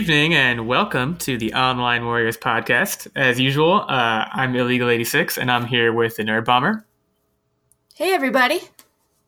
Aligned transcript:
Good 0.00 0.08
evening 0.08 0.34
and 0.34 0.66
welcome 0.66 1.18
to 1.18 1.36
the 1.36 1.52
Online 1.52 2.06
Warriors 2.06 2.38
podcast. 2.38 3.06
As 3.14 3.38
usual, 3.38 3.82
uh, 3.86 4.24
I'm 4.32 4.54
Illegal86 4.54 5.36
and 5.36 5.50
I'm 5.50 5.66
here 5.66 5.92
with 5.92 6.16
the 6.16 6.22
Nerd 6.22 6.46
Bomber. 6.46 6.86
Hey, 7.96 8.14
everybody. 8.14 8.62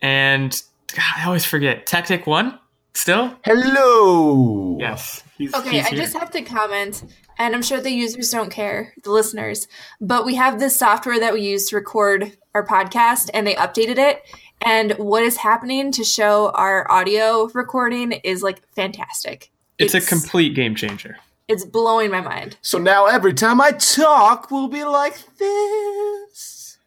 And 0.01 0.51
God, 0.97 1.05
I 1.19 1.27
always 1.27 1.45
forget, 1.45 1.85
Tactic 1.85 2.27
One 2.27 2.59
still? 2.95 3.37
Hello. 3.45 4.79
Yes. 4.81 5.23
He's, 5.37 5.53
Okay, 5.53 5.81
he's 5.81 5.89
I 5.89 5.91
just 5.91 6.17
have 6.17 6.31
to 6.31 6.41
comment, 6.41 7.05
and 7.37 7.55
I'm 7.55 7.63
sure 7.63 7.79
the 7.79 7.91
users 7.91 8.31
don't 8.31 8.51
care, 8.51 8.95
the 9.05 9.11
listeners, 9.11 9.69
but 10.01 10.25
we 10.25 10.37
have 10.37 10.59
this 10.59 10.75
software 10.75 11.21
that 11.21 11.35
we 11.35 11.43
use 11.43 11.67
to 11.67 11.77
record 11.77 12.39
our 12.55 12.67
podcast, 12.67 13.29
and 13.35 13.47
they 13.47 13.57
updated 13.57 13.99
it. 13.99 14.23
And 14.63 14.93
what 14.93 15.23
is 15.23 15.37
happening 15.37 15.93
to 15.93 16.03
show 16.03 16.51
our 16.55 16.91
audio 16.91 17.51
recording 17.53 18.13
is 18.13 18.43
like 18.43 18.67
fantastic. 18.75 19.52
It's, 19.83 19.95
a 19.95 20.01
complete 20.01 20.55
game 20.55 20.75
changer. 20.75 21.17
It's 21.49 21.65
blowing 21.65 22.11
my 22.11 22.21
mind. 22.21 22.57
So 22.63 22.79
now 22.79 23.07
every 23.07 23.35
time 23.35 23.61
I 23.61 23.73
talk, 23.73 24.51
we'll 24.51 24.69
be 24.69 24.85
like 24.85 25.17
this. 25.37 26.79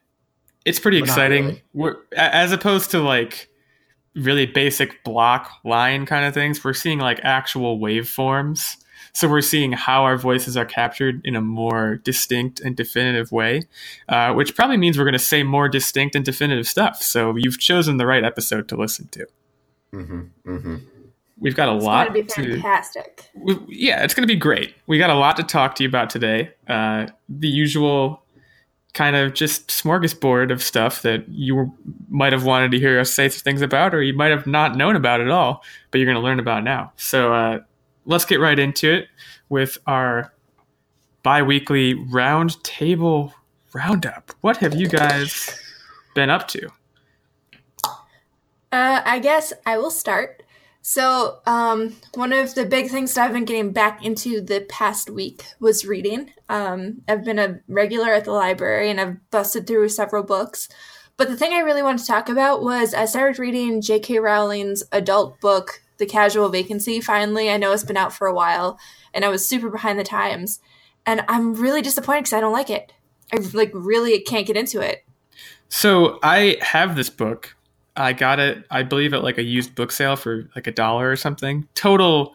It's 0.66 0.80
pretty 0.80 1.00
But 1.02 1.10
exciting. 1.10 1.44
really. 1.46 1.64
We're, 1.74 1.96
as 2.16 2.52
opposed 2.52 2.92
to 2.92 3.00
like 3.00 3.50
really 4.16 4.46
basic 4.46 5.04
block 5.04 5.52
line 5.64 6.06
kind 6.06 6.26
of 6.26 6.34
things, 6.34 6.64
we're 6.64 6.74
seeing 6.74 7.00
like 7.00 7.20
actual 7.24 7.80
waveforms. 7.80 8.78
So 9.14 9.30
we're 9.30 9.42
seeing 9.42 9.72
how 9.72 10.04
our 10.04 10.18
voices 10.18 10.58
are 10.58 10.66
captured 10.66 11.22
in 11.24 11.38
a 11.38 11.42
more 11.42 11.98
distinct 12.04 12.60
and 12.60 12.76
definitive 12.76 13.32
way, 13.32 13.64
uh, 14.10 14.34
which 14.34 14.56
probably 14.58 14.76
means 14.76 14.98
we're 14.98 15.06
going 15.06 15.14
to 15.14 15.20
say 15.20 15.42
more 15.42 15.70
distinct 15.70 16.16
and 16.16 16.26
definitive 16.26 16.68
stuff. 16.68 17.02
So 17.02 17.36
you've 17.38 17.58
chosen 17.58 17.96
the 17.96 18.06
right 18.06 18.26
episode 18.26 18.68
to 18.70 18.76
listen 18.76 19.08
to. 19.10 19.28
Mm-hmm. 19.94 20.22
Mm-hmm. 20.46 20.76
We've 21.38 21.56
got 21.56 21.68
a 21.70 21.76
It's 21.76 21.84
lot 21.86 22.08
going 22.14 22.26
to 22.28 22.36
be 22.36 22.44
to 22.44 22.54
fantastic. 22.54 23.30
we- 23.36 23.60
yeah, 23.68 24.04
it's 24.04 24.14
going 24.14 24.28
to 24.28 24.34
be 24.34 24.40
great. 24.40 24.74
We 24.88 24.98
got 24.98 25.10
a 25.10 25.16
lot 25.16 25.36
to 25.38 25.44
talk 25.44 25.76
to 25.76 25.84
you 25.84 25.90
about 25.90 26.10
today. 26.10 26.52
Uh, 26.68 27.08
the 27.28 27.48
usual 27.50 28.24
kind 28.94 29.18
of 29.18 29.34
just 29.34 29.68
smorgasbord 29.68 30.52
of 30.54 30.64
stuff 30.64 31.02
that 31.02 31.28
you 31.28 31.74
might 32.08 32.32
have 32.32 32.46
wanted 32.46 32.72
to 32.72 32.80
hear 32.80 32.98
us 33.00 33.12
say 33.14 33.28
some 33.28 33.42
things 33.44 33.62
about, 33.62 33.94
or 33.94 34.02
you 34.02 34.14
might 34.14 34.32
have 34.32 34.48
not 34.48 34.78
known 34.78 34.96
about 34.96 35.20
at 35.20 35.30
all, 35.30 35.62
but 35.92 35.98
you're 35.98 36.06
going 36.06 36.16
to 36.16 36.22
learn 36.22 36.40
about 36.40 36.64
now. 36.64 36.94
So 36.96 37.34
uh, 37.34 37.60
let's 38.06 38.24
get 38.24 38.40
right 38.40 38.58
into 38.58 38.90
it 38.94 39.10
with 39.50 39.78
our 39.86 40.32
bi-weekly 41.24 41.96
round 41.96 42.64
table 42.64 43.34
roundup. 43.74 44.32
What 44.40 44.56
have 44.58 44.74
you 44.74 44.88
guys 44.88 45.60
been 46.16 46.30
up 46.30 46.48
to? 46.50 46.70
Uh, 48.72 49.02
I 49.06 49.20
guess 49.20 49.52
I 49.66 49.78
will 49.78 49.92
start. 49.92 50.44
So, 50.88 51.40
um, 51.48 51.96
one 52.14 52.32
of 52.32 52.54
the 52.54 52.64
big 52.64 52.92
things 52.92 53.16
that 53.16 53.26
I've 53.26 53.34
been 53.34 53.44
getting 53.44 53.72
back 53.72 54.06
into 54.06 54.40
the 54.40 54.68
past 54.70 55.10
week 55.10 55.44
was 55.60 55.84
reading. 55.84 56.30
Um, 56.48 57.02
I've 57.08 57.26
been 57.26 57.40
a 57.40 57.60
regular 57.68 58.14
at 58.14 58.26
the 58.26 58.34
library 58.34 58.92
and 58.92 59.02
I've 59.02 59.32
busted 59.32 59.66
through 59.66 59.90
several 59.90 60.22
books. 60.22 60.70
But 61.18 61.28
the 61.28 61.38
thing 61.38 61.54
I 61.54 61.62
really 61.62 61.82
wanted 61.82 62.02
to 62.02 62.06
talk 62.06 62.30
about 62.30 62.62
was 62.62 62.94
I 62.94 63.06
started 63.06 63.40
reading 63.40 63.82
J.K. 63.82 64.20
Rowling's 64.20 64.84
adult 64.92 65.42
book, 65.42 65.82
The 65.98 66.06
Casual 66.06 66.50
Vacancy, 66.50 67.02
finally. 67.02 67.50
I 67.50 67.58
know 67.58 67.72
it's 67.72 67.84
been 67.84 67.98
out 67.98 68.14
for 68.14 68.28
a 68.28 68.36
while 68.36 68.78
and 69.12 69.26
I 69.26 69.30
was 69.30 69.44
super 69.44 69.72
behind 69.72 69.98
the 69.98 70.04
times. 70.04 70.60
And 71.04 71.26
I'm 71.28 71.56
really 71.56 71.82
disappointed 71.82 72.26
because 72.26 72.34
I 72.34 72.42
don't 72.42 72.54
like 72.54 72.70
it. 72.70 72.94
I 73.34 73.38
like 73.54 73.72
really 73.74 74.20
can't 74.20 74.46
get 74.46 74.56
into 74.56 74.82
it. 74.82 75.04
So 75.68 76.20
I 76.22 76.58
have 76.62 76.96
this 76.96 77.10
book. 77.10 77.55
I 77.96 78.14
got 78.14 78.40
it, 78.40 78.66
I 78.70 78.84
believe, 78.84 79.14
at 79.14 79.24
like 79.24 79.38
a 79.38 79.44
used 79.44 79.76
book 79.76 79.92
sale 79.92 80.16
for 80.16 80.50
like 80.56 80.68
a 80.68 80.72
dollar 80.72 81.10
or 81.10 81.16
something. 81.16 81.68
Total 81.76 82.34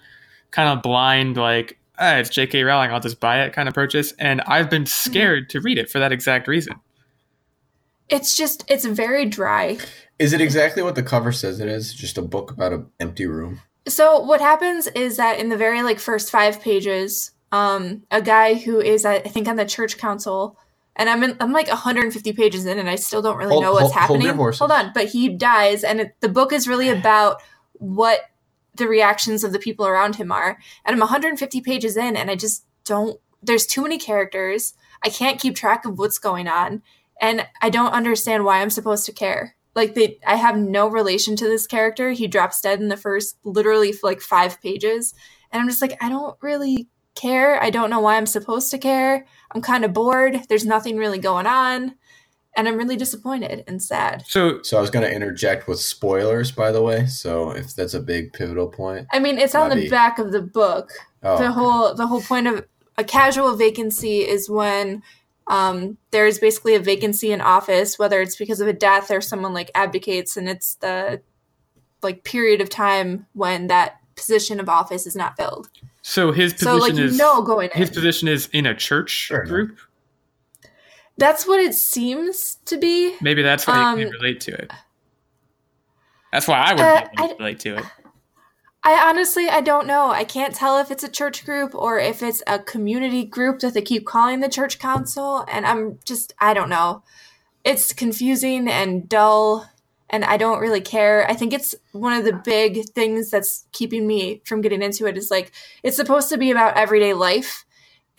kind 0.51 0.69
of 0.69 0.83
blind, 0.83 1.37
like, 1.37 1.79
ah, 1.99 2.17
it's 2.17 2.31
J.K. 2.31 2.63
Rowling, 2.65 2.91
I'll 2.91 3.01
just 3.01 3.21
buy 3.21 3.43
it 3.43 3.53
kind 3.53 3.69
of 3.69 3.75
purchase. 3.75 4.13
And 4.19 4.41
I've 4.43 4.71
been 4.71 4.87
scared 4.87 5.51
to 5.51 5.61
read 5.61 5.79
it 5.79 5.91
for 5.91 5.99
that 5.99 6.13
exact 6.13 6.49
reason. 6.49 6.75
It's 8.09 8.37
just, 8.37 8.65
it's 8.69 8.85
very 8.85 9.27
dry. 9.27 9.79
Is 10.19 10.33
it 10.33 10.41
exactly 10.41 10.83
what 10.83 10.97
the 10.97 11.03
cover 11.03 11.31
says 11.31 11.61
it 11.61 11.69
is? 11.69 11.95
Just 11.95 12.19
a 12.19 12.23
book 12.23 12.51
about 12.51 12.73
an 12.73 12.87
empty 12.99 13.27
room. 13.27 13.61
So 13.87 14.21
what 14.21 14.41
happens 14.41 14.87
is 14.89 15.17
that 15.17 15.39
in 15.39 15.49
the 15.49 15.57
very 15.57 15.83
like 15.83 15.99
first 15.99 16.31
five 16.31 16.61
pages, 16.61 17.31
um, 17.53 18.03
a 18.11 18.21
guy 18.21 18.55
who 18.55 18.81
is 18.81 19.05
I 19.05 19.21
think 19.21 19.49
on 19.49 19.57
the 19.57 19.65
church 19.65 19.99
council, 19.99 20.59
and 20.97 21.09
I'm 21.09 21.23
in, 21.23 21.37
I'm 21.41 21.53
like 21.53 21.69
150 21.69 22.33
pages 22.33 22.67
in, 22.67 22.79
and 22.79 22.89
I 22.91 22.97
still 22.97 23.23
don't 23.23 23.37
really 23.37 23.51
Hold- 23.53 23.63
know 23.63 23.73
what's 23.73 23.93
hold- 23.93 23.93
hold 23.95 24.21
happening. 24.21 24.37
horses. 24.37 24.59
Hold 24.59 24.73
on, 24.73 24.91
but 24.95 25.09
he 25.09 25.29
dies, 25.29 25.85
and 25.85 26.01
it, 26.01 26.17
the 26.21 26.29
book 26.29 26.53
is 26.53 26.69
really 26.69 26.89
about 26.99 27.41
what 27.75 28.21
the 28.75 28.87
reactions 28.87 29.43
of 29.45 29.53
the 29.53 29.59
people 29.59 29.87
around 29.87 30.17
him 30.17 30.31
are. 30.33 30.59
And 30.85 30.95
I'm 30.95 31.01
150 31.01 31.61
pages 31.61 31.97
in, 31.97 32.17
and 32.17 32.31
I 32.31 32.37
just 32.37 32.65
don't. 32.85 33.19
There's 33.43 33.67
too 33.67 33.83
many 33.83 33.99
characters. 33.99 34.75
I 35.03 35.09
can't 35.09 35.41
keep 35.41 35.57
track 35.57 35.85
of 35.87 35.99
what's 35.99 36.19
going 36.19 36.47
on, 36.49 36.83
and 37.21 37.47
I 37.63 37.71
don't 37.71 37.93
understand 37.93 38.45
why 38.45 38.61
I'm 38.61 38.71
supposed 38.71 39.07
to 39.07 39.13
care. 39.13 39.57
Like 39.75 39.95
they, 39.95 40.19
I 40.27 40.37
have 40.37 40.57
no 40.59 40.89
relation 40.89 41.37
to 41.37 41.47
this 41.47 41.67
character. 41.67 42.11
He 42.11 42.27
drops 42.27 42.61
dead 42.61 42.81
in 42.81 42.89
the 42.89 42.97
first, 42.97 43.37
literally 43.45 43.95
like 44.03 44.21
five 44.21 44.61
pages, 44.61 45.15
and 45.53 45.63
I'm 45.63 45.69
just 45.69 45.81
like, 45.81 45.97
I 46.03 46.09
don't 46.09 46.37
really 46.43 46.89
care. 47.15 47.63
I 47.63 47.71
don't 47.71 47.91
know 47.91 48.01
why 48.01 48.17
I'm 48.17 48.27
supposed 48.27 48.71
to 48.71 48.79
care. 48.79 49.27
I'm 49.53 49.63
kind 49.63 49.85
of 49.85 49.93
bored. 49.93 50.43
There's 50.49 50.65
nothing 50.65 50.97
really 50.97 51.19
going 51.19 51.47
on, 51.47 51.95
and 52.57 52.69
I'm 52.69 52.77
really 52.77 52.97
disappointed 52.97 53.65
and 53.67 53.83
sad. 53.83 54.25
So 54.27 54.63
So 54.63 54.79
I 54.79 54.81
was 54.81 54.91
going 54.91 55.09
to 55.09 55.15
interject 55.15 55.69
with 55.69 55.81
spoilers, 55.81 56.53
by 56.53 56.73
the 56.73 56.83
way. 56.83 57.07
So 57.07 57.51
if 57.51 57.75
that's 57.75 57.95
a 57.95 58.01
big 58.01 58.33
pivotal 58.33 58.69
point. 58.69 59.09
I 59.13 59.19
mean, 59.19 59.39
it's 59.39 59.55
on 59.55 59.71
the 59.71 59.77
be. 59.77 59.89
back 59.89 60.19
of 60.19 60.33
the 60.33 60.43
book. 60.43 60.91
Oh, 61.23 61.37
the 61.37 61.45
okay. 61.45 61.53
whole 61.53 61.95
the 61.95 62.07
whole 62.07 62.23
point 62.23 62.47
of 62.47 62.67
a 62.97 63.05
casual 63.05 63.57
vacancy 63.57 64.19
is 64.21 64.49
when 64.49 65.03
um, 65.47 65.99
there's 66.13 66.39
basically 66.39 66.75
a 66.75 66.81
vacancy 66.81 67.33
in 67.33 67.41
office, 67.41 67.99
whether 67.99 68.21
it's 68.21 68.37
because 68.37 68.61
of 68.61 68.69
a 68.69 68.73
death 68.73 69.11
or 69.11 69.21
someone 69.21 69.53
like 69.53 69.71
abdicates, 69.75 70.37
and 70.37 70.49
it's 70.49 70.77
the 70.77 71.21
like 72.03 72.25
period 72.25 72.61
of 72.61 72.71
time 72.71 73.27
when 73.33 73.67
that 73.67 73.97
position 74.17 74.61
of 74.61 74.69
office 74.69 75.07
is 75.07 75.17
not 75.17 75.37
filled. 75.37 75.69
So 76.03 76.33
his 76.33 76.53
So 76.57 76.79
position 76.79 76.97
like 76.97 77.05
is 77.13 77.19
know 77.19 77.43
going 77.43 77.71
in. 77.73 77.79
his 77.79 77.91
position 77.91 78.29
is 78.29 78.49
in 78.53 78.67
a 78.67 78.75
church 78.75 79.11
Sure, 79.11 79.45
no. 79.45 79.51
group. 79.51 79.79
That's 81.19 81.47
what 81.47 81.61
it 81.61 81.75
seems 81.75 82.57
to 82.67 82.79
be. 82.79 83.15
Maybe 83.21 83.43
that's 83.43 83.67
why 83.67 83.75
you 83.77 83.81
Um, 83.87 83.99
can 83.99 84.11
relate 84.11 84.41
to 84.43 84.53
it. 84.53 84.71
That's 86.33 86.47
why 86.49 86.59
I 86.61 86.73
would 86.73 86.81
Uh, 86.81 87.01
be 87.01 87.23
able 87.25 87.29
to 87.29 87.35
I- 87.35 87.37
relate 87.39 87.61
to 87.61 87.77
it. 87.77 87.85
I 88.83 88.95
honestly 89.11 89.51
I 89.51 89.61
don't 89.61 89.87
know. 89.87 90.11
I 90.11 90.25
can't 90.25 90.55
tell 90.55 90.79
if 90.79 90.91
it's 90.91 91.05
a 91.05 91.09
church 91.09 91.45
group 91.45 91.75
or 91.75 91.99
if 91.99 92.23
it's 92.23 92.43
a 92.47 92.59
community 92.59 93.25
group 93.25 93.59
that 93.61 93.75
they 93.75 93.83
keep 93.83 94.07
calling 94.07 94.41
the 94.41 94.49
church 94.49 94.79
council 94.79 95.45
and 95.49 95.67
I'm 95.67 95.99
just 96.07 96.33
I 96.39 96.55
don't 96.55 96.71
know. 96.71 97.03
It's 97.63 97.93
confusing 97.93 98.69
and 98.71 99.07
dull 99.07 99.69
and 100.11 100.25
I 100.25 100.37
don't 100.37 100.61
really 100.61 100.81
care. 100.81 101.29
I 101.31 101.35
think 101.35 101.53
it's 101.53 101.75
one 101.93 102.13
of 102.13 102.25
the 102.25 102.33
big 102.33 102.85
things 102.91 103.31
that's 103.31 103.67
keeping 103.73 104.07
me 104.07 104.43
from 104.45 104.61
getting 104.61 104.83
into 104.83 105.07
it 105.07 105.17
is 105.17 105.31
like 105.31 105.53
it's 105.83 105.97
supposed 105.97 106.29
to 106.31 106.37
be 106.39 106.51
about 106.51 106.77
everyday 106.77 107.15
life 107.15 107.65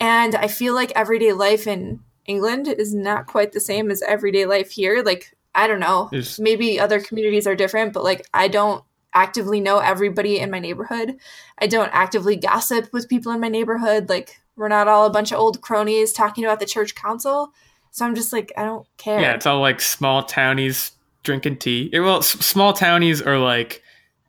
and 0.00 0.34
I 0.34 0.48
feel 0.48 0.74
like 0.74 0.90
everyday 0.96 1.32
life 1.32 1.66
in 1.66 2.00
England 2.26 2.66
is 2.68 2.94
not 2.94 3.26
quite 3.26 3.52
the 3.52 3.60
same 3.60 3.90
as 3.90 4.02
everyday 4.02 4.46
life 4.46 4.72
here. 4.72 5.02
Like 5.04 5.36
I 5.54 5.66
don't 5.66 5.80
know 5.80 6.08
There's- 6.10 6.40
maybe 6.40 6.80
other 6.80 7.00
communities 7.00 7.46
are 7.46 7.54
different, 7.54 7.92
but 7.92 8.04
like 8.04 8.26
I 8.34 8.48
don't 8.48 8.82
actively 9.14 9.60
know 9.60 9.78
everybody 9.78 10.38
in 10.38 10.50
my 10.50 10.58
neighborhood. 10.58 11.16
I 11.58 11.66
don't 11.66 11.90
actively 11.92 12.36
gossip 12.36 12.90
with 12.92 13.08
people 13.08 13.30
in 13.32 13.40
my 13.40 13.48
neighborhood. 13.48 14.08
Like 14.08 14.40
we're 14.56 14.68
not 14.68 14.88
all 14.88 15.06
a 15.06 15.10
bunch 15.10 15.30
of 15.32 15.38
old 15.38 15.60
cronies 15.60 16.12
talking 16.12 16.44
about 16.44 16.60
the 16.60 16.66
church 16.66 16.94
council. 16.94 17.52
So 17.90 18.06
I'm 18.06 18.14
just 18.14 18.32
like 18.32 18.50
I 18.56 18.64
don't 18.64 18.86
care. 18.96 19.20
Yeah, 19.20 19.34
it's 19.34 19.46
all 19.46 19.60
like 19.60 19.80
small 19.80 20.22
townies 20.22 20.92
drinking 21.22 21.58
tea. 21.58 21.90
Eh, 21.92 21.98
well, 21.98 22.18
s- 22.18 22.28
small 22.44 22.72
townies 22.72 23.20
are 23.22 23.38
like 23.38 23.82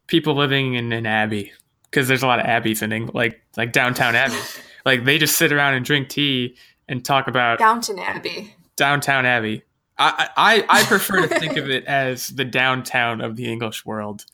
people 0.08 0.36
living 0.36 0.74
in 0.76 0.92
an 0.92 1.06
abbey 1.06 1.52
because 1.90 2.08
there's 2.08 2.24
a 2.24 2.28
lot 2.28 2.40
of 2.40 2.46
abbeys 2.46 2.82
in 2.82 2.92
England, 2.92 3.16
like 3.16 3.42
like 3.58 3.72
downtown 3.72 4.16
Abbey. 4.16 4.38
like 4.86 5.04
they 5.06 5.18
just 5.18 5.38
sit 5.38 5.52
around 5.52 5.74
and 5.76 5.86
drink 5.86 6.10
tea 6.10 6.56
and 6.88 7.04
talk 7.04 7.28
about 7.28 7.60
Downton 7.60 8.00
Abbey. 8.00 8.56
downtown 8.76 9.26
Abbey. 9.26 9.64
I, 9.98 10.28
I 10.36 10.66
I 10.70 10.84
prefer 10.86 11.28
to 11.28 11.40
think 11.40 11.56
of 11.58 11.70
it 11.70 11.86
as 11.86 12.30
the 12.30 12.44
downtown 12.46 13.22
of 13.22 13.36
the 13.36 13.46
English 13.52 13.86
world. 13.86 14.26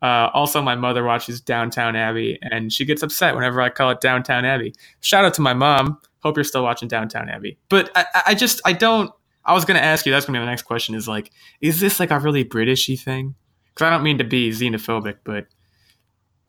Uh, 0.00 0.28
also, 0.34 0.60
my 0.62 0.74
mother 0.74 1.04
watches 1.04 1.40
Downtown 1.40 1.94
Abbey, 1.94 2.36
and 2.42 2.72
she 2.72 2.84
gets 2.84 3.02
upset 3.04 3.36
whenever 3.36 3.60
I 3.60 3.68
call 3.68 3.90
it 3.90 4.00
Downtown 4.00 4.44
Abbey. 4.44 4.74
Shout 5.00 5.24
out 5.24 5.34
to 5.34 5.40
my 5.40 5.54
mom. 5.54 5.98
Hope 6.24 6.36
you're 6.36 6.42
still 6.44 6.62
watching 6.64 6.88
Downtown 6.88 7.28
Abbey. 7.28 7.56
But 7.68 7.90
I, 7.96 8.04
I- 8.14 8.22
I 8.28 8.34
just 8.34 8.60
I 8.64 8.72
don't. 8.72 9.10
I 9.44 9.54
was 9.54 9.64
going 9.64 9.78
to 9.78 9.84
ask 9.84 10.06
you. 10.06 10.12
That's 10.12 10.26
going 10.26 10.34
to 10.34 10.40
be 10.40 10.44
my 10.44 10.50
next 10.50 10.62
question. 10.62 10.94
Is 10.94 11.08
like, 11.08 11.30
is 11.60 11.80
this 11.80 11.98
like 12.00 12.10
a 12.10 12.18
really 12.18 12.44
Britishy 12.44 12.98
thing? 12.98 13.34
Because 13.66 13.86
I 13.86 13.90
don't 13.90 14.02
mean 14.02 14.18
to 14.18 14.24
be 14.24 14.50
xenophobic, 14.50 15.18
but 15.24 15.46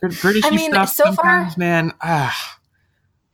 Britishy 0.04 0.46
I 0.46 0.50
mean, 0.52 0.72
stuff 0.72 0.90
so 0.90 1.12
far- 1.14 1.50
man. 1.58 1.94
Ah, 2.02 2.60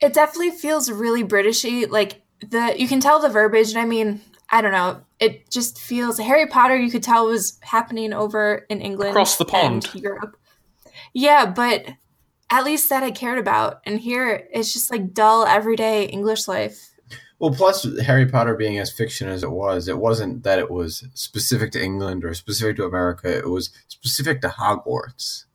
It 0.00 0.14
definitely 0.14 0.52
feels 0.52 0.90
really 0.90 1.24
Britishy. 1.24 1.90
Like 1.90 2.22
the 2.48 2.74
you 2.78 2.88
can 2.88 3.00
tell 3.00 3.20
the 3.20 3.28
verbiage, 3.28 3.70
and 3.70 3.78
I 3.78 3.84
mean, 3.84 4.20
I 4.48 4.60
don't 4.62 4.72
know. 4.72 5.02
It 5.18 5.50
just 5.50 5.80
feels 5.80 6.18
Harry 6.18 6.46
Potter. 6.46 6.76
You 6.76 6.90
could 6.90 7.02
tell 7.02 7.26
was 7.26 7.58
happening 7.62 8.12
over 8.12 8.66
in 8.70 8.80
England 8.80 9.10
Across 9.10 9.36
the 9.36 9.44
pond. 9.44 9.88
Europe. 9.94 10.36
Yeah, 11.12 11.46
but 11.46 11.86
at 12.50 12.64
least 12.64 12.88
that 12.90 13.02
I 13.02 13.10
cared 13.10 13.38
about. 13.38 13.80
And 13.84 14.00
here 14.00 14.48
it's 14.52 14.72
just 14.72 14.90
like 14.90 15.12
dull, 15.12 15.44
everyday 15.44 16.04
English 16.06 16.48
life. 16.48 16.89
Well, 17.40 17.54
plus 17.54 17.86
Harry 18.00 18.26
Potter 18.26 18.54
being 18.54 18.78
as 18.78 18.92
fiction 18.92 19.26
as 19.26 19.42
it 19.42 19.50
was, 19.50 19.88
it 19.88 19.98
wasn't 19.98 20.42
that 20.44 20.58
it 20.58 20.70
was 20.70 21.04
specific 21.14 21.72
to 21.72 21.82
England 21.82 22.22
or 22.22 22.34
specific 22.34 22.76
to 22.76 22.84
America. 22.84 23.34
It 23.34 23.48
was 23.48 23.70
specific 23.88 24.42
to 24.42 24.48
Hogwarts. 24.48 25.46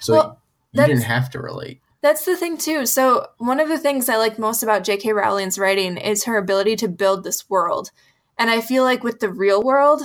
So 0.00 0.12
Well, 0.12 0.42
you 0.72 0.86
didn't 0.86 1.02
have 1.02 1.30
to 1.30 1.40
relate. 1.40 1.80
That's 2.02 2.26
the 2.26 2.36
thing 2.36 2.58
too. 2.58 2.84
So 2.84 3.26
one 3.38 3.58
of 3.58 3.68
the 3.68 3.78
things 3.78 4.08
I 4.08 4.16
like 4.16 4.38
most 4.38 4.62
about 4.62 4.84
J.K. 4.84 5.12
Rowling's 5.14 5.58
writing 5.58 5.96
is 5.96 6.24
her 6.24 6.36
ability 6.36 6.76
to 6.76 6.88
build 6.88 7.24
this 7.24 7.48
world, 7.48 7.90
and 8.38 8.50
I 8.50 8.60
feel 8.60 8.84
like 8.84 9.02
with 9.02 9.20
the 9.20 9.30
real 9.30 9.62
world, 9.62 10.02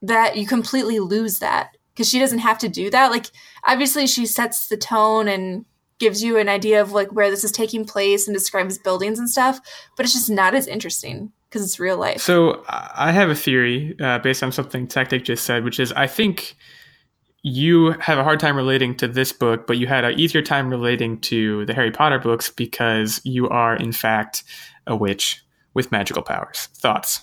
that 0.00 0.36
you 0.36 0.46
completely 0.46 1.00
lose 1.00 1.40
that 1.40 1.76
because 1.92 2.08
she 2.08 2.18
doesn't 2.18 2.38
have 2.38 2.58
to 2.58 2.68
do 2.68 2.88
that. 2.90 3.10
Like 3.10 3.26
obviously 3.64 4.06
she 4.06 4.26
sets 4.26 4.68
the 4.68 4.76
tone 4.76 5.28
and 5.28 5.64
gives 6.02 6.20
you 6.20 6.36
an 6.36 6.48
idea 6.48 6.82
of 6.82 6.90
like 6.90 7.12
where 7.12 7.30
this 7.30 7.44
is 7.44 7.52
taking 7.52 7.84
place 7.84 8.26
and 8.26 8.34
describes 8.34 8.76
buildings 8.76 9.20
and 9.20 9.30
stuff, 9.30 9.60
but 9.96 10.04
it's 10.04 10.12
just 10.12 10.28
not 10.28 10.52
as 10.52 10.66
interesting 10.66 11.30
because 11.48 11.62
it's 11.64 11.78
real 11.78 11.96
life. 11.96 12.20
So 12.20 12.64
I 12.66 13.12
have 13.12 13.30
a 13.30 13.36
theory 13.36 13.94
uh, 14.00 14.18
based 14.18 14.42
on 14.42 14.50
something 14.50 14.88
Tactic 14.88 15.24
just 15.24 15.44
said, 15.44 15.62
which 15.62 15.78
is 15.78 15.92
I 15.92 16.08
think 16.08 16.56
you 17.44 17.92
have 18.00 18.18
a 18.18 18.24
hard 18.24 18.40
time 18.40 18.56
relating 18.56 18.96
to 18.96 19.06
this 19.06 19.32
book, 19.32 19.68
but 19.68 19.78
you 19.78 19.86
had 19.86 20.04
an 20.04 20.18
easier 20.18 20.42
time 20.42 20.70
relating 20.70 21.20
to 21.20 21.64
the 21.66 21.74
Harry 21.74 21.92
Potter 21.92 22.18
books 22.18 22.50
because 22.50 23.20
you 23.22 23.48
are, 23.48 23.76
in 23.76 23.92
fact, 23.92 24.42
a 24.88 24.96
witch 24.96 25.40
with 25.72 25.92
magical 25.92 26.22
powers. 26.24 26.66
Thoughts? 26.74 27.20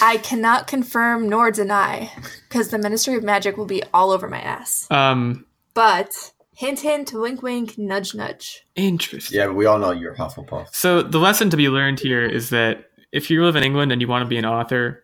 I 0.00 0.18
cannot 0.22 0.68
confirm 0.68 1.28
nor 1.28 1.50
deny 1.50 2.12
because 2.48 2.68
the 2.68 2.78
Ministry 2.78 3.16
of 3.16 3.24
Magic 3.24 3.56
will 3.56 3.66
be 3.66 3.82
all 3.92 4.12
over 4.12 4.28
my 4.28 4.40
ass. 4.40 4.86
Um, 4.88 5.46
But 5.74 6.32
hint, 6.60 6.80
hint, 6.80 7.10
wink, 7.14 7.42
wink, 7.42 7.78
nudge, 7.78 8.14
nudge. 8.14 8.66
interesting. 8.76 9.38
Yeah, 9.38 9.46
but 9.46 9.54
we 9.54 9.64
all 9.64 9.78
know 9.78 9.92
you're 9.92 10.14
Hufflepuff. 10.14 10.74
So 10.74 11.00
the 11.00 11.18
lesson 11.18 11.48
to 11.48 11.56
be 11.56 11.70
learned 11.70 12.00
here 12.00 12.26
is 12.26 12.50
that 12.50 12.84
if 13.12 13.30
you 13.30 13.42
live 13.42 13.56
in 13.56 13.64
England 13.64 13.92
and 13.92 14.02
you 14.02 14.06
want 14.06 14.26
to 14.26 14.28
be 14.28 14.36
an 14.36 14.44
author, 14.44 15.02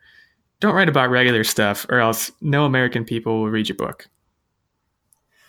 don't 0.60 0.74
write 0.74 0.90
about 0.90 1.08
regular 1.08 1.44
stuff, 1.44 1.86
or 1.88 1.98
else 1.98 2.30
no 2.42 2.66
American 2.66 3.06
people 3.06 3.40
will 3.40 3.48
read 3.48 3.70
your 3.70 3.76
book. 3.76 4.06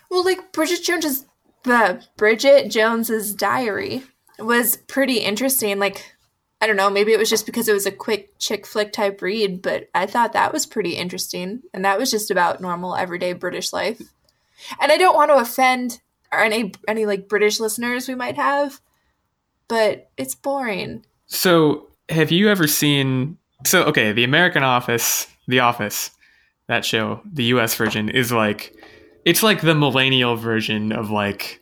Well, 0.10 0.24
like 0.24 0.54
Bridget 0.54 0.82
Jones's 0.82 1.26
the 1.64 2.02
Bridget 2.16 2.72
Jones's 2.72 3.34
diary 3.34 4.02
was 4.40 4.78
pretty 4.78 5.18
interesting. 5.18 5.78
Like, 5.78 6.16
I 6.62 6.68
don't 6.68 6.78
know, 6.78 6.90
maybe 6.90 7.12
it 7.12 7.20
was 7.20 7.30
just 7.30 7.46
because 7.46 7.68
it 7.68 7.74
was 7.74 7.86
a 7.86 7.92
quick 7.92 8.40
chick 8.40 8.66
flick 8.66 8.94
type 8.94 9.22
read, 9.22 9.62
but 9.62 9.90
I 9.94 10.06
thought 10.06 10.32
that 10.32 10.54
was 10.54 10.66
pretty 10.66 10.96
interesting, 10.96 11.64
and 11.74 11.84
that 11.84 12.00
was 12.00 12.10
just 12.10 12.32
about 12.32 12.62
normal 12.62 12.96
everyday 12.96 13.34
British 13.34 13.74
life. 13.74 14.02
And 14.82 14.92
I 14.92 14.98
don't 14.98 15.16
want 15.16 15.32
to 15.32 15.38
offend 15.38 16.02
or 16.32 16.40
any 16.40 16.74
any 16.88 17.06
like 17.06 17.30
British 17.30 17.60
listeners 17.60 18.08
we 18.08 18.16
might 18.16 18.36
have, 18.36 18.82
but 19.68 20.10
it's 20.18 20.36
boring. 20.36 21.06
So, 21.28 21.88
have 22.10 22.32
you 22.32 22.50
ever 22.50 22.68
seen? 22.68 23.38
So, 23.66 23.84
okay, 23.84 24.12
the 24.12 24.24
American 24.24 24.64
Office, 24.64 25.28
The 25.48 25.60
Office, 25.60 26.12
that 26.68 26.86
show, 26.86 27.22
the 27.26 27.46
U.S. 27.46 27.76
version 27.76 28.10
is 28.10 28.32
like, 28.32 28.74
it's 29.26 29.42
like 29.42 29.62
the 29.62 29.76
millennial 29.76 30.36
version 30.36 30.92
of 30.92 31.10
like 31.10 31.60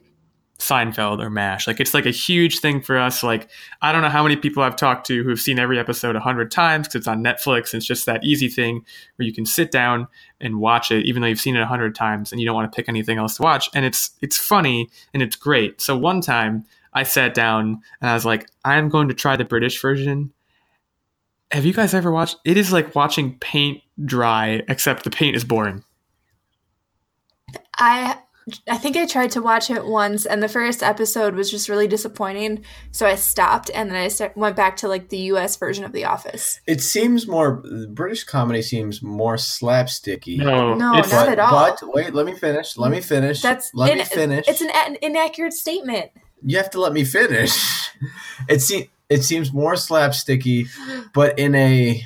Seinfeld 0.60 1.22
or 1.22 1.30
MASH. 1.30 1.68
Like, 1.68 1.80
it's 1.80 1.94
like 1.94 2.06
a 2.06 2.12
huge 2.12 2.60
thing 2.60 2.82
for 2.82 2.98
us. 2.98 3.24
Like, 3.24 3.50
I 3.82 3.92
don't 3.92 4.02
know 4.02 4.10
how 4.10 4.24
many 4.24 4.36
people 4.36 4.64
I've 4.64 4.76
talked 4.76 5.06
to 5.08 5.24
who've 5.24 5.40
seen 5.40 5.60
every 5.60 5.78
episode 5.78 6.16
a 6.16 6.20
hundred 6.20 6.50
times 6.50 6.88
because 6.88 7.00
it's 7.00 7.08
on 7.08 7.24
Netflix. 7.24 7.74
And 7.74 7.80
it's 7.80 7.86
just 7.86 8.06
that 8.06 8.24
easy 8.24 8.48
thing 8.48 8.86
where 9.18 9.26
you 9.26 9.34
can 9.34 9.46
sit 9.46 9.72
down 9.72 10.08
and 10.40 10.60
watch 10.60 10.92
it, 10.92 11.06
even 11.06 11.22
though 11.22 11.28
you've 11.28 11.42
seen 11.42 11.56
it 11.56 11.62
a 11.62 11.68
hundred 11.68 11.94
times 11.94 12.32
and 12.32 12.40
you 12.40 12.48
don't 12.48 12.56
want 12.56 12.72
to 12.72 12.76
pick 12.76 12.88
anything 12.88 13.18
else 13.18 13.36
to 13.38 13.44
watch. 13.44 13.70
And 13.74 13.86
it's 13.86 14.12
it's 14.22 14.38
funny 14.38 14.90
and 15.14 15.22
it's 15.22 15.36
great. 15.36 15.82
So 15.82 15.98
one 15.98 16.22
time 16.22 16.66
I 16.94 17.04
sat 17.04 17.34
down 17.34 17.82
and 18.00 18.10
I 18.10 18.14
was 18.14 18.26
like, 18.26 18.50
I'm 18.64 18.88
going 18.90 19.10
to 19.10 19.14
try 19.14 19.36
the 19.36 19.46
British 19.46 19.82
version. 19.82 20.32
Have 21.52 21.66
you 21.66 21.74
guys 21.74 21.94
ever 21.94 22.12
watched? 22.12 22.38
It 22.46 22.58
is 22.58 22.72
like 22.72 22.96
watching 22.96 23.38
paint 23.40 23.82
dry, 24.04 24.64
except 24.68 25.04
the 25.04 25.10
paint 25.10 25.36
is 25.36 25.44
boring. 25.44 25.84
I 27.78 28.18
I 28.68 28.78
think 28.78 28.96
I 28.96 29.06
tried 29.08 29.32
to 29.32 29.42
watch 29.42 29.72
it 29.72 29.86
once, 29.86 30.26
and 30.26 30.42
the 30.44 30.48
first 30.48 30.84
episode 30.84 31.34
was 31.34 31.50
just 31.50 31.68
really 31.68 31.88
disappointing. 31.88 32.64
So 32.92 33.08
I 33.08 33.16
stopped, 33.16 33.72
and 33.74 33.90
then 33.90 33.98
I 33.98 34.08
start, 34.08 34.38
went 34.38 34.56
back 34.56 34.78
to 34.78 34.88
like 34.88 35.10
the 35.10 35.18
U.S. 35.34 35.56
version 35.56 35.84
of 35.84 35.94
The 35.94 36.06
Office. 36.06 36.60
It 36.68 36.80
seems 36.82 37.28
more 37.28 37.64
British 37.90 38.24
comedy 38.24 38.62
seems 38.62 39.02
more 39.02 39.36
slapsticky. 39.36 40.38
No, 40.38 40.76
No, 40.76 40.98
it's, 41.00 41.12
not 41.12 41.26
but, 41.26 41.30
at 41.30 41.40
all. 41.40 41.52
But 41.82 41.94
wait, 41.94 42.14
let 42.14 42.26
me 42.28 42.36
finish. 42.36 42.78
Let 42.78 42.92
me 42.92 43.02
finish. 43.02 43.42
That's 43.42 43.74
let 43.74 43.92
in- 43.92 43.98
me 43.98 44.04
finish. 44.06 44.48
It's 44.48 44.62
an 44.62 44.70
an 44.72 44.98
inaccurate 45.02 45.54
statement. 45.54 46.12
you 46.44 46.58
have 46.58 46.70
to 46.72 46.80
let 46.82 46.94
me 46.94 47.04
finish. 47.04 47.90
It 48.50 48.62
se- 48.62 48.90
it 49.10 49.24
seems 49.24 49.54
more 49.54 49.74
slapsticky, 49.74 50.68
but 51.14 51.40
in 51.40 51.56
a 51.56 52.02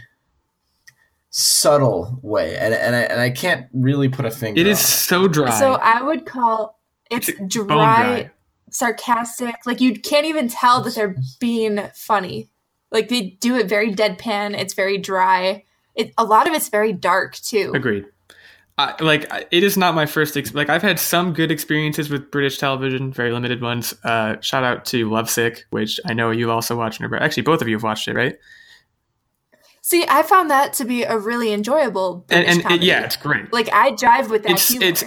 subtle 1.40 2.20
way, 2.22 2.58
and 2.58 2.74
and 2.74 2.96
I, 2.96 3.00
and 3.02 3.22
I 3.22 3.30
can't 3.30 3.68
really 3.74 4.10
put 4.10 4.26
a 4.26 4.32
finger. 4.32 4.60
it 4.60 4.68
is 4.68 4.78
on 4.78 4.84
so 4.84 5.28
dry. 5.28 5.52
So 5.60 5.74
I 5.74 6.02
would 6.02 6.26
call 6.26 6.80
it's 7.10 7.30
It's 7.30 7.40
dry, 7.48 7.66
dry. 7.66 8.32
sarcastic. 8.72 9.56
Like 9.66 9.82
you 9.82 10.00
can't 10.00 10.26
even 10.26 10.48
tell 10.48 10.82
that 10.82 10.96
they're 10.96 11.16
being 11.40 11.80
funny. 11.96 12.50
Like 12.92 13.10
they 13.10 13.38
do 13.42 13.56
it 13.58 13.68
very 13.68 13.94
deadpan. 13.94 14.58
It's 14.58 14.74
very 14.74 14.98
dry. 14.98 15.64
It 15.96 16.14
a 16.18 16.24
lot 16.24 16.48
of 16.48 16.54
it's 16.54 16.70
very 16.70 16.94
dark 16.94 17.36
too. 17.36 17.72
Agreed. 17.76 18.06
I, 18.78 18.96
like 19.04 19.30
it 19.52 19.64
is 19.64 19.76
not 19.76 19.94
my 19.94 20.06
first 20.06 20.38
ex- 20.38 20.54
like 20.54 20.70
I've 20.70 20.82
had 20.82 21.00
some 21.00 21.34
good 21.34 21.52
experiences 21.52 22.10
with 22.10 22.32
British 22.32 22.58
television, 22.58 23.12
very 23.12 23.32
limited 23.32 23.62
ones. 23.62 23.94
Uh, 24.06 24.40
shout 24.40 24.64
out 24.64 24.86
to 24.86 25.10
Lovesick, 25.10 25.66
which 25.72 26.00
I 26.06 26.14
know 26.14 26.32
you've 26.32 26.50
also 26.50 26.78
watched. 26.78 27.02
Actually, 27.02 27.44
both 27.44 27.62
of 27.62 27.68
you 27.68 27.76
have 27.76 27.84
watched 27.84 28.08
it, 28.08 28.16
right? 28.16 28.38
See, 29.90 30.06
I 30.08 30.22
found 30.22 30.52
that 30.52 30.74
to 30.74 30.86
be 30.86 31.02
a 31.02 31.18
really 31.18 31.52
enjoyable 31.52 32.26
And, 32.30 32.46
British 32.46 32.50
and 32.52 32.60
it, 32.60 32.64
comedy. 32.64 32.86
yeah, 32.86 33.04
it's 33.06 33.16
great. 33.16 33.52
like 33.52 33.70
I 33.74 33.92
jive 33.94 34.30
with 34.30 34.44
that 34.44 34.52
It's- 34.52 34.68
humor. 34.68 34.86
it's- 34.86 35.04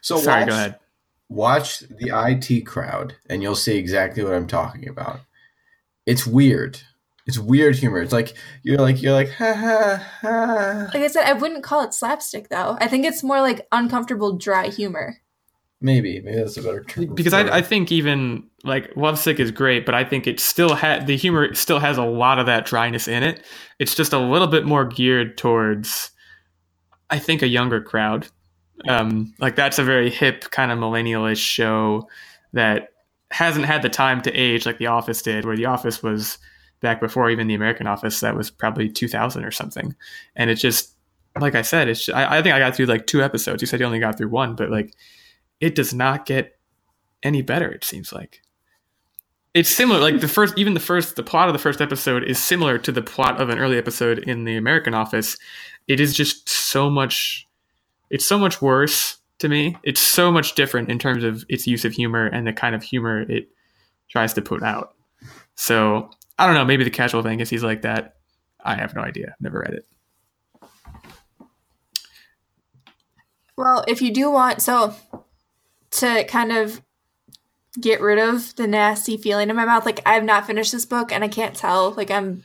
So 0.00 0.16
Sorry, 0.18 0.40
watch, 0.40 0.48
go 0.48 0.54
ahead. 0.56 0.78
Watch 1.28 1.78
the 1.80 2.10
IT 2.12 2.62
crowd, 2.66 3.14
and 3.28 3.40
you'll 3.40 3.54
see 3.54 3.76
exactly 3.78 4.24
what 4.24 4.34
I'm 4.34 4.48
talking 4.48 4.88
about. 4.88 5.20
It's 6.06 6.26
weird. 6.26 6.80
It's 7.28 7.38
weird 7.38 7.76
humor. 7.76 8.00
It's 8.02 8.12
like 8.12 8.34
you're 8.64 8.78
like 8.78 9.00
you're 9.00 9.12
like 9.12 9.30
ha 9.30 9.52
ha 9.54 10.04
ha. 10.22 10.90
like 10.92 11.04
I 11.04 11.06
said, 11.06 11.26
I 11.26 11.34
wouldn't 11.34 11.62
call 11.62 11.82
it 11.84 11.94
slapstick 11.94 12.48
though. 12.48 12.76
I 12.80 12.88
think 12.88 13.04
it's 13.06 13.22
more 13.22 13.40
like 13.40 13.68
uncomfortable, 13.70 14.32
dry 14.32 14.66
humor. 14.70 15.18
Maybe 15.82 16.20
maybe 16.20 16.36
that's 16.36 16.58
a 16.58 16.62
better 16.62 16.84
term. 16.84 17.14
because. 17.14 17.32
I, 17.32 17.58
I 17.58 17.62
think 17.62 17.90
even 17.90 18.44
like 18.64 18.94
Lovesick 18.96 19.40
is 19.40 19.50
great, 19.50 19.86
but 19.86 19.94
I 19.94 20.04
think 20.04 20.26
it 20.26 20.38
still 20.38 20.74
had 20.74 21.06
the 21.06 21.16
humor 21.16 21.54
still 21.54 21.78
has 21.78 21.96
a 21.96 22.04
lot 22.04 22.38
of 22.38 22.46
that 22.46 22.66
dryness 22.66 23.08
in 23.08 23.22
it. 23.22 23.44
It's 23.78 23.94
just 23.94 24.12
a 24.12 24.18
little 24.18 24.46
bit 24.46 24.66
more 24.66 24.84
geared 24.84 25.38
towards, 25.38 26.10
I 27.08 27.18
think, 27.18 27.40
a 27.40 27.48
younger 27.48 27.80
crowd. 27.80 28.28
Um, 28.88 29.34
like 29.38 29.56
that's 29.56 29.78
a 29.78 29.84
very 29.84 30.10
hip 30.10 30.50
kind 30.50 30.70
of 30.70 30.78
millennialish 30.78 31.38
show 31.38 32.08
that 32.52 32.88
hasn't 33.30 33.64
had 33.64 33.82
the 33.82 33.88
time 33.88 34.20
to 34.22 34.32
age 34.32 34.66
like 34.66 34.78
The 34.78 34.86
Office 34.86 35.22
did, 35.22 35.44
where 35.44 35.56
The 35.56 35.66
Office 35.66 36.02
was 36.02 36.38
back 36.80 37.00
before 37.00 37.30
even 37.30 37.46
the 37.46 37.54
American 37.54 37.86
Office. 37.86 38.20
That 38.20 38.36
was 38.36 38.50
probably 38.50 38.90
2000 38.90 39.44
or 39.44 39.50
something, 39.50 39.94
and 40.36 40.50
it 40.50 40.56
just 40.56 40.94
like 41.40 41.54
I 41.54 41.62
said, 41.62 41.88
it's 41.88 42.08
I, 42.08 42.38
I 42.38 42.42
think 42.42 42.54
I 42.54 42.58
got 42.58 42.74
through 42.74 42.86
like 42.86 43.06
two 43.06 43.22
episodes. 43.22 43.62
You 43.62 43.66
said 43.66 43.80
you 43.80 43.86
only 43.86 44.00
got 44.00 44.18
through 44.18 44.28
one, 44.28 44.56
but 44.56 44.70
like 44.70 44.94
it 45.60 45.74
does 45.74 45.94
not 45.94 46.26
get 46.26 46.58
any 47.22 47.42
better 47.42 47.70
it 47.70 47.84
seems 47.84 48.12
like. 48.12 48.42
It's 49.52 49.68
similar 49.68 50.00
like 50.00 50.20
the 50.20 50.28
first 50.28 50.56
even 50.56 50.74
the 50.74 50.80
first 50.80 51.16
the 51.16 51.22
plot 51.22 51.48
of 51.48 51.52
the 51.52 51.58
first 51.58 51.80
episode 51.80 52.24
is 52.24 52.42
similar 52.42 52.78
to 52.78 52.92
the 52.92 53.02
plot 53.02 53.40
of 53.40 53.48
an 53.48 53.58
early 53.58 53.78
episode 53.78 54.20
in 54.20 54.44
the 54.44 54.56
american 54.56 54.94
office. 54.94 55.36
It 55.88 56.00
is 56.00 56.14
just 56.14 56.48
so 56.48 56.88
much 56.88 57.46
it's 58.10 58.24
so 58.24 58.38
much 58.38 58.62
worse 58.62 59.18
to 59.38 59.48
me. 59.48 59.76
It's 59.82 60.00
so 60.00 60.30
much 60.30 60.54
different 60.54 60.88
in 60.88 60.98
terms 60.98 61.24
of 61.24 61.44
its 61.48 61.66
use 61.66 61.84
of 61.84 61.92
humor 61.92 62.26
and 62.26 62.46
the 62.46 62.52
kind 62.52 62.74
of 62.74 62.82
humor 62.82 63.22
it 63.22 63.48
tries 64.08 64.34
to 64.34 64.42
put 64.42 64.62
out. 64.62 64.94
So 65.56 66.10
i 66.38 66.46
don't 66.46 66.54
know 66.54 66.64
maybe 66.64 66.84
the 66.84 66.90
casual 66.90 67.26
is 67.26 67.50
he's 67.50 67.62
like 67.62 67.82
that 67.82 68.14
i 68.64 68.74
have 68.74 68.94
no 68.94 69.02
idea 69.02 69.34
never 69.40 69.58
read 69.58 69.74
it. 69.74 69.86
Well, 73.56 73.84
if 73.86 74.00
you 74.00 74.10
do 74.10 74.30
want 74.30 74.62
so 74.62 74.94
to 75.92 76.24
kind 76.24 76.52
of 76.52 76.80
get 77.80 78.00
rid 78.00 78.18
of 78.18 78.54
the 78.56 78.66
nasty 78.66 79.16
feeling 79.16 79.50
in 79.50 79.56
my 79.56 79.64
mouth, 79.64 79.86
like 79.86 80.00
I 80.06 80.14
have 80.14 80.24
not 80.24 80.46
finished 80.46 80.72
this 80.72 80.86
book 80.86 81.12
and 81.12 81.22
I 81.22 81.28
can't 81.28 81.54
tell. 81.54 81.92
Like 81.92 82.10
I'm 82.10 82.42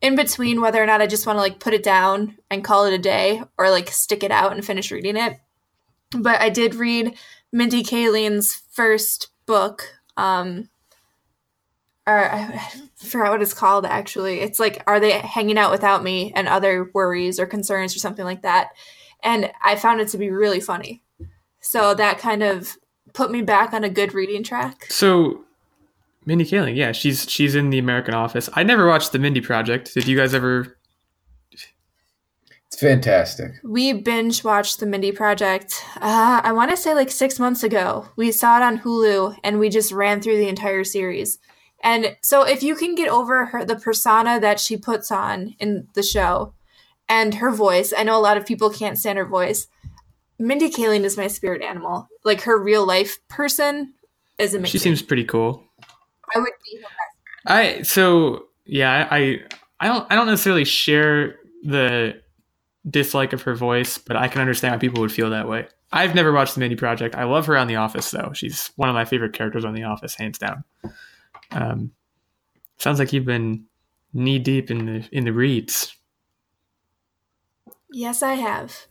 in 0.00 0.16
between 0.16 0.60
whether 0.60 0.82
or 0.82 0.86
not 0.86 1.00
I 1.00 1.06
just 1.06 1.26
want 1.26 1.36
to 1.36 1.40
like 1.40 1.60
put 1.60 1.74
it 1.74 1.82
down 1.82 2.36
and 2.50 2.64
call 2.64 2.84
it 2.86 2.94
a 2.94 2.98
day 2.98 3.42
or 3.56 3.70
like 3.70 3.90
stick 3.90 4.22
it 4.22 4.30
out 4.30 4.52
and 4.52 4.64
finish 4.64 4.90
reading 4.90 5.16
it. 5.16 5.38
But 6.10 6.40
I 6.40 6.50
did 6.50 6.74
read 6.74 7.16
Mindy 7.52 7.82
Kaling's 7.82 8.62
first 8.70 9.28
book. 9.46 9.82
Um 10.16 10.68
or 12.08 12.30
I 12.32 12.70
forgot 12.96 13.32
what 13.32 13.42
it's 13.42 13.54
called 13.54 13.84
actually. 13.84 14.40
It's 14.40 14.60
like 14.60 14.82
Are 14.86 15.00
They 15.00 15.12
Hanging 15.12 15.58
Out 15.58 15.72
Without 15.72 16.04
Me 16.04 16.32
and 16.36 16.46
Other 16.46 16.90
Worries 16.94 17.40
or 17.40 17.46
Concerns 17.46 17.96
or 17.96 17.98
something 17.98 18.24
like 18.24 18.42
that 18.42 18.70
and 19.22 19.50
I 19.62 19.76
found 19.76 20.00
it 20.00 20.08
to 20.08 20.18
be 20.18 20.30
really 20.30 20.60
funny. 20.60 21.02
So 21.66 21.94
that 21.94 22.18
kind 22.18 22.44
of 22.44 22.76
put 23.12 23.32
me 23.32 23.42
back 23.42 23.72
on 23.72 23.82
a 23.82 23.88
good 23.88 24.14
reading 24.14 24.44
track. 24.44 24.86
So, 24.88 25.44
Mindy 26.24 26.44
Kaling, 26.44 26.76
yeah, 26.76 26.92
she's 26.92 27.28
she's 27.28 27.56
in 27.56 27.70
the 27.70 27.78
American 27.78 28.14
Office. 28.14 28.48
I 28.54 28.62
never 28.62 28.86
watched 28.86 29.10
the 29.10 29.18
Mindy 29.18 29.40
Project. 29.40 29.92
Did 29.92 30.06
you 30.06 30.16
guys 30.16 30.32
ever? 30.32 30.78
It's 31.50 32.80
fantastic. 32.80 33.52
We 33.64 33.92
binge 33.92 34.44
watched 34.44 34.78
the 34.78 34.86
Mindy 34.86 35.10
Project. 35.10 35.84
Uh, 35.96 36.40
I 36.44 36.52
want 36.52 36.70
to 36.70 36.76
say 36.76 36.94
like 36.94 37.10
six 37.10 37.40
months 37.40 37.64
ago. 37.64 38.08
We 38.14 38.30
saw 38.30 38.58
it 38.58 38.62
on 38.62 38.78
Hulu, 38.78 39.36
and 39.42 39.58
we 39.58 39.68
just 39.68 39.90
ran 39.90 40.20
through 40.20 40.36
the 40.36 40.48
entire 40.48 40.84
series. 40.84 41.38
And 41.82 42.16
so, 42.22 42.46
if 42.46 42.62
you 42.62 42.76
can 42.76 42.94
get 42.94 43.08
over 43.08 43.46
her 43.46 43.64
the 43.64 43.76
persona 43.76 44.38
that 44.38 44.60
she 44.60 44.76
puts 44.76 45.10
on 45.10 45.56
in 45.58 45.88
the 45.94 46.02
show, 46.04 46.54
and 47.08 47.34
her 47.34 47.50
voice, 47.50 47.92
I 47.96 48.04
know 48.04 48.16
a 48.16 48.22
lot 48.22 48.36
of 48.36 48.46
people 48.46 48.70
can't 48.70 48.98
stand 48.98 49.18
her 49.18 49.26
voice. 49.26 49.66
Mindy 50.38 50.70
Kaling 50.70 51.04
is 51.04 51.16
my 51.16 51.26
spirit 51.26 51.62
animal. 51.62 52.08
Like 52.24 52.42
her 52.42 52.58
real 52.58 52.86
life 52.86 53.18
person 53.28 53.94
is 54.38 54.54
amazing. 54.54 54.70
She 54.70 54.78
seems 54.78 55.02
pretty 55.02 55.24
cool. 55.24 55.62
I 56.34 56.38
would 56.38 56.52
be 56.64 56.76
her 56.76 56.82
best. 56.82 57.46
I 57.46 57.82
so 57.82 58.46
yeah, 58.64 59.08
I 59.10 59.40
I 59.80 59.86
don't 59.88 60.10
I 60.10 60.14
don't 60.14 60.26
necessarily 60.26 60.64
share 60.64 61.36
the 61.62 62.20
dislike 62.88 63.32
of 63.32 63.42
her 63.42 63.54
voice, 63.54 63.98
but 63.98 64.16
I 64.16 64.28
can 64.28 64.40
understand 64.40 64.72
why 64.72 64.78
people 64.78 65.00
would 65.00 65.12
feel 65.12 65.30
that 65.30 65.48
way. 65.48 65.68
I've 65.92 66.14
never 66.14 66.32
watched 66.32 66.54
the 66.54 66.60
Mindy 66.60 66.76
Project. 66.76 67.14
I 67.14 67.24
love 67.24 67.46
her 67.46 67.56
on 67.56 67.68
The 67.68 67.76
Office 67.76 68.10
though. 68.10 68.32
She's 68.34 68.70
one 68.76 68.88
of 68.88 68.94
my 68.94 69.04
favorite 69.04 69.32
characters 69.32 69.64
on 69.64 69.74
The 69.74 69.84
Office, 69.84 70.14
hands 70.14 70.38
down. 70.38 70.64
Um, 71.52 71.92
sounds 72.78 72.98
like 72.98 73.12
you've 73.12 73.24
been 73.24 73.64
knee 74.12 74.38
deep 74.38 74.70
in 74.70 74.86
the 74.86 75.08
in 75.12 75.24
the 75.24 75.32
reads. 75.32 75.94
Yes, 77.92 78.22
I 78.22 78.34
have. 78.34 78.86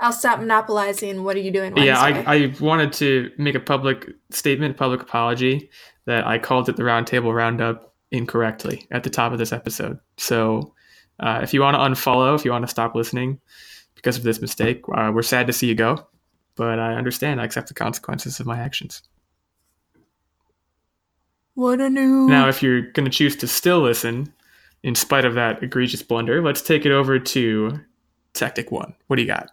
I'll 0.00 0.12
stop 0.12 0.40
monopolizing. 0.40 1.22
What 1.22 1.36
are 1.36 1.40
you 1.40 1.50
doing? 1.50 1.72
Wednesday? 1.72 1.86
Yeah, 1.86 2.00
I, 2.00 2.34
I 2.34 2.54
wanted 2.60 2.92
to 2.94 3.30
make 3.38 3.54
a 3.54 3.60
public 3.60 4.10
statement, 4.30 4.76
public 4.76 5.02
apology 5.02 5.70
that 6.06 6.26
I 6.26 6.38
called 6.38 6.68
it 6.68 6.76
the 6.76 6.82
Roundtable 6.82 7.34
Roundup 7.34 7.94
incorrectly 8.10 8.86
at 8.90 9.04
the 9.04 9.10
top 9.10 9.32
of 9.32 9.38
this 9.38 9.52
episode. 9.52 9.98
So 10.16 10.74
uh, 11.20 11.40
if 11.42 11.54
you 11.54 11.60
want 11.60 11.74
to 11.74 11.78
unfollow, 11.78 12.34
if 12.34 12.44
you 12.44 12.50
want 12.50 12.64
to 12.64 12.70
stop 12.70 12.94
listening 12.94 13.40
because 13.94 14.16
of 14.16 14.24
this 14.24 14.40
mistake, 14.40 14.82
uh, 14.94 15.10
we're 15.14 15.22
sad 15.22 15.46
to 15.46 15.52
see 15.52 15.68
you 15.68 15.74
go, 15.74 16.06
but 16.56 16.78
I 16.78 16.94
understand. 16.94 17.40
I 17.40 17.44
accept 17.44 17.68
the 17.68 17.74
consequences 17.74 18.40
of 18.40 18.46
my 18.46 18.58
actions. 18.58 19.02
What 21.54 21.80
a 21.80 21.88
new. 21.88 22.26
Now, 22.26 22.48
if 22.48 22.62
you're 22.62 22.82
going 22.82 23.04
to 23.04 23.16
choose 23.16 23.36
to 23.36 23.46
still 23.46 23.80
listen, 23.80 24.32
in 24.82 24.94
spite 24.94 25.24
of 25.24 25.34
that 25.34 25.62
egregious 25.62 26.02
blunder, 26.02 26.42
let's 26.42 26.60
take 26.60 26.84
it 26.84 26.90
over 26.90 27.18
to 27.18 27.80
Tactic 28.34 28.72
One. 28.72 28.94
What 29.06 29.16
do 29.16 29.22
you 29.22 29.28
got? 29.28 29.50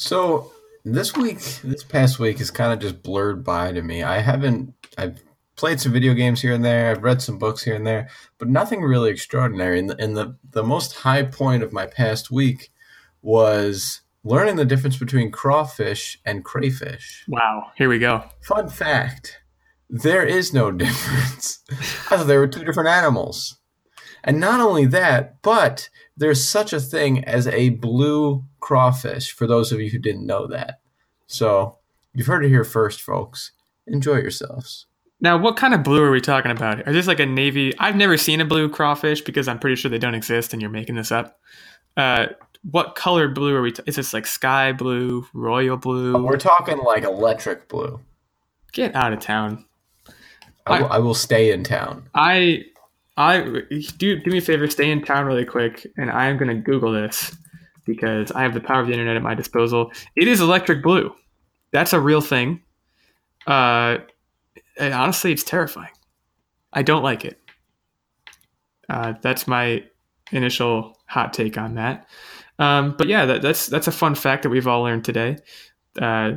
So 0.00 0.50
this 0.82 1.14
week, 1.14 1.40
this 1.62 1.84
past 1.84 2.18
week 2.18 2.40
is 2.40 2.50
kind 2.50 2.72
of 2.72 2.78
just 2.78 3.02
blurred 3.02 3.44
by 3.44 3.70
to 3.70 3.82
me. 3.82 4.02
I 4.02 4.20
haven't, 4.20 4.72
I've 4.96 5.22
played 5.56 5.78
some 5.78 5.92
video 5.92 6.14
games 6.14 6.40
here 6.40 6.54
and 6.54 6.64
there. 6.64 6.90
I've 6.90 7.02
read 7.02 7.20
some 7.20 7.36
books 7.36 7.62
here 7.62 7.74
and 7.74 7.86
there, 7.86 8.08
but 8.38 8.48
nothing 8.48 8.80
really 8.80 9.10
extraordinary. 9.10 9.78
And 9.78 9.90
the, 9.90 10.02
and 10.02 10.16
the, 10.16 10.36
the 10.52 10.62
most 10.62 10.94
high 10.94 11.24
point 11.24 11.62
of 11.62 11.74
my 11.74 11.84
past 11.84 12.30
week 12.30 12.72
was 13.20 14.00
learning 14.24 14.56
the 14.56 14.64
difference 14.64 14.96
between 14.96 15.30
crawfish 15.30 16.18
and 16.24 16.46
crayfish. 16.46 17.26
Wow, 17.28 17.70
here 17.76 17.90
we 17.90 17.98
go. 17.98 18.24
Fun 18.40 18.70
fact 18.70 19.42
there 19.90 20.24
is 20.24 20.54
no 20.54 20.70
difference. 20.70 21.58
I 22.10 22.16
thought 22.16 22.26
they 22.26 22.38
were 22.38 22.48
two 22.48 22.64
different 22.64 22.88
animals. 22.88 23.58
And 24.24 24.40
not 24.40 24.60
only 24.60 24.86
that, 24.86 25.42
but 25.42 25.90
there's 26.16 26.48
such 26.48 26.72
a 26.72 26.80
thing 26.80 27.22
as 27.22 27.46
a 27.46 27.68
blue 27.68 28.46
crawfish, 28.60 29.32
for 29.32 29.46
those 29.46 29.72
of 29.72 29.80
you 29.80 29.90
who 29.90 29.98
didn't 29.98 30.26
know 30.26 30.46
that. 30.46 30.80
So 31.26 31.78
you've 32.14 32.26
heard 32.26 32.44
it 32.44 32.48
here 32.48 32.64
first, 32.64 33.00
folks. 33.00 33.52
Enjoy 33.86 34.16
yourselves. 34.16 34.86
Now, 35.20 35.36
what 35.36 35.56
kind 35.56 35.74
of 35.74 35.82
blue 35.82 36.02
are 36.02 36.10
we 36.10 36.20
talking 36.20 36.50
about? 36.50 36.86
Are 36.88 36.92
this 36.92 37.06
like 37.06 37.20
a 37.20 37.26
navy? 37.26 37.76
I've 37.78 37.96
never 37.96 38.16
seen 38.16 38.40
a 38.40 38.44
blue 38.44 38.68
crawfish 38.68 39.20
because 39.20 39.48
I'm 39.48 39.58
pretty 39.58 39.76
sure 39.76 39.90
they 39.90 39.98
don't 39.98 40.14
exist, 40.14 40.52
and 40.52 40.62
you're 40.62 40.70
making 40.70 40.94
this 40.94 41.12
up. 41.12 41.38
Uh, 41.96 42.28
what 42.70 42.94
color 42.94 43.28
blue 43.28 43.54
are 43.54 43.62
we? 43.62 43.72
T- 43.72 43.82
is 43.86 43.96
this 43.96 44.14
like 44.14 44.26
sky 44.26 44.72
blue, 44.72 45.26
royal 45.34 45.76
blue? 45.76 46.22
We're 46.24 46.36
talking 46.36 46.78
like 46.78 47.04
electric 47.04 47.68
blue. 47.68 48.00
Get 48.72 48.94
out 48.94 49.12
of 49.12 49.20
town. 49.20 49.66
I 50.66 50.80
will, 50.80 50.88
I 50.88 50.98
will 50.98 51.14
stay 51.14 51.52
in 51.52 51.64
town. 51.64 52.08
I, 52.14 52.64
I 53.16 53.40
do 53.98 54.20
do 54.20 54.30
me 54.30 54.38
a 54.38 54.40
favor, 54.40 54.68
stay 54.68 54.90
in 54.90 55.02
town 55.02 55.26
really 55.26 55.44
quick, 55.44 55.86
and 55.96 56.10
I 56.10 56.26
am 56.26 56.36
going 56.38 56.54
to 56.54 56.62
Google 56.62 56.92
this 56.92 57.36
because 57.84 58.30
I 58.32 58.42
have 58.42 58.54
the 58.54 58.60
power 58.60 58.80
of 58.80 58.86
the 58.86 58.92
internet 58.92 59.16
at 59.16 59.22
my 59.22 59.34
disposal. 59.34 59.92
It 60.16 60.28
is 60.28 60.40
electric 60.40 60.82
blue. 60.82 61.14
That's 61.72 61.92
a 61.92 62.00
real 62.00 62.20
thing. 62.20 62.62
Uh, 63.46 63.98
and 64.78 64.94
honestly, 64.94 65.32
it's 65.32 65.44
terrifying. 65.44 65.92
I 66.72 66.82
don't 66.82 67.02
like 67.02 67.24
it. 67.24 67.40
Uh, 68.88 69.14
that's 69.22 69.46
my 69.46 69.84
initial 70.32 70.98
hot 71.06 71.32
take 71.32 71.58
on 71.58 71.74
that. 71.74 72.06
Um, 72.58 72.94
but 72.96 73.08
yeah, 73.08 73.24
that, 73.26 73.42
that's 73.42 73.66
that's 73.66 73.86
a 73.86 73.92
fun 73.92 74.14
fact 74.14 74.42
that 74.42 74.50
we've 74.50 74.66
all 74.66 74.82
learned 74.82 75.04
today. 75.04 75.38
Uh, 76.00 76.32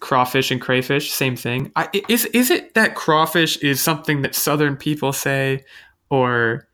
crawfish 0.00 0.50
and 0.50 0.60
crayfish, 0.60 1.10
same 1.10 1.36
thing. 1.36 1.72
I, 1.76 1.88
is 2.08 2.24
is 2.26 2.50
it 2.50 2.74
that 2.74 2.94
crawfish 2.94 3.56
is 3.58 3.80
something 3.80 4.22
that 4.22 4.34
Southern 4.34 4.76
people 4.76 5.12
say, 5.12 5.64
or 6.10 6.68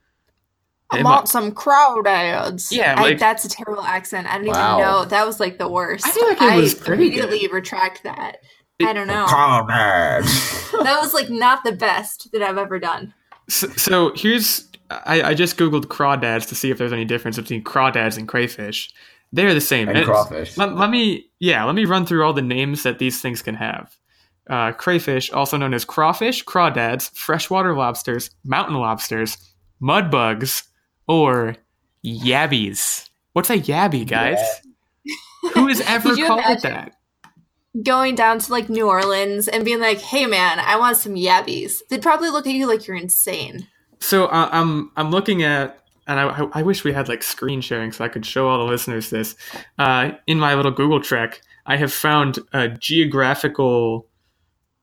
I 0.93 0.99
am 0.99 1.05
want 1.05 1.29
some 1.29 1.53
crawdads. 1.53 2.71
Yeah, 2.73 2.95
I, 2.99 3.15
that's 3.15 3.45
a 3.45 3.49
terrible 3.49 3.83
accent. 3.85 4.27
I 4.27 4.39
don't 4.39 4.47
Wow. 4.47 4.79
even 4.79 4.87
know. 4.87 5.05
That 5.07 5.27
was 5.27 5.41
like 5.41 5.59
the 5.59 5.69
worst. 5.69 6.07
I 6.07 6.11
feel 6.11 6.29
like 6.29 6.41
it 6.43 6.57
was 6.57 6.75
pretty 6.75 7.07
immediately 7.07 7.49
retract 7.49 8.03
that. 8.05 8.37
It- 8.79 8.87
I 8.89 8.93
don't 8.93 9.07
know. 9.07 9.27
Crawdad. 9.27 10.23
that 10.85 11.01
was 11.01 11.15
like 11.15 11.31
not 11.31 11.65
the 11.65 11.73
best 11.73 12.29
that 12.33 12.43
I've 12.43 12.59
ever 12.59 12.79
done. 12.79 13.15
So, 13.49 13.69
so 13.69 14.13
here's 14.15 14.69
I, 14.91 15.23
I 15.23 15.35
just 15.35 15.57
googled 15.57 15.87
crawdads 15.87 16.47
to 16.49 16.55
see 16.55 16.71
if 16.71 16.79
there's 16.79 16.93
any 16.93 17.05
difference 17.05 17.37
between 17.37 17.65
crawdads 17.65 18.19
and 18.19 18.29
crayfish. 18.29 18.93
They're 19.33 19.55
the 19.55 19.61
same. 19.61 19.89
and 19.89 19.97
It's- 19.99 20.09
crawfish. 20.09 20.57
Let, 20.57 20.77
let 20.77 20.91
me 20.91 21.27
yeah, 21.41 21.65
let 21.65 21.75
me 21.75 21.85
run 21.85 22.07
through 22.07 22.25
all 22.25 22.33
the 22.33 22.43
names 22.43 22.83
that 22.83 22.99
these 22.99 23.21
things 23.21 23.41
can 23.43 23.55
have. 23.55 23.97
Uh, 24.51 24.73
crayfish, 24.73 25.31
also 25.31 25.57
known 25.57 25.73
as 25.73 25.85
crawfish, 25.85 26.45
crawdads, 26.45 27.17
freshwater 27.17 27.75
lobsters, 27.77 28.31
mountain 28.45 28.75
lobsters, 28.75 29.39
mud 29.79 30.11
bugs, 30.11 30.65
or 31.07 31.57
yabbies. 32.05 33.09
What's 33.33 33.51
a 33.51 33.59
yabby, 33.59 34.07
guys? 34.07 34.39
Who 35.55 35.67
has 35.69 35.81
ever 35.83 36.15
called 36.15 36.45
it 36.47 36.63
that? 36.63 36.97
Going 37.83 38.15
down 38.15 38.39
to 38.39 38.53
like 38.53 38.69
New 38.69 38.89
Orleans 38.89 39.49
and 39.49 39.65
being 39.65 39.81
like, 39.81 40.01
"Hey 40.01 40.27
man, 40.27 40.59
I 40.61 40.77
want 40.77 40.99
some 40.99 41.15
yabbies." 41.15 41.81
They'd 41.89 42.03
probably 42.03 42.29
look 42.29 42.47
at 42.47 42.53
you 42.53 42.67
like 42.67 42.87
you're 42.87 42.97
insane. 42.97 43.67
So 43.99 44.27
uh, 44.27 44.49
I'm 44.53 44.91
I'm 44.97 45.11
looking 45.11 45.43
at, 45.43 45.79
and 46.07 46.21
I, 46.21 46.47
I 46.53 46.63
wish 46.63 46.85
we 46.85 46.93
had 46.93 47.09
like 47.09 47.23
screen 47.23 47.61
sharing 47.61 47.91
so 47.91 48.05
I 48.05 48.09
could 48.09 48.27
show 48.27 48.47
all 48.47 48.59
the 48.59 48.71
listeners 48.71 49.11
this. 49.11 49.37
Uh, 49.79 50.13
in 50.27 50.39
my 50.39 50.55
little 50.55 50.71
Google 50.71 51.01
Trek, 51.01 51.41
I 51.65 51.77
have 51.77 51.93
found 51.93 52.39
a 52.53 52.69
geographical 52.69 54.07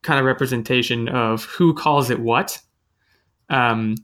kind 0.02 0.18
of 0.18 0.24
representation 0.24 1.08
of 1.08 1.44
who 1.44 1.74
calls 1.74 2.10
it 2.10 2.18
what. 2.18 2.60
Um, 3.48 3.96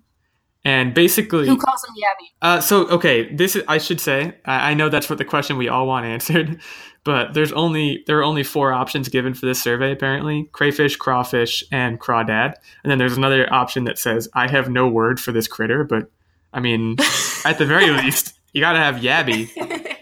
and 0.67 0.93
basically, 0.95 1.47
Who 1.47 1.57
calls 1.57 1.81
them 1.83 1.95
yabby? 1.95 2.27
uh, 2.43 2.61
so 2.61 2.89
okay, 2.89 3.33
this 3.33 3.55
is, 3.55 3.63
I 3.69 3.79
should 3.79 4.01
say 4.01 4.35
I, 4.45 4.73
I 4.73 4.75
know 4.75 4.89
that's 4.89 5.09
what 5.09 5.19
the 5.19 5.25
question 5.25 5.57
we 5.57 5.69
all 5.69 5.87
want 5.87 6.07
answered, 6.07 6.61
but 7.05 7.35
there's 7.35 7.53
only 7.53 8.03
there 8.09 8.19
are 8.19 8.25
only 8.25 8.43
four 8.43 8.73
options 8.73 9.09
given 9.09 9.33
for 9.33 9.47
this 9.47 9.63
survey 9.63 9.93
apparently: 9.93 10.49
crayfish, 10.53 10.97
crawfish, 10.97 11.63
and 11.71 12.01
crawdad. 12.01 12.55
And 12.83 12.91
then 12.91 12.99
there's 12.99 13.17
another 13.17 13.51
option 13.53 13.85
that 13.85 13.97
says 13.97 14.29
I 14.35 14.51
have 14.51 14.69
no 14.69 14.89
word 14.89 15.21
for 15.21 15.31
this 15.31 15.47
critter, 15.47 15.85
but 15.85 16.11
I 16.53 16.59
mean, 16.59 16.97
at 17.45 17.59
the 17.59 17.67
very 17.67 17.91
least, 17.91 18.35
you 18.53 18.61
got 18.61 18.73
to 18.73 18.81
have 18.81 18.97
yabby. 18.97 19.51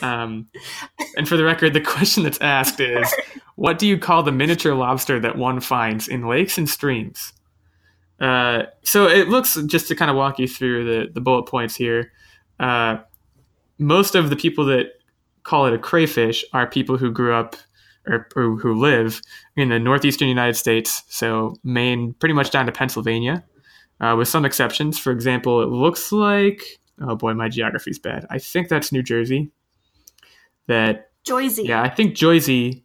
Um, 0.00 0.46
and 1.16 1.28
for 1.28 1.36
the 1.36 1.42
record, 1.42 1.72
the 1.72 1.80
question 1.80 2.22
that's 2.22 2.40
asked 2.40 2.78
is, 2.78 3.12
what 3.56 3.80
do 3.80 3.86
you 3.88 3.98
call 3.98 4.22
the 4.22 4.30
miniature 4.30 4.74
lobster 4.74 5.18
that 5.18 5.36
one 5.36 5.58
finds 5.58 6.06
in 6.06 6.26
lakes 6.28 6.56
and 6.56 6.68
streams? 6.68 7.32
Uh, 8.20 8.64
so 8.82 9.06
it 9.06 9.28
looks 9.28 9.54
just 9.66 9.88
to 9.88 9.94
kind 9.94 10.10
of 10.10 10.16
walk 10.16 10.38
you 10.38 10.48
through 10.48 10.84
the, 10.84 11.12
the 11.12 11.20
bullet 11.20 11.44
points 11.44 11.76
here. 11.76 12.12
Uh, 12.58 12.98
most 13.78 14.14
of 14.14 14.30
the 14.30 14.36
people 14.36 14.64
that 14.66 14.86
call 15.44 15.66
it 15.66 15.72
a 15.72 15.78
crayfish 15.78 16.44
are 16.52 16.66
people 16.66 16.96
who 16.96 17.12
grew 17.12 17.32
up 17.32 17.56
or, 18.06 18.28
or 18.34 18.56
who 18.56 18.74
live 18.74 19.20
in 19.56 19.68
the 19.68 19.78
northeastern 19.78 20.28
United 20.28 20.54
States, 20.54 21.02
so 21.08 21.54
Maine, 21.62 22.14
pretty 22.14 22.32
much 22.32 22.50
down 22.50 22.66
to 22.66 22.72
Pennsylvania, 22.72 23.44
uh, 24.00 24.14
with 24.18 24.28
some 24.28 24.44
exceptions. 24.44 24.98
For 24.98 25.12
example, 25.12 25.62
it 25.62 25.68
looks 25.68 26.10
like 26.10 26.78
oh 27.00 27.16
boy, 27.16 27.34
my 27.34 27.48
geography's 27.48 27.98
bad. 27.98 28.26
I 28.30 28.38
think 28.38 28.68
that's 28.68 28.92
New 28.92 29.02
Jersey. 29.02 29.50
That 30.66 31.10
Joyzy. 31.26 31.66
yeah, 31.66 31.82
I 31.82 31.88
think 31.88 32.14
Jersey. 32.14 32.84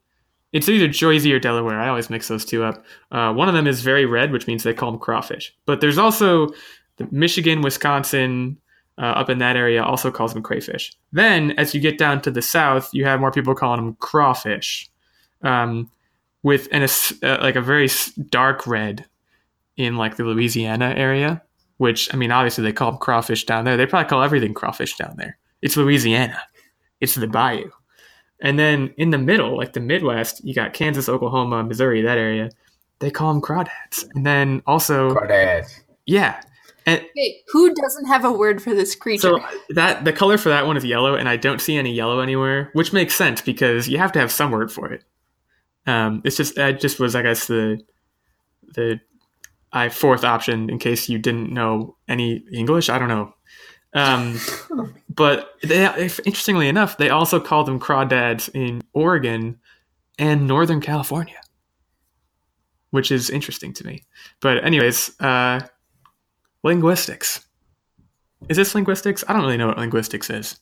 It's 0.53 0.69
either 0.69 0.88
Jersey 0.88 1.33
or 1.33 1.39
Delaware. 1.39 1.79
I 1.79 1.89
always 1.89 2.10
mix 2.10 2.27
those 2.27 2.45
two 2.45 2.63
up. 2.63 2.86
Uh, 3.12 3.33
one 3.33 3.50
of 3.50 3.55
them 3.55 3.67
is 3.67 3.81
very 3.81 4.05
red, 4.05 4.31
which 4.31 4.48
means 4.48 4.63
they 4.63 4.74
call 4.74 4.91
them 4.91 5.00
crawfish. 5.00 5.53
But 5.65 5.81
there's 5.81 5.98
also 5.98 6.50
the 6.98 7.07
Michigan, 7.12 7.62
Wisconsin, 7.62 8.57
uh, 8.98 9.05
up 9.05 9.29
in 9.29 9.39
that 9.39 9.55
area 9.55 9.83
also 9.83 10.12
calls 10.12 10.33
them 10.33 10.43
crayfish. 10.43 10.93
Then, 11.12 11.51
as 11.57 11.74
you 11.74 11.81
get 11.81 11.98
down 11.98 12.22
to 12.22 12.31
the 12.31 12.43
south, 12.43 12.89
you 12.93 13.05
have 13.05 13.19
more 13.19 13.31
people 13.31 13.55
calling 13.55 13.83
them 13.83 13.98
crawfish. 14.00 14.89
Um, 15.41 15.89
with 16.43 16.67
an 16.72 16.83
uh, 16.83 17.38
like 17.41 17.55
a 17.55 17.62
very 17.62 17.89
dark 18.29 18.67
red 18.67 19.05
in 19.77 19.98
like 19.98 20.17
the 20.17 20.24
Louisiana 20.24 20.93
area. 20.95 21.41
Which 21.77 22.13
I 22.13 22.17
mean, 22.17 22.31
obviously 22.31 22.63
they 22.63 22.72
call 22.72 22.91
them 22.91 23.00
crawfish 23.00 23.45
down 23.45 23.65
there. 23.65 23.75
They 23.75 23.88
probably 23.88 24.10
call 24.10 24.22
everything 24.22 24.53
crawfish 24.53 24.95
down 24.95 25.15
there. 25.17 25.38
It's 25.62 25.75
Louisiana. 25.75 26.39
It's 27.01 27.15
the 27.15 27.27
bayou. 27.27 27.72
And 28.44 28.60
then 28.60 28.94
in 28.98 29.10
the 29.10 29.18
middle, 29.18 29.58
like 29.58 29.74
the 29.74 29.80
Midwest, 29.80 30.44
you 30.44 30.54
got 30.54 30.74
Kansas, 30.74 31.08
Oklahoma, 31.08 31.64
Missouri, 31.64 32.02
that 32.02 32.18
area. 32.18 32.50
They 33.00 33.10
call 33.10 33.34
them 33.34 33.42
crawdads. 33.42 34.06
And 34.14 34.26
then 34.26 34.62
also 34.68 35.12
crawdads. 35.12 35.80
Yeah. 36.06 36.42
And 36.86 37.02
Wait, 37.16 37.38
who 37.48 37.74
doesn't 37.74 38.06
have 38.08 38.26
a 38.26 38.32
word 38.32 38.62
for 38.62 38.76
this 38.76 38.94
creature? 38.96 39.22
So 39.22 39.40
that 39.70 40.04
the 40.04 40.12
color 40.12 40.38
for 40.38 40.50
that 40.50 40.68
one 40.68 40.76
is 40.76 40.84
yellow, 40.84 41.16
and 41.16 41.30
I 41.30 41.38
don't 41.38 41.62
see 41.62 41.78
any 41.78 41.94
yellow 41.94 42.20
anywhere, 42.20 42.70
which 42.74 42.92
makes 42.92 43.16
sense 43.16 43.40
because 43.40 43.88
you 43.88 43.98
have 43.98 44.12
to 44.12 44.20
have 44.20 44.32
some 44.32 44.52
word 44.52 44.70
for 44.70 44.92
it. 44.92 45.06
Um, 45.88 46.22
it's 46.26 46.36
just 46.36 46.56
that 46.56 46.82
just 46.82 47.00
was 47.00 47.16
I 47.16 47.22
guess 47.22 47.48
the 47.48 47.80
the 48.76 49.00
I 49.72 49.88
fourth 49.88 50.26
option 50.26 50.70
in 50.70 50.78
case 50.78 51.08
you 51.08 51.18
didn't 51.18 51.54
know 51.54 51.96
any 52.10 52.44
English. 52.52 52.90
I 52.90 53.00
don't 53.00 53.08
know. 53.08 53.34
Um, 53.94 54.40
but 55.10 55.56
they, 55.62 55.86
if, 55.86 56.20
interestingly 56.20 56.68
enough, 56.68 56.98
they 56.98 57.10
also 57.10 57.40
call 57.40 57.64
them 57.64 57.80
crawdads 57.80 58.50
in 58.54 58.82
Oregon 58.94 59.60
and 60.18 60.48
Northern 60.48 60.82
California, 60.82 61.40
which 62.92 63.12
is 63.12 63.30
interesting 63.30 63.74
to 63.74 63.86
me. 63.86 64.04
But 64.40 64.64
anyways, 64.64 65.20
uh, 65.20 65.62
linguistics. 66.64 67.46
Is 68.50 68.58
this 68.58 68.76
linguistics? 68.76 69.24
I 69.28 69.34
don't 69.34 69.44
really 69.44 69.58
know 69.58 69.68
what 69.68 69.78
linguistics 69.78 70.30
is. 70.30 70.60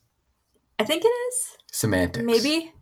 I 0.80 0.84
think 0.84 1.04
it 1.06 1.08
is. 1.08 1.58
Semantics. 1.72 2.26
Maybe. 2.26 2.74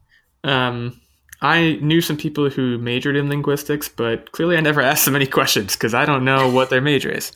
Um, 0.44 1.00
I 1.41 1.79
knew 1.82 2.01
some 2.01 2.18
people 2.18 2.50
who 2.50 2.77
majored 2.77 3.15
in 3.15 3.29
linguistics, 3.29 3.88
but 3.88 4.32
clearly 4.32 4.58
I 4.58 4.62
never 4.62 4.82
asked 4.89 5.06
them 5.06 5.15
any 5.15 5.27
questions 5.27 5.75
because 5.75 5.94
I 5.94 6.06
don't 6.06 6.25
know 6.25 6.50
what 6.50 6.70
their 6.70 6.82
major 6.82 7.10
is. 7.10 7.32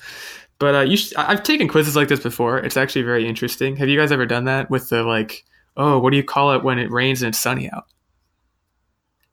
But 0.60 0.76
uh, 0.76 0.82
you, 0.82 0.98
should, 0.98 1.16
I've 1.18 1.44
taken 1.44 1.68
quizzes 1.68 1.96
like 1.96 2.08
this 2.08 2.22
before. 2.22 2.58
It's 2.60 2.78
actually 2.78 3.02
very 3.02 3.28
interesting. 3.28 3.76
Have 3.78 3.90
you 3.90 4.00
guys 4.00 4.12
ever 4.12 4.26
done 4.26 4.46
that 4.46 4.70
with 4.70 4.90
the 4.90 5.04
like, 5.04 5.44
oh, 5.78 6.00
what 6.00 6.12
do 6.12 6.18
you 6.18 6.24
call 6.24 6.54
it 6.54 6.64
when 6.64 6.80
it 6.80 6.92
rains 6.92 7.22
and 7.22 7.30
it's 7.30 7.40
sunny 7.40 7.70
out? 7.70 7.86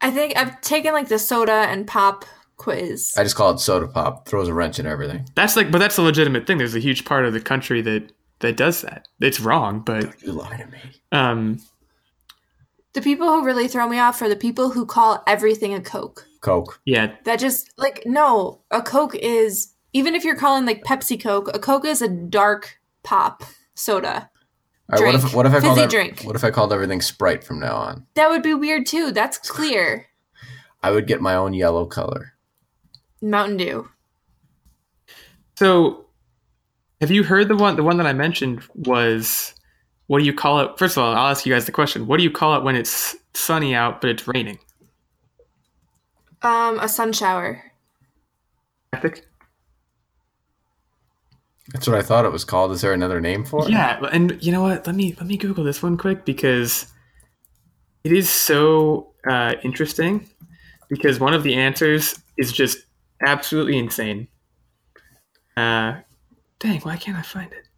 I 0.00 0.10
think 0.10 0.36
I've 0.36 0.60
taken 0.60 0.92
like 0.92 1.08
the 1.08 1.18
soda 1.18 1.52
and 1.52 1.86
pop 1.86 2.24
quiz. 2.56 3.14
I 3.16 3.22
just 3.22 3.36
call 3.36 3.50
it 3.50 3.58
soda 3.58 3.86
pop. 3.86 4.26
Throws 4.26 4.48
a 4.48 4.54
wrench 4.54 4.78
in 4.78 4.86
everything. 4.86 5.26
That's 5.34 5.56
like, 5.56 5.70
but 5.70 5.78
that's 5.78 5.98
a 5.98 6.02
legitimate 6.02 6.46
thing. 6.46 6.58
There's 6.58 6.74
a 6.74 6.80
huge 6.80 7.04
part 7.04 7.24
of 7.24 7.32
the 7.32 7.40
country 7.40 7.82
that 7.82 8.12
that 8.40 8.56
does 8.56 8.82
that. 8.82 9.06
It's 9.20 9.40
wrong, 9.40 9.80
but 9.80 10.02
Don't 10.02 10.22
you 10.22 10.32
lie 10.32 10.56
to 10.56 10.66
me. 10.66 10.78
Um, 11.12 11.60
the 12.92 13.02
people 13.02 13.26
who 13.28 13.44
really 13.44 13.68
throw 13.68 13.88
me 13.88 13.98
off 13.98 14.20
are 14.22 14.28
the 14.28 14.36
people 14.36 14.70
who 14.70 14.84
call 14.84 15.22
everything 15.26 15.74
a 15.74 15.80
Coke. 15.80 16.26
Coke. 16.40 16.80
Yeah. 16.84 17.14
That 17.24 17.38
just 17.38 17.70
like 17.76 18.02
no, 18.06 18.62
a 18.70 18.82
Coke 18.82 19.14
is 19.14 19.74
even 19.92 20.14
if 20.14 20.24
you're 20.24 20.36
calling 20.36 20.66
like 20.66 20.84
Pepsi 20.84 21.20
Coke, 21.20 21.50
a 21.54 21.58
Coke 21.58 21.84
is 21.84 22.02
a 22.02 22.08
dark 22.08 22.78
pop 23.02 23.42
soda. 23.74 24.30
All 24.92 24.98
right, 24.98 25.14
what 25.14 25.24
if 25.24 25.34
what 25.34 25.46
if 25.46 25.52
I 25.52 25.60
called 25.60 25.76
Fizzy 25.76 25.84
ev- 25.84 25.90
drink. 25.90 26.22
what 26.22 26.36
if 26.36 26.44
I 26.44 26.50
called 26.50 26.72
everything 26.72 27.00
Sprite 27.00 27.44
from 27.44 27.60
now 27.60 27.76
on? 27.76 28.06
That 28.14 28.28
would 28.28 28.42
be 28.42 28.54
weird 28.54 28.86
too. 28.86 29.12
That's 29.12 29.38
clear. 29.50 30.06
I 30.82 30.90
would 30.90 31.06
get 31.06 31.20
my 31.20 31.34
own 31.34 31.52
yellow 31.52 31.86
color. 31.86 32.32
Mountain 33.22 33.58
Dew. 33.58 33.88
So, 35.56 36.06
have 37.00 37.10
you 37.10 37.22
heard 37.22 37.48
the 37.48 37.56
one? 37.56 37.76
The 37.76 37.82
one 37.82 37.98
that 37.98 38.06
I 38.06 38.14
mentioned 38.14 38.62
was, 38.74 39.54
what 40.06 40.20
do 40.20 40.24
you 40.24 40.32
call 40.32 40.60
it? 40.60 40.78
First 40.78 40.96
of 40.96 41.02
all, 41.02 41.14
I'll 41.14 41.30
ask 41.30 41.44
you 41.44 41.52
guys 41.52 41.66
the 41.66 41.72
question: 41.72 42.06
What 42.06 42.16
do 42.16 42.22
you 42.22 42.30
call 42.30 42.56
it 42.56 42.64
when 42.64 42.76
it's 42.76 43.14
sunny 43.34 43.74
out 43.74 44.00
but 44.00 44.10
it's 44.10 44.26
raining? 44.26 44.58
Um, 46.42 46.80
a 46.80 46.88
sun 46.88 47.12
shower. 47.12 47.62
Tactic? 48.92 49.26
That's 51.72 51.86
what 51.86 51.96
I 51.96 52.02
thought 52.02 52.24
it 52.24 52.32
was 52.32 52.44
called. 52.44 52.72
Is 52.72 52.80
there 52.80 52.92
another 52.92 53.20
name 53.20 53.44
for 53.44 53.64
it? 53.64 53.70
Yeah, 53.70 54.00
and 54.12 54.36
you 54.42 54.50
know 54.50 54.62
what? 54.62 54.86
Let 54.86 54.96
me 54.96 55.14
let 55.18 55.26
me 55.26 55.36
Google 55.36 55.64
this 55.64 55.82
one 55.82 55.96
quick 55.96 56.24
because 56.24 56.92
it 58.02 58.12
is 58.12 58.28
so 58.28 59.12
uh, 59.28 59.54
interesting. 59.62 60.28
Because 60.88 61.20
one 61.20 61.34
of 61.34 61.44
the 61.44 61.54
answers 61.54 62.20
is 62.36 62.52
just 62.52 62.78
absolutely 63.24 63.78
insane. 63.78 64.26
Uh, 65.56 66.00
dang, 66.58 66.80
why 66.80 66.96
can't 66.96 67.16
I 67.16 67.22
find 67.22 67.52
it? 67.52 67.68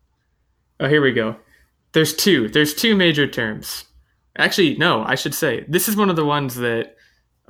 Oh, 0.81 0.89
here 0.89 1.03
we 1.03 1.13
go. 1.13 1.37
There's 1.93 2.15
two. 2.15 2.49
There's 2.49 2.73
two 2.73 2.97
major 2.97 3.27
terms. 3.27 3.85
Actually, 4.39 4.77
no, 4.79 5.05
I 5.05 5.15
should 5.15 5.35
say 5.35 5.67
this 5.69 5.89
is 5.89 5.97
one 5.97 6.09
of 6.09 6.17
the 6.17 6.25
ones 6.25 6.55
that. 6.57 6.97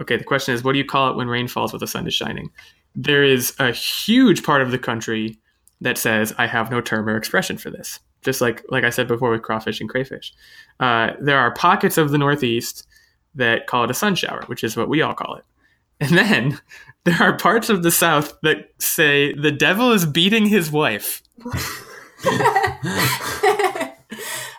Okay, 0.00 0.16
the 0.16 0.24
question 0.24 0.54
is, 0.54 0.64
what 0.64 0.72
do 0.72 0.78
you 0.78 0.84
call 0.84 1.10
it 1.10 1.16
when 1.16 1.28
rain 1.28 1.46
falls 1.46 1.72
with 1.72 1.80
the 1.80 1.86
sun 1.86 2.08
is 2.08 2.14
shining? 2.14 2.50
There 2.96 3.22
is 3.22 3.54
a 3.60 3.70
huge 3.70 4.42
part 4.42 4.62
of 4.62 4.72
the 4.72 4.78
country 4.78 5.38
that 5.82 5.98
says 5.98 6.32
I 6.38 6.46
have 6.46 6.70
no 6.70 6.80
term 6.80 7.08
or 7.08 7.16
expression 7.16 7.58
for 7.58 7.70
this. 7.70 8.00
Just 8.22 8.40
like 8.40 8.62
like 8.68 8.84
I 8.84 8.90
said 8.90 9.08
before 9.08 9.30
with 9.30 9.42
crawfish 9.42 9.80
and 9.80 9.90
crayfish, 9.90 10.32
uh, 10.80 11.10
there 11.20 11.38
are 11.38 11.52
pockets 11.52 11.98
of 11.98 12.10
the 12.10 12.18
Northeast 12.18 12.86
that 13.34 13.66
call 13.66 13.84
it 13.84 13.90
a 13.90 13.94
sun 13.94 14.14
shower, 14.14 14.44
which 14.46 14.62
is 14.62 14.76
what 14.76 14.88
we 14.88 15.02
all 15.02 15.14
call 15.14 15.36
it. 15.36 15.44
And 16.02 16.18
then 16.18 16.60
there 17.04 17.22
are 17.22 17.36
parts 17.36 17.68
of 17.68 17.84
the 17.84 17.92
South 17.92 18.36
that 18.42 18.70
say 18.78 19.32
the 19.34 19.52
devil 19.52 19.92
is 19.92 20.04
beating 20.04 20.46
his 20.46 20.68
wife. 20.68 21.22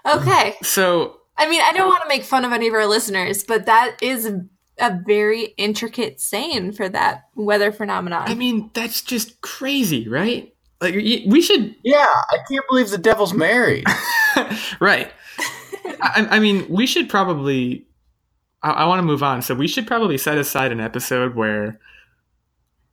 okay. 0.05 0.55
So 0.63 1.19
I 1.35 1.49
mean, 1.49 1.61
I 1.61 1.73
don't 1.73 1.89
want 1.89 2.03
to 2.03 2.07
make 2.07 2.23
fun 2.23 2.45
of 2.45 2.53
any 2.53 2.67
of 2.67 2.73
our 2.73 2.85
listeners, 2.85 3.43
but 3.43 3.65
that 3.65 3.97
is 4.01 4.31
a 4.79 4.99
very 5.05 5.53
intricate 5.57 6.19
saying 6.19 6.71
for 6.73 6.87
that 6.89 7.25
weather 7.35 7.71
phenomenon. 7.71 8.23
I 8.25 8.35
mean, 8.35 8.69
that's 8.73 9.01
just 9.01 9.41
crazy, 9.41 10.07
right? 10.07 10.52
Like 10.83 10.95
we 10.95 11.41
should 11.41 11.75
Yeah, 11.83 12.05
I 12.05 12.37
can't 12.49 12.65
believe 12.69 12.89
the 12.89 12.97
devil's 12.97 13.33
married. 13.33 13.85
right. 14.79 15.11
I, 15.85 16.27
I 16.31 16.39
mean, 16.39 16.65
we 16.69 16.85
should 16.85 17.09
probably. 17.09 17.85
I, 18.61 18.71
I 18.71 18.85
want 18.85 18.99
to 18.99 19.03
move 19.03 19.23
on, 19.23 19.41
so 19.41 19.55
we 19.55 19.67
should 19.67 19.87
probably 19.87 20.17
set 20.17 20.37
aside 20.37 20.71
an 20.71 20.79
episode 20.79 21.35
where, 21.35 21.79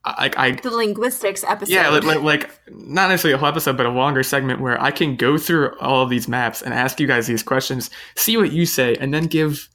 uh, 0.05 0.15
like, 0.19 0.39
I 0.39 0.53
the 0.53 0.71
linguistics 0.71 1.45
episode. 1.45 1.73
yeah, 1.73 1.89
like, 1.89 2.05
like, 2.05 2.23
like 2.23 2.51
not 2.71 3.09
necessarily 3.09 3.35
a 3.35 3.39
whole 3.39 3.49
episode, 3.49 3.77
but 3.77 3.87
a 3.87 3.91
longer 3.91 4.23
segment 4.23 4.61
where 4.61 4.81
I 4.81 4.91
can 4.91 5.17
go 5.17 5.37
through 5.37 5.77
all 5.81 6.03
of 6.03 6.11
these 6.11 6.29
maps 6.29 6.63
and 6.63 6.73
ask 6.73 7.01
you 7.01 7.07
guys 7.07 7.27
these 7.27 7.43
questions, 7.43 7.91
see 8.15 8.37
what 8.37 8.53
you 8.53 8.67
say, 8.67 8.97
and 8.97 9.13
then 9.13 9.27
give 9.27 9.69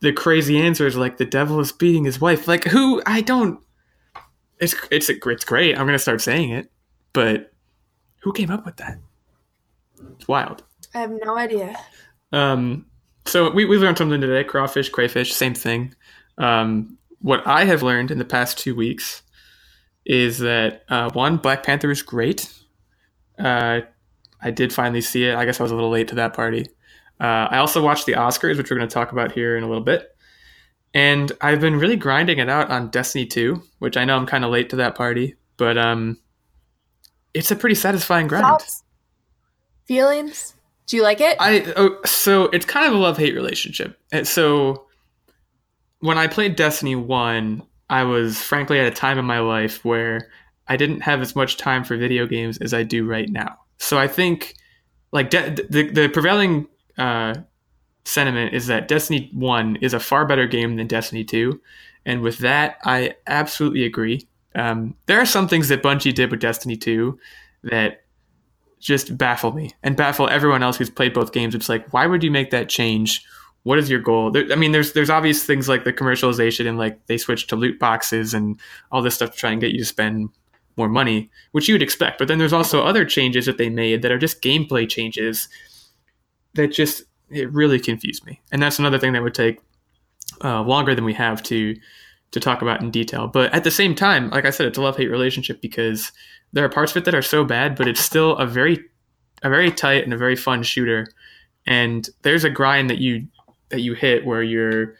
the 0.00 0.12
crazy 0.12 0.58
answers 0.58 0.96
like 0.96 1.16
the 1.16 1.24
devil 1.24 1.60
is 1.60 1.70
beating 1.70 2.04
his 2.04 2.20
wife. 2.20 2.48
Like 2.48 2.64
who? 2.64 3.00
I 3.06 3.20
don't. 3.20 3.60
It's 4.58 4.74
it's 4.90 5.08
it's 5.08 5.44
great. 5.44 5.78
I'm 5.78 5.86
gonna 5.86 5.98
start 5.98 6.20
saying 6.20 6.50
it, 6.50 6.71
but 7.12 7.52
who 8.20 8.32
came 8.32 8.50
up 8.50 8.64
with 8.64 8.76
that? 8.76 8.98
It's 10.16 10.28
wild. 10.28 10.62
I 10.94 11.00
have 11.00 11.12
no 11.24 11.36
idea. 11.36 11.76
Um, 12.32 12.86
so 13.24 13.50
we, 13.50 13.64
we 13.64 13.78
learned 13.78 13.98
something 13.98 14.20
today. 14.20 14.44
Crawfish, 14.44 14.88
crayfish, 14.88 15.32
same 15.32 15.54
thing. 15.54 15.94
Um, 16.38 16.98
what 17.20 17.46
I 17.46 17.64
have 17.64 17.82
learned 17.82 18.10
in 18.10 18.18
the 18.18 18.24
past 18.24 18.58
two 18.58 18.74
weeks 18.74 19.22
is 20.04 20.38
that 20.38 20.84
uh, 20.88 21.10
one, 21.12 21.36
Black 21.36 21.62
Panther 21.62 21.90
is 21.90 22.02
great. 22.02 22.52
Uh, 23.38 23.80
I 24.40 24.50
did 24.50 24.72
finally 24.72 25.00
see 25.00 25.24
it. 25.26 25.36
I 25.36 25.44
guess 25.44 25.60
I 25.60 25.62
was 25.62 25.72
a 25.72 25.74
little 25.74 25.90
late 25.90 26.08
to 26.08 26.16
that 26.16 26.34
party. 26.34 26.66
Uh, 27.20 27.46
I 27.50 27.58
also 27.58 27.82
watched 27.82 28.06
the 28.06 28.14
Oscars, 28.14 28.58
which 28.58 28.70
we're 28.70 28.76
going 28.76 28.88
to 28.88 28.92
talk 28.92 29.12
about 29.12 29.32
here 29.32 29.56
in 29.56 29.62
a 29.62 29.68
little 29.68 29.84
bit. 29.84 30.16
And 30.94 31.30
I've 31.40 31.60
been 31.60 31.76
really 31.76 31.96
grinding 31.96 32.38
it 32.38 32.48
out 32.48 32.70
on 32.70 32.90
Destiny 32.90 33.24
2, 33.24 33.62
which 33.78 33.96
I 33.96 34.04
know 34.04 34.16
I'm 34.16 34.26
kind 34.26 34.44
of 34.44 34.50
late 34.50 34.70
to 34.70 34.76
that 34.76 34.96
party, 34.96 35.36
but 35.56 35.78
um, 35.78 36.18
it's 37.34 37.50
a 37.50 37.56
pretty 37.56 37.74
satisfying 37.74 38.26
grind. 38.26 38.44
Thoughts? 38.44 38.84
Feelings? 39.86 40.54
Do 40.86 40.96
you 40.96 41.02
like 41.02 41.20
it? 41.20 41.36
I 41.40 41.72
oh, 41.76 41.98
so 42.04 42.44
it's 42.44 42.66
kind 42.66 42.86
of 42.86 42.92
a 42.92 42.96
love 42.96 43.16
hate 43.16 43.34
relationship. 43.34 43.98
And 44.10 44.26
so 44.26 44.86
when 46.00 46.18
I 46.18 46.26
played 46.26 46.56
Destiny 46.56 46.96
One, 46.96 47.62
I 47.88 48.04
was 48.04 48.40
frankly 48.40 48.80
at 48.80 48.86
a 48.86 48.90
time 48.90 49.18
in 49.18 49.24
my 49.24 49.38
life 49.40 49.84
where 49.84 50.28
I 50.68 50.76
didn't 50.76 51.00
have 51.00 51.20
as 51.20 51.36
much 51.36 51.56
time 51.56 51.84
for 51.84 51.96
video 51.96 52.26
games 52.26 52.58
as 52.58 52.74
I 52.74 52.82
do 52.82 53.06
right 53.06 53.28
now. 53.28 53.58
So 53.78 53.98
I 53.98 54.08
think 54.08 54.54
like 55.12 55.30
de- 55.30 55.50
the 55.68 55.90
the 55.90 56.08
prevailing 56.08 56.66
uh, 56.98 57.34
sentiment 58.04 58.54
is 58.54 58.66
that 58.66 58.88
Destiny 58.88 59.30
One 59.32 59.76
is 59.76 59.94
a 59.94 60.00
far 60.00 60.26
better 60.26 60.46
game 60.46 60.76
than 60.76 60.86
Destiny 60.86 61.24
Two, 61.24 61.60
and 62.04 62.22
with 62.22 62.38
that, 62.38 62.78
I 62.84 63.14
absolutely 63.26 63.84
agree. 63.84 64.26
Um, 64.54 64.94
there 65.06 65.20
are 65.20 65.26
some 65.26 65.48
things 65.48 65.68
that 65.68 65.82
Bungie 65.82 66.14
did 66.14 66.30
with 66.30 66.40
Destiny 66.40 66.76
Two 66.76 67.18
that 67.64 68.02
just 68.80 69.16
baffle 69.16 69.52
me 69.52 69.70
and 69.82 69.96
baffle 69.96 70.28
everyone 70.28 70.62
else 70.62 70.76
who's 70.76 70.90
played 70.90 71.14
both 71.14 71.32
games. 71.32 71.54
It's 71.54 71.68
like, 71.68 71.92
why 71.92 72.06
would 72.06 72.24
you 72.24 72.30
make 72.30 72.50
that 72.50 72.68
change? 72.68 73.24
What 73.62 73.78
is 73.78 73.88
your 73.88 74.00
goal? 74.00 74.32
There, 74.32 74.50
I 74.50 74.56
mean, 74.56 74.72
there's 74.72 74.92
there's 74.92 75.10
obvious 75.10 75.44
things 75.44 75.68
like 75.68 75.84
the 75.84 75.92
commercialization 75.92 76.68
and 76.68 76.78
like 76.78 77.06
they 77.06 77.16
switched 77.16 77.48
to 77.50 77.56
loot 77.56 77.78
boxes 77.78 78.34
and 78.34 78.58
all 78.90 79.02
this 79.02 79.14
stuff 79.14 79.30
to 79.30 79.36
try 79.36 79.52
and 79.52 79.60
get 79.60 79.72
you 79.72 79.78
to 79.78 79.84
spend 79.84 80.30
more 80.76 80.88
money, 80.88 81.30
which 81.52 81.68
you 81.68 81.74
would 81.74 81.82
expect. 81.82 82.18
But 82.18 82.28
then 82.28 82.38
there's 82.38 82.52
also 82.52 82.82
other 82.82 83.04
changes 83.04 83.46
that 83.46 83.58
they 83.58 83.68
made 83.68 84.02
that 84.02 84.10
are 84.10 84.18
just 84.18 84.42
gameplay 84.42 84.88
changes 84.88 85.48
that 86.54 86.68
just 86.68 87.04
it 87.30 87.52
really 87.52 87.78
confused 87.78 88.26
me. 88.26 88.40
And 88.50 88.62
that's 88.62 88.78
another 88.78 88.98
thing 88.98 89.12
that 89.12 89.22
would 89.22 89.34
take 89.34 89.60
uh, 90.42 90.62
longer 90.62 90.94
than 90.94 91.04
we 91.04 91.14
have 91.14 91.42
to 91.44 91.76
to 92.32 92.40
talk 92.40 92.62
about 92.62 92.82
in 92.82 92.90
detail. 92.90 93.26
But 93.28 93.52
at 93.54 93.64
the 93.64 93.70
same 93.70 93.94
time, 93.94 94.30
like 94.30 94.44
I 94.44 94.50
said, 94.50 94.66
it's 94.66 94.78
a 94.78 94.82
love 94.82 94.96
hate 94.96 95.10
relationship 95.10 95.60
because 95.60 96.12
there 96.52 96.64
are 96.64 96.68
parts 96.68 96.92
of 96.92 96.98
it 96.98 97.04
that 97.04 97.14
are 97.14 97.22
so 97.22 97.44
bad, 97.44 97.76
but 97.76 97.88
it's 97.88 98.00
still 98.00 98.36
a 98.36 98.46
very 98.46 98.84
a 99.42 99.48
very 99.48 99.70
tight 99.72 100.04
and 100.04 100.12
a 100.12 100.16
very 100.16 100.36
fun 100.36 100.62
shooter. 100.62 101.08
And 101.66 102.08
there's 102.22 102.44
a 102.44 102.50
grind 102.50 102.90
that 102.90 102.98
you 102.98 103.26
that 103.72 103.80
you 103.80 103.94
hit 103.94 104.24
where 104.24 104.42
you're 104.42 104.94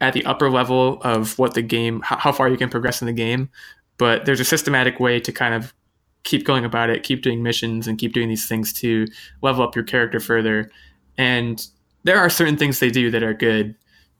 at 0.00 0.12
the 0.12 0.24
upper 0.26 0.50
level 0.50 1.00
of 1.02 1.38
what 1.38 1.54
the 1.54 1.62
game 1.62 2.02
how 2.04 2.32
far 2.32 2.48
you 2.48 2.56
can 2.56 2.68
progress 2.68 3.00
in 3.00 3.06
the 3.06 3.12
game 3.12 3.48
but 3.96 4.24
there's 4.26 4.40
a 4.40 4.44
systematic 4.44 5.00
way 5.00 5.18
to 5.18 5.32
kind 5.32 5.54
of 5.54 5.74
keep 6.24 6.44
going 6.44 6.64
about 6.64 6.90
it 6.90 7.02
keep 7.02 7.22
doing 7.22 7.42
missions 7.42 7.88
and 7.88 7.98
keep 7.98 8.12
doing 8.12 8.28
these 8.28 8.46
things 8.46 8.72
to 8.72 9.06
level 9.42 9.62
up 9.62 9.74
your 9.74 9.84
character 9.84 10.20
further 10.20 10.70
and 11.16 11.68
there 12.04 12.18
are 12.18 12.30
certain 12.30 12.56
things 12.56 12.78
they 12.78 12.90
do 12.90 13.10
that 13.10 13.22
are 13.22 13.34
good 13.34 13.74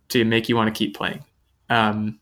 to 0.08 0.24
make 0.24 0.48
you 0.48 0.56
want 0.56 0.72
to 0.72 0.76
keep 0.76 0.96
playing 0.96 1.24
um, 1.70 2.18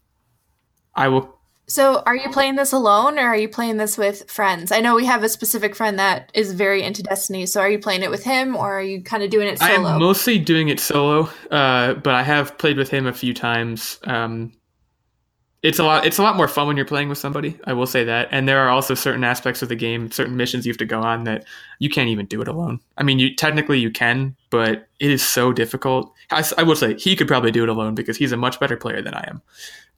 i 0.96 1.08
will 1.08 1.36
so, 1.68 2.00
are 2.06 2.14
you 2.14 2.30
playing 2.30 2.54
this 2.54 2.72
alone 2.72 3.18
or 3.18 3.22
are 3.22 3.36
you 3.36 3.48
playing 3.48 3.76
this 3.76 3.98
with 3.98 4.30
friends? 4.30 4.70
I 4.70 4.80
know 4.80 4.94
we 4.94 5.04
have 5.06 5.24
a 5.24 5.28
specific 5.28 5.74
friend 5.74 5.98
that 5.98 6.30
is 6.32 6.52
very 6.52 6.80
into 6.84 7.02
Destiny. 7.02 7.44
So, 7.46 7.60
are 7.60 7.68
you 7.68 7.80
playing 7.80 8.02
it 8.02 8.10
with 8.10 8.22
him 8.22 8.54
or 8.54 8.78
are 8.78 8.82
you 8.82 9.02
kind 9.02 9.24
of 9.24 9.30
doing 9.30 9.48
it 9.48 9.58
solo? 9.58 9.88
I'm 9.88 9.98
mostly 9.98 10.38
doing 10.38 10.68
it 10.68 10.78
solo, 10.78 11.28
uh, 11.50 11.94
but 11.94 12.14
I 12.14 12.22
have 12.22 12.56
played 12.58 12.76
with 12.76 12.88
him 12.88 13.08
a 13.08 13.12
few 13.12 13.34
times. 13.34 13.98
Um, 14.04 14.52
it's 15.64 15.80
a 15.80 15.84
lot. 15.84 16.06
It's 16.06 16.18
a 16.18 16.22
lot 16.22 16.36
more 16.36 16.46
fun 16.46 16.68
when 16.68 16.76
you're 16.76 16.86
playing 16.86 17.08
with 17.08 17.18
somebody. 17.18 17.58
I 17.64 17.72
will 17.72 17.88
say 17.88 18.04
that. 18.04 18.28
And 18.30 18.48
there 18.48 18.60
are 18.60 18.68
also 18.68 18.94
certain 18.94 19.24
aspects 19.24 19.60
of 19.60 19.68
the 19.68 19.74
game, 19.74 20.12
certain 20.12 20.36
missions 20.36 20.66
you 20.66 20.70
have 20.70 20.78
to 20.78 20.84
go 20.84 21.00
on 21.00 21.24
that 21.24 21.44
you 21.80 21.90
can't 21.90 22.08
even 22.10 22.26
do 22.26 22.40
it 22.40 22.46
alone. 22.46 22.78
I 22.96 23.02
mean, 23.02 23.18
you 23.18 23.34
technically 23.34 23.80
you 23.80 23.90
can, 23.90 24.36
but 24.50 24.86
it 25.00 25.10
is 25.10 25.24
so 25.24 25.52
difficult. 25.52 26.12
I, 26.30 26.44
I 26.56 26.62
will 26.62 26.76
say 26.76 26.94
he 26.94 27.16
could 27.16 27.26
probably 27.26 27.50
do 27.50 27.64
it 27.64 27.68
alone 27.68 27.96
because 27.96 28.16
he's 28.16 28.30
a 28.30 28.36
much 28.36 28.60
better 28.60 28.76
player 28.76 29.02
than 29.02 29.14
I 29.14 29.24
am. 29.26 29.42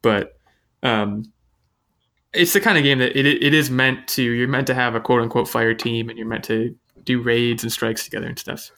But 0.00 0.37
um, 0.82 1.24
it's 2.32 2.52
the 2.52 2.60
kind 2.60 2.76
of 2.76 2.84
game 2.84 2.98
that 2.98 3.18
it, 3.18 3.26
it 3.26 3.54
is 3.54 3.70
meant 3.70 4.06
to 4.08 4.22
you're 4.22 4.48
meant 4.48 4.66
to 4.66 4.74
have 4.74 4.94
a 4.94 5.00
quote 5.00 5.22
unquote 5.22 5.48
fire 5.48 5.74
team 5.74 6.08
and 6.08 6.18
you're 6.18 6.28
meant 6.28 6.44
to 6.44 6.74
do 7.04 7.20
raids 7.20 7.62
and 7.62 7.72
strikes 7.72 8.04
together 8.04 8.26
and 8.26 8.38
stuff. 8.38 8.70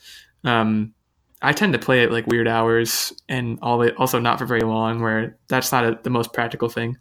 Um, 0.44 0.94
i 1.42 1.52
tend 1.52 1.72
to 1.72 1.78
play 1.78 2.02
it 2.02 2.12
like 2.12 2.26
weird 2.26 2.46
hours 2.46 3.14
and 3.28 3.58
all 3.62 3.80
it, 3.82 3.96
also 3.96 4.18
not 4.18 4.38
for 4.38 4.44
very 4.44 4.60
long 4.60 5.00
where 5.00 5.38
that's 5.48 5.72
not 5.72 5.84
a, 5.84 5.98
the 6.02 6.10
most 6.10 6.32
practical 6.32 6.68
thing. 6.68 6.96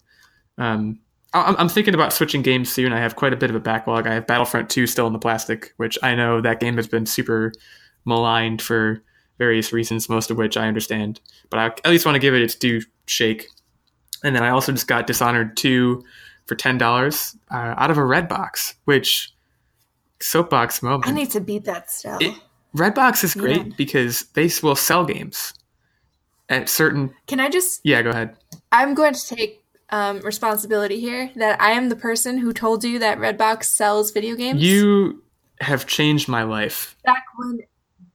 Um, 0.58 1.00
I, 1.34 1.56
i'm 1.58 1.70
thinking 1.70 1.94
about 1.94 2.14
switching 2.14 2.42
games 2.42 2.72
soon. 2.72 2.92
I 2.94 3.00
have 3.00 3.16
quite 3.16 3.34
a 3.34 3.38
bit 3.38 3.50
of 3.50 3.56
a 3.56 3.62
backlog. 3.62 4.08
I 4.08 4.14
have 4.14 4.28
battlefront 4.28 4.70
2 4.70 4.88
still 4.88 5.08
in 5.08 5.14
the 5.14 5.20
plastic 5.20 5.74
which 5.78 5.98
i 6.04 6.16
know 6.16 6.42
that 6.42 6.60
game 6.60 6.78
has 6.78 6.88
been 6.88 7.06
super 7.06 7.54
maligned 8.06 8.62
for 8.62 9.04
various 9.38 9.72
reasons 9.72 10.10
most 10.10 10.32
of 10.32 10.38
which 10.38 10.58
i 10.58 10.68
understand 10.68 11.22
but 11.50 11.60
i 11.60 11.66
at 11.66 11.88
least 11.88 12.06
want 12.06 12.16
to 12.16 12.20
give 12.20 12.34
it 12.34 12.42
its 12.42 12.56
due 12.56 12.82
shake 13.06 13.48
and 14.24 14.36
then 14.36 14.44
i 14.44 14.50
also 14.50 14.72
just 14.72 14.88
got 14.88 15.08
dishonored 15.08 15.56
2 15.58 16.04
for 16.50 16.56
ten 16.56 16.78
dollars 16.78 17.38
uh, 17.52 17.76
out 17.78 17.90
of 17.92 17.98
a 17.98 18.02
Redbox, 18.02 18.74
which 18.84 19.32
soapbox 20.20 20.84
moment. 20.84 21.08
I 21.08 21.12
need 21.12 21.30
to 21.32 21.40
beat 21.40 21.64
that 21.66 21.90
still. 21.90 22.18
It, 22.20 22.36
Redbox 22.76 23.24
is 23.24 23.36
great 23.36 23.68
yeah. 23.68 23.74
because 23.78 24.24
they 24.34 24.50
will 24.62 24.76
sell 24.76 25.06
games 25.06 25.54
at 26.50 26.68
certain. 26.68 27.14
Can 27.28 27.40
I 27.40 27.50
just? 27.50 27.80
Yeah, 27.84 28.02
go 28.02 28.10
ahead. 28.10 28.36
I'm 28.72 28.96
going 28.96 29.14
to 29.14 29.36
take 29.36 29.64
um, 29.92 30.20
responsibility 30.22 31.00
here 31.00 31.32
that 31.36 31.62
I 31.62 31.72
am 31.72 31.90
the 31.90 31.96
person 31.96 32.38
who 32.40 32.52
told 32.52 32.84
you 32.84 33.00
that 33.00 33.20
Redbox 33.20 33.66
sells 33.66 34.12
video 34.12 34.36
games. 34.36 34.62
You 34.62 35.24
have 35.62 35.86
changed 35.86 36.28
my 36.28 36.44
life. 36.44 36.98
Back 37.06 37.24
when 37.38 37.60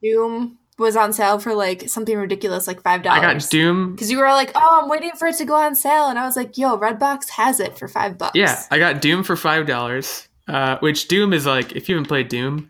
Doom 0.03 0.57
was 0.77 0.95
on 0.95 1.13
sale 1.13 1.39
for 1.39 1.53
like 1.53 1.89
something 1.89 2.17
ridiculous, 2.17 2.67
like 2.67 2.81
five 2.81 3.03
dollars. 3.03 3.23
I 3.23 3.33
got 3.33 3.49
Doom 3.49 3.93
because 3.93 4.11
you 4.11 4.19
were 4.19 4.27
like, 4.27 4.51
"Oh, 4.55 4.79
I'm 4.81 4.89
waiting 4.89 5.11
for 5.11 5.27
it 5.27 5.37
to 5.37 5.45
go 5.45 5.55
on 5.55 5.75
sale," 5.75 6.07
and 6.07 6.19
I 6.19 6.25
was 6.25 6.35
like, 6.35 6.57
"Yo, 6.57 6.77
Redbox 6.77 7.29
has 7.29 7.59
it 7.59 7.77
for 7.77 7.87
five 7.87 8.17
bucks." 8.17 8.35
Yeah, 8.35 8.61
I 8.71 8.79
got 8.79 9.01
Doom 9.01 9.23
for 9.23 9.35
five 9.35 9.65
dollars. 9.67 10.27
Uh, 10.47 10.77
which 10.79 11.07
Doom 11.07 11.33
is 11.33 11.47
like, 11.47 11.71
if 11.75 11.89
you 11.89 11.95
haven't 11.95 12.07
played 12.07 12.27
Doom, 12.27 12.69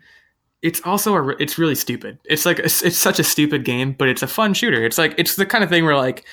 it's 0.62 0.80
also 0.86 1.14
a, 1.14 1.28
it's 1.36 1.58
really 1.58 1.74
stupid. 1.74 2.18
It's 2.24 2.46
like 2.46 2.58
it's, 2.58 2.82
it's 2.82 2.96
such 2.96 3.18
a 3.18 3.24
stupid 3.24 3.64
game, 3.64 3.92
but 3.92 4.08
it's 4.08 4.22
a 4.22 4.26
fun 4.26 4.54
shooter. 4.54 4.82
It's 4.82 4.96
like 4.96 5.14
it's 5.18 5.36
the 5.36 5.44
kind 5.44 5.62
of 5.62 5.68
thing 5.68 5.84
where 5.84 5.96
like, 5.96 6.24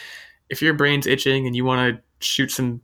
if 0.49 0.62
your 0.62 0.73
brain's 0.73 1.05
itching 1.05 1.45
and 1.45 1.55
you 1.55 1.65
want 1.65 1.97
to 1.97 2.25
shoot 2.25 2.49
some 2.49 2.79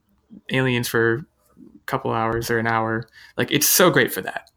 aliens 0.49 0.89
for 0.89 1.15
a 1.15 1.86
couple 1.86 2.12
hours 2.12 2.52
or 2.52 2.60
an 2.60 2.67
hour, 2.67 3.08
like 3.38 3.49
it's 3.49 3.67
so 3.67 3.89
great 3.89 4.12
for 4.12 4.21
that. 4.21 4.52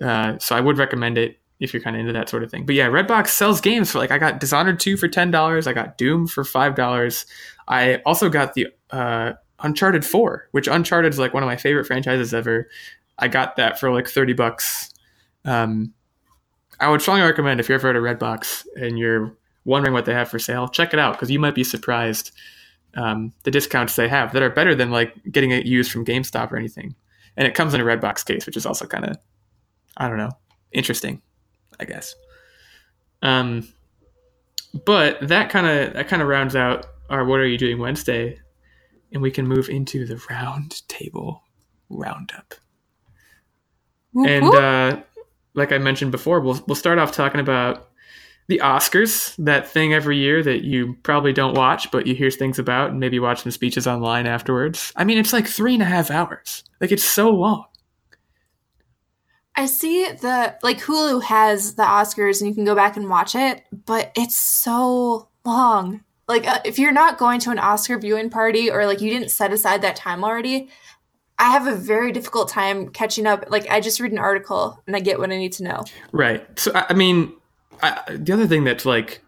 Uh, 0.00 0.38
so 0.38 0.54
I 0.54 0.60
would 0.60 0.78
recommend 0.78 1.18
it 1.18 1.39
if 1.60 1.72
you're 1.74 1.82
kind 1.82 1.94
of 1.94 2.00
into 2.00 2.12
that 2.12 2.28
sort 2.28 2.42
of 2.42 2.50
thing. 2.50 2.64
But 2.64 2.74
yeah, 2.74 2.88
Redbox 2.88 3.28
sells 3.28 3.60
games 3.60 3.92
for 3.92 3.98
like 3.98 4.10
I 4.10 4.18
got 4.18 4.40
Dishonored 4.40 4.80
2 4.80 4.96
for 4.96 5.08
$10, 5.08 5.66
I 5.66 5.72
got 5.72 5.98
Doom 5.98 6.26
for 6.26 6.42
$5. 6.42 7.26
I 7.68 7.96
also 8.06 8.28
got 8.28 8.54
the 8.54 8.68
uh, 8.90 9.34
Uncharted 9.60 10.04
4, 10.04 10.48
which 10.52 10.66
Uncharted 10.66 11.12
is 11.12 11.18
like 11.18 11.34
one 11.34 11.42
of 11.42 11.46
my 11.46 11.56
favorite 11.56 11.86
franchises 11.86 12.32
ever. 12.32 12.68
I 13.18 13.28
got 13.28 13.56
that 13.56 13.78
for 13.78 13.92
like 13.92 14.08
30 14.08 14.32
bucks. 14.32 14.90
Um, 15.44 15.92
I 16.80 16.88
would 16.88 17.02
strongly 17.02 17.22
recommend 17.22 17.60
if 17.60 17.68
you're 17.68 17.78
ever 17.78 17.90
at 17.90 17.96
a 17.96 17.98
Redbox 18.00 18.64
and 18.76 18.98
you're 18.98 19.36
wondering 19.66 19.92
what 19.92 20.06
they 20.06 20.14
have 20.14 20.30
for 20.30 20.38
sale, 20.38 20.66
check 20.66 20.94
it 20.94 20.98
out 20.98 21.12
because 21.12 21.30
you 21.30 21.38
might 21.38 21.54
be 21.54 21.64
surprised 21.64 22.32
um, 22.94 23.32
the 23.44 23.50
discounts 23.50 23.96
they 23.96 24.08
have 24.08 24.32
that 24.32 24.42
are 24.42 24.50
better 24.50 24.74
than 24.74 24.90
like 24.90 25.14
getting 25.30 25.50
it 25.50 25.66
used 25.66 25.92
from 25.92 26.04
GameStop 26.06 26.50
or 26.50 26.56
anything. 26.56 26.94
And 27.36 27.46
it 27.46 27.54
comes 27.54 27.74
in 27.74 27.80
a 27.80 27.84
Redbox 27.84 28.24
case, 28.24 28.46
which 28.46 28.56
is 28.56 28.64
also 28.66 28.86
kind 28.86 29.04
of, 29.04 29.18
I 29.98 30.08
don't 30.08 30.16
know, 30.16 30.32
interesting. 30.72 31.20
I 31.80 31.84
guess. 31.84 32.14
Um, 33.22 33.68
but 34.84 35.18
that 35.26 35.50
kind 35.50 35.66
of 35.66 35.94
that 35.94 36.08
kind 36.08 36.22
of 36.22 36.28
rounds 36.28 36.54
out 36.54 36.86
our 37.08 37.24
"What 37.24 37.40
Are 37.40 37.46
You 37.46 37.58
Doing 37.58 37.78
Wednesday," 37.78 38.38
and 39.12 39.22
we 39.22 39.30
can 39.30 39.46
move 39.46 39.68
into 39.68 40.06
the 40.06 40.22
round 40.30 40.86
table 40.88 41.42
roundup. 41.88 42.54
And 44.14 44.44
uh, 44.44 45.02
like 45.54 45.72
I 45.72 45.78
mentioned 45.78 46.12
before, 46.12 46.40
we'll 46.40 46.62
we'll 46.66 46.76
start 46.76 46.98
off 46.98 47.12
talking 47.12 47.40
about 47.40 47.90
the 48.50 48.58
Oscars, 48.58 49.36
that 49.44 49.68
thing 49.68 49.94
every 49.94 50.18
year 50.18 50.42
that 50.42 50.64
you 50.64 50.96
probably 51.04 51.32
don't 51.32 51.56
watch, 51.56 51.88
but 51.92 52.08
you 52.08 52.16
hear 52.16 52.32
things 52.32 52.58
about 52.58 52.90
and 52.90 52.98
maybe 52.98 53.20
watch 53.20 53.42
some 53.42 53.52
speeches 53.52 53.86
online 53.86 54.26
afterwards. 54.26 54.92
I 54.96 55.04
mean, 55.04 55.18
it's 55.18 55.32
like 55.32 55.46
three 55.46 55.74
and 55.74 55.82
a 55.82 55.86
half 55.86 56.10
hours. 56.10 56.64
Like 56.80 56.90
it's 56.90 57.04
so 57.04 57.30
long. 57.30 57.66
I 59.56 59.66
see 59.66 60.04
the 60.04 60.56
like 60.62 60.78
Hulu 60.78 61.22
has 61.24 61.74
the 61.74 61.82
Oscars 61.82 62.40
and 62.40 62.48
you 62.48 62.54
can 62.54 62.64
go 62.64 62.74
back 62.74 62.96
and 62.96 63.08
watch 63.08 63.34
it, 63.34 63.64
but 63.86 64.12
it's 64.16 64.38
so 64.38 65.28
long. 65.44 66.02
Like 66.28 66.46
uh, 66.46 66.60
if 66.64 66.78
you're 66.78 66.92
not 66.92 67.18
going 67.18 67.40
to 67.40 67.50
an 67.50 67.58
Oscar 67.58 67.98
viewing 67.98 68.30
party 68.30 68.70
or 68.70 68.86
like 68.86 69.00
you 69.00 69.10
didn't 69.10 69.30
set 69.30 69.52
aside 69.52 69.82
that 69.82 69.96
time 69.96 70.24
already, 70.24 70.70
I 71.38 71.50
have 71.50 71.66
a 71.66 71.74
very 71.74 72.12
difficult 72.12 72.48
time 72.48 72.90
catching 72.90 73.26
up. 73.26 73.46
Like 73.48 73.68
I 73.70 73.80
just 73.80 73.98
read 73.98 74.12
an 74.12 74.18
article 74.18 74.80
and 74.86 74.94
I 74.94 75.00
get 75.00 75.18
what 75.18 75.30
I 75.30 75.36
need 75.36 75.52
to 75.54 75.64
know. 75.64 75.82
Right. 76.12 76.46
So 76.58 76.70
I 76.74 76.94
mean, 76.94 77.32
I, 77.82 78.00
the 78.08 78.32
other 78.32 78.46
thing 78.46 78.64
that's 78.64 78.86
like 78.86 79.20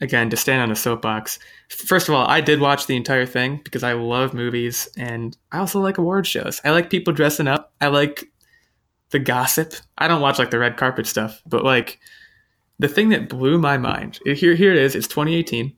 again 0.00 0.30
to 0.30 0.36
stand 0.36 0.60
on 0.60 0.70
a 0.70 0.76
soapbox. 0.76 1.38
First 1.68 2.08
of 2.08 2.14
all, 2.14 2.26
I 2.26 2.40
did 2.40 2.60
watch 2.60 2.86
the 2.86 2.96
entire 2.96 3.26
thing 3.26 3.60
because 3.62 3.82
I 3.82 3.92
love 3.92 4.34
movies 4.34 4.88
and 4.96 5.36
I 5.52 5.58
also 5.58 5.80
like 5.80 5.98
award 5.98 6.26
shows. 6.26 6.60
I 6.64 6.70
like 6.70 6.90
people 6.90 7.12
dressing 7.12 7.46
up. 7.46 7.72
I 7.80 7.86
like 7.86 8.31
the 9.12 9.18
gossip. 9.18 9.74
I 9.98 10.08
don't 10.08 10.20
watch 10.20 10.38
like 10.38 10.50
the 10.50 10.58
red 10.58 10.76
carpet 10.76 11.06
stuff, 11.06 11.40
but 11.46 11.64
like 11.64 12.00
the 12.78 12.88
thing 12.88 13.10
that 13.10 13.28
blew 13.28 13.58
my 13.58 13.78
mind. 13.78 14.18
Here, 14.24 14.54
here 14.54 14.72
it 14.72 14.78
is. 14.78 14.96
It's 14.96 15.06
2018, 15.06 15.72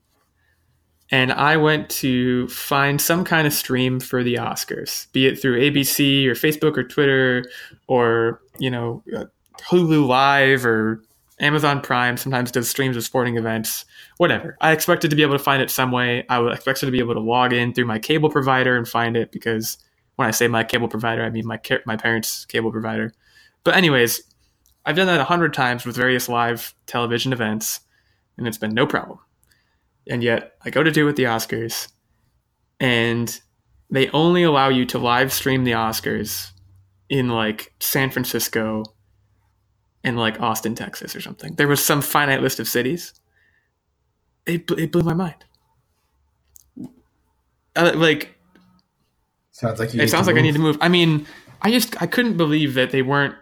and 1.11 1.33
I 1.33 1.57
went 1.57 1.91
to 1.91 2.49
find 2.49 3.01
some 3.01 3.25
kind 3.25 3.47
of 3.47 3.53
stream 3.53 4.01
for 4.01 4.23
the 4.23 4.37
Oscars, 4.37 5.13
be 5.13 5.27
it 5.27 5.41
through 5.41 5.61
ABC 5.61 6.27
or 6.27 6.33
Facebook 6.33 6.79
or 6.79 6.85
Twitter 6.85 7.45
or 7.89 8.41
you 8.59 8.71
know 8.71 9.03
uh, 9.15 9.27
Hulu 9.69 10.07
Live 10.07 10.65
or 10.65 11.03
Amazon 11.41 11.81
Prime. 11.81 12.17
Sometimes 12.17 12.51
does 12.51 12.71
streams 12.71 12.97
of 12.97 13.05
sporting 13.05 13.37
events. 13.37 13.85
Whatever. 14.17 14.57
I 14.61 14.73
expected 14.73 15.11
to 15.11 15.17
be 15.17 15.23
able 15.23 15.37
to 15.37 15.43
find 15.43 15.61
it 15.61 15.71
some 15.71 15.91
way. 15.91 16.25
I 16.29 16.41
expected 16.47 16.87
to 16.87 16.93
be 16.93 17.01
able 17.01 17.15
to 17.15 17.21
log 17.21 17.53
in 17.53 17.75
through 17.75 17.87
my 17.87 17.99
cable 17.99 18.31
provider 18.31 18.77
and 18.77 18.89
find 18.89 19.17
it 19.17 19.33
because 19.33 19.77
when 20.17 20.29
I 20.29 20.31
say 20.31 20.47
my 20.47 20.63
cable 20.63 20.89
provider, 20.89 21.25
I 21.25 21.31
mean 21.31 21.47
my 21.47 21.61
my 21.85 21.97
parents' 21.97 22.45
cable 22.47 22.71
provider. 22.71 23.13
But 23.65 23.77
anyways, 23.77 24.23
I've 24.85 24.97
done 24.97 25.07
that 25.07 25.21
a 25.21 25.25
hundred 25.25 25.55
times 25.55 25.85
with 25.85 25.97
various 25.97 26.29
live 26.29 26.75
television 26.87 27.33
events, 27.33 27.81
and 28.37 28.47
it's 28.47 28.59
been 28.59 28.75
no 28.75 28.87
problem. 28.87 29.19
And 30.07 30.23
yet, 30.23 30.53
I 30.65 30.71
go 30.71 30.83
to 30.83 30.91
do 30.91 31.07
with 31.07 31.17
the 31.17 31.25
Oscars, 31.25 31.89
and 32.79 33.41
they 33.91 34.11
only 34.11 34.43
allow 34.43 34.69
you 34.69 34.85
to 34.87 34.99
live 34.99 35.33
stream 35.33 35.65
the 35.65 35.73
Oscars 35.73 36.51
in 37.09 37.29
like 37.29 37.73
San 37.81 38.11
Francisco 38.11 38.85
and 40.03 40.19
like 40.19 40.41
Austin, 40.41 40.75
Texas, 40.75 41.17
or 41.17 41.23
something. 41.23 41.55
There 41.55 41.69
was 41.69 41.83
some 41.83 42.03
finite 42.03 42.43
list 42.43 42.61
of 42.61 42.69
cities. 42.69 43.15
It 44.45 44.71
it 44.73 44.93
blew 44.93 45.03
my 45.03 45.15
mind. 45.15 45.45
Uh, 47.77 47.93
like, 47.95 48.35
sounds 49.53 49.81
like 49.81 49.95
it 49.95 50.11
sounds 50.11 50.27
like 50.27 50.35
move. 50.35 50.43
I 50.43 50.47
need 50.47 50.53
to 50.53 50.61
move. 50.61 50.79
I 50.83 50.89
mean, 50.89 51.27
I 51.63 51.71
just 51.71 52.01
I 52.03 52.07
couldn't 52.07 52.37
believe 52.37 52.75
that 52.75 52.91
they 52.91 53.01
weren't 53.01 53.35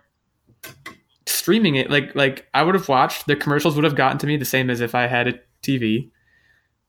streaming 1.42 1.74
it 1.74 1.90
like 1.90 2.14
like 2.14 2.46
I 2.54 2.62
would 2.62 2.74
have 2.74 2.88
watched 2.88 3.26
the 3.26 3.34
commercials 3.34 3.74
would 3.74 3.84
have 3.84 3.96
gotten 3.96 4.18
to 4.18 4.26
me 4.26 4.36
the 4.36 4.44
same 4.44 4.70
as 4.70 4.80
if 4.80 4.94
I 4.94 5.06
had 5.08 5.28
a 5.28 5.34
TV, 5.62 6.10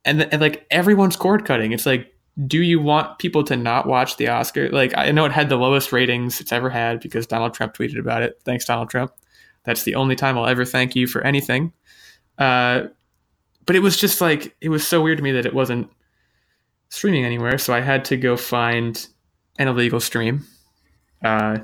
and, 0.05 0.19
the, 0.19 0.31
and 0.31 0.41
like 0.41 0.67
everyone's 0.69 1.15
cord 1.15 1.45
cutting. 1.45 1.71
It's 1.71 1.85
like 1.85 2.13
do 2.47 2.61
you 2.61 2.79
want 2.81 3.19
people 3.19 3.43
to 3.43 3.55
not 3.55 3.85
watch 3.85 4.17
the 4.17 4.27
Oscar? 4.27 4.69
Like, 4.69 4.97
I 4.97 5.11
know 5.11 5.25
it 5.25 5.31
had 5.31 5.49
the 5.49 5.55
lowest 5.55 5.91
ratings 5.91 6.41
it's 6.41 6.51
ever 6.51 6.69
had 6.69 6.99
because 6.99 7.27
Donald 7.27 7.53
Trump 7.53 7.75
tweeted 7.75 7.99
about 7.99 8.23
it. 8.23 8.41
Thanks, 8.43 8.65
Donald 8.65 8.89
Trump. 8.89 9.11
That's 9.65 9.83
the 9.83 9.93
only 9.95 10.15
time 10.15 10.35
I'll 10.37 10.47
ever 10.47 10.65
thank 10.65 10.95
you 10.95 11.05
for 11.05 11.21
anything. 11.21 11.73
Uh, 12.39 12.85
but 13.67 13.75
it 13.75 13.81
was 13.81 13.97
just 13.97 14.19
like 14.19 14.55
it 14.61 14.69
was 14.69 14.85
so 14.85 15.01
weird 15.01 15.19
to 15.19 15.23
me 15.23 15.31
that 15.31 15.45
it 15.45 15.53
wasn't 15.53 15.89
streaming 16.89 17.23
anywhere. 17.23 17.59
So 17.59 17.71
I 17.71 17.81
had 17.81 18.03
to 18.05 18.17
go 18.17 18.35
find 18.35 19.07
an 19.59 19.67
illegal 19.67 19.99
stream. 19.99 20.43
Uh, 21.23 21.59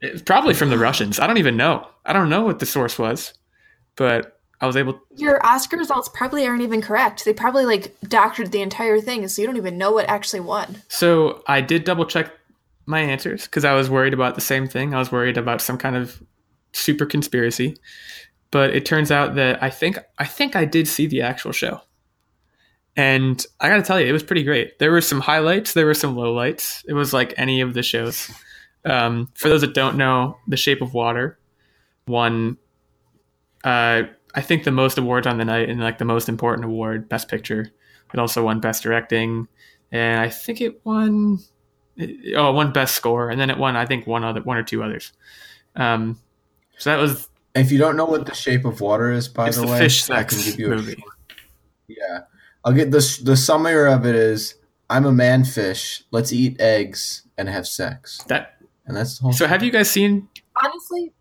it's 0.00 0.22
probably 0.22 0.54
from 0.54 0.70
the 0.70 0.78
Russians. 0.78 1.18
I 1.18 1.26
don't 1.26 1.38
even 1.38 1.56
know. 1.56 1.86
I 2.04 2.12
don't 2.12 2.28
know 2.28 2.42
what 2.42 2.58
the 2.58 2.66
source 2.66 2.98
was, 2.98 3.34
but 3.96 4.38
I 4.60 4.66
was 4.66 4.76
able. 4.76 5.00
Your 5.16 5.44
Oscar 5.44 5.76
results 5.76 6.08
probably 6.14 6.46
aren't 6.46 6.62
even 6.62 6.80
correct. 6.80 7.24
They 7.24 7.32
probably 7.32 7.66
like 7.66 7.94
doctored 8.02 8.52
the 8.52 8.62
entire 8.62 9.00
thing, 9.00 9.26
so 9.28 9.42
you 9.42 9.46
don't 9.46 9.56
even 9.56 9.78
know 9.78 9.92
what 9.92 10.08
actually 10.08 10.40
won. 10.40 10.82
So 10.88 11.42
I 11.46 11.60
did 11.60 11.84
double 11.84 12.06
check 12.06 12.32
my 12.86 13.00
answers 13.00 13.44
because 13.44 13.64
I 13.64 13.74
was 13.74 13.90
worried 13.90 14.14
about 14.14 14.34
the 14.34 14.40
same 14.40 14.66
thing. 14.68 14.94
I 14.94 14.98
was 14.98 15.12
worried 15.12 15.36
about 15.36 15.60
some 15.60 15.76
kind 15.76 15.96
of 15.96 16.22
super 16.72 17.04
conspiracy, 17.04 17.76
but 18.50 18.74
it 18.74 18.86
turns 18.86 19.10
out 19.10 19.34
that 19.34 19.62
I 19.62 19.70
think 19.70 19.98
I 20.18 20.24
think 20.24 20.56
I 20.56 20.64
did 20.64 20.88
see 20.88 21.06
the 21.06 21.22
actual 21.22 21.52
show. 21.52 21.80
And 22.98 23.44
I 23.60 23.68
got 23.68 23.76
to 23.76 23.82
tell 23.82 24.00
you, 24.00 24.06
it 24.06 24.12
was 24.12 24.22
pretty 24.22 24.42
great. 24.42 24.78
There 24.78 24.90
were 24.90 25.02
some 25.02 25.20
highlights, 25.20 25.74
there 25.74 25.84
were 25.84 25.92
some 25.92 26.16
lowlights. 26.16 26.82
It 26.88 26.94
was 26.94 27.12
like 27.12 27.34
any 27.36 27.60
of 27.60 27.74
the 27.74 27.82
shows. 27.82 28.30
Um, 28.86 29.30
for 29.34 29.48
those 29.48 29.60
that 29.62 29.74
don't 29.74 29.96
know, 29.96 30.38
The 30.46 30.56
Shape 30.56 30.80
of 30.80 30.94
Water 30.94 31.38
won, 32.06 32.56
uh, 33.64 34.02
I 34.34 34.40
think, 34.40 34.64
the 34.64 34.70
most 34.70 34.96
awards 34.98 35.26
on 35.26 35.38
the 35.38 35.44
night 35.44 35.68
and 35.68 35.80
like 35.80 35.98
the 35.98 36.04
most 36.04 36.28
important 36.28 36.64
award, 36.64 37.08
Best 37.08 37.28
Picture. 37.28 37.72
It 38.12 38.20
also 38.20 38.44
won 38.44 38.60
Best 38.60 38.82
Directing, 38.82 39.48
and 39.90 40.20
I 40.20 40.28
think 40.28 40.60
it 40.60 40.84
won. 40.84 41.40
oh, 42.00 42.50
it 42.50 42.54
won 42.54 42.72
Best 42.72 42.94
Score, 42.94 43.30
and 43.30 43.40
then 43.40 43.50
it 43.50 43.58
won, 43.58 43.76
I 43.76 43.86
think, 43.86 44.06
one 44.06 44.24
other, 44.24 44.42
one 44.42 44.56
or 44.56 44.62
two 44.62 44.82
others. 44.82 45.12
Um, 45.74 46.18
so 46.78 46.90
that 46.90 47.00
was. 47.00 47.28
If 47.54 47.72
you 47.72 47.78
don't 47.78 47.96
know 47.96 48.04
what 48.04 48.26
The 48.26 48.34
Shape 48.34 48.64
of 48.64 48.80
Water 48.80 49.10
is, 49.10 49.28
by 49.28 49.50
the, 49.50 49.62
the 49.62 49.66
way, 49.66 49.78
fish 49.78 50.08
I 50.10 50.22
can 50.24 50.38
give 50.38 50.58
you 50.60 50.72
a 50.72 50.76
movie. 50.76 51.02
Yeah. 51.88 52.20
I'll 52.64 52.72
get 52.72 52.90
this 52.90 53.18
the 53.18 53.36
summary 53.36 53.92
of 53.92 54.04
it 54.06 54.16
is 54.16 54.56
I'm 54.90 55.06
a 55.06 55.12
man 55.12 55.44
fish, 55.44 56.02
let's 56.10 56.32
eat 56.32 56.60
eggs 56.60 57.22
and 57.38 57.48
have 57.48 57.66
sex. 57.66 58.20
That. 58.28 58.55
And 58.86 58.96
that's 58.96 59.18
the 59.18 59.22
whole 59.24 59.32
So 59.32 59.46
have 59.46 59.62
you 59.62 59.70
guys 59.70 59.90
seen? 59.90 60.28
Honestly, 60.62 61.12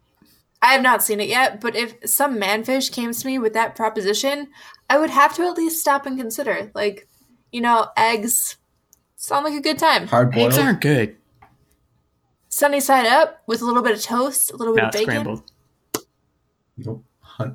I 0.61 0.73
have 0.73 0.81
not 0.81 1.03
seen 1.03 1.19
it 1.19 1.27
yet, 1.27 1.59
but 1.61 1.75
if 1.75 1.95
some 2.05 2.37
manfish 2.37 2.91
came 2.91 3.11
to 3.13 3.27
me 3.27 3.39
with 3.39 3.53
that 3.53 3.75
proposition, 3.75 4.47
I 4.89 4.97
would 4.97 5.09
have 5.09 5.35
to 5.35 5.43
at 5.43 5.57
least 5.57 5.79
stop 5.81 6.05
and 6.05 6.17
consider. 6.17 6.71
Like, 6.73 7.07
you 7.51 7.61
know, 7.61 7.87
eggs 7.97 8.57
sound 9.15 9.45
like 9.45 9.53
a 9.55 9.61
good 9.61 9.79
time. 9.79 10.07
hard 10.07 10.31
boiled. 10.31 10.53
Eggs 10.53 10.57
aren't 10.57 10.81
good. 10.81 11.15
Sunny 12.49 12.79
side 12.79 13.05
up 13.05 13.41
with 13.47 13.61
a 13.61 13.65
little 13.65 13.81
bit 13.83 13.93
of 13.97 14.01
toast, 14.01 14.51
a 14.51 14.55
little 14.55 14.73
bit 14.73 14.81
No, 14.83 14.87
of 14.87 14.93
bacon. 14.93 15.05
scrambled. 15.09 15.43
Nope. 16.77 17.03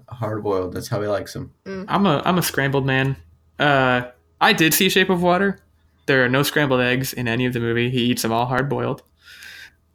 Hard 0.09 0.43
boiled. 0.43 0.75
That's 0.75 0.89
how 0.89 1.01
he 1.01 1.09
likes 1.09 1.33
them. 1.33 1.55
I'm 1.67 2.05
a 2.05 2.21
I'm 2.27 2.37
a 2.37 2.43
scrambled 2.43 2.85
man. 2.85 3.17
Uh, 3.59 4.03
I 4.41 4.53
did 4.53 4.75
see 4.75 4.91
Shape 4.91 5.09
of 5.09 5.23
Water. 5.23 5.59
There 6.07 6.23
are 6.25 6.29
no 6.29 6.43
scrambled 6.43 6.81
eggs 6.83 7.15
in 7.15 7.27
any 7.29 7.47
of 7.47 7.55
the 7.55 7.61
movie. 7.61 7.89
He 7.91 8.03
eats 8.03 8.21
them 8.23 8.33
all 8.33 8.45
hard 8.47 8.69
boiled. 8.69 9.03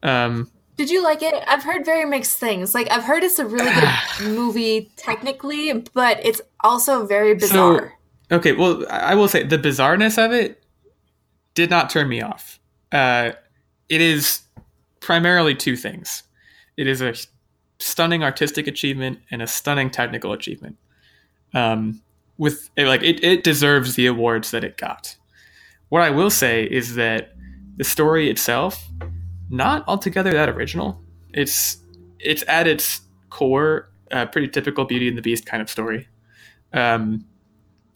Um, 0.04 0.52
Did 0.78 0.90
you 0.90 1.04
like 1.04 1.22
it? 1.22 1.34
I've 1.48 1.64
heard 1.64 1.86
very 1.86 2.06
mixed 2.06 2.38
things. 2.38 2.74
Like 2.76 2.90
I've 2.92 3.04
heard 3.04 3.24
it's 3.24 3.40
a 3.40 3.46
really 3.46 3.72
good 3.74 3.90
movie 4.36 4.92
technically, 4.96 5.74
but 5.94 6.20
it's 6.24 6.42
also 6.62 7.06
very 7.06 7.36
bizarre. 7.36 7.94
okay, 8.32 8.54
well, 8.54 8.86
I 8.90 9.12
I 9.12 9.16
will 9.16 9.28
say 9.28 9.44
the 9.44 9.58
bizarreness 9.58 10.24
of 10.24 10.32
it 10.32 10.64
did 11.54 11.70
not 11.70 11.90
turn 11.90 12.08
me 12.10 12.22
off. 12.22 12.60
Uh, 12.92 13.32
it 13.90 14.02
is 14.02 14.42
primarily 15.00 15.56
two 15.56 15.76
things. 15.76 16.24
It 16.78 16.88
is 16.88 17.02
a 17.02 17.14
stunning 17.80 18.24
artistic 18.24 18.68
achievement 18.68 19.20
and 19.32 19.42
a 19.42 19.48
stunning 19.48 19.90
technical 19.90 20.34
achievement. 20.34 20.78
Um, 21.54 22.02
with 22.38 22.70
like 22.78 23.04
it, 23.04 23.24
it 23.24 23.44
deserves 23.44 23.96
the 23.96 24.08
awards 24.08 24.52
that 24.52 24.64
it 24.64 24.78
got. 24.78 25.16
What 25.90 26.02
I 26.02 26.10
will 26.10 26.30
say 26.30 26.66
is 26.66 26.96
that 26.96 27.34
the 27.78 27.84
story 27.84 28.30
itself, 28.30 28.84
not 29.56 29.84
altogether 29.88 30.32
that 30.34 30.50
original. 30.50 31.02
It's 31.34 31.78
it's 32.20 32.44
at 32.48 32.68
its 32.68 33.02
core 33.30 33.90
a 34.12 34.28
pretty 34.28 34.48
typical 34.48 34.86
Beauty 34.86 35.08
and 35.08 35.18
the 35.18 35.22
Beast 35.22 35.46
kind 35.46 35.62
of 35.62 35.70
story. 35.70 36.08
Um, 36.74 37.26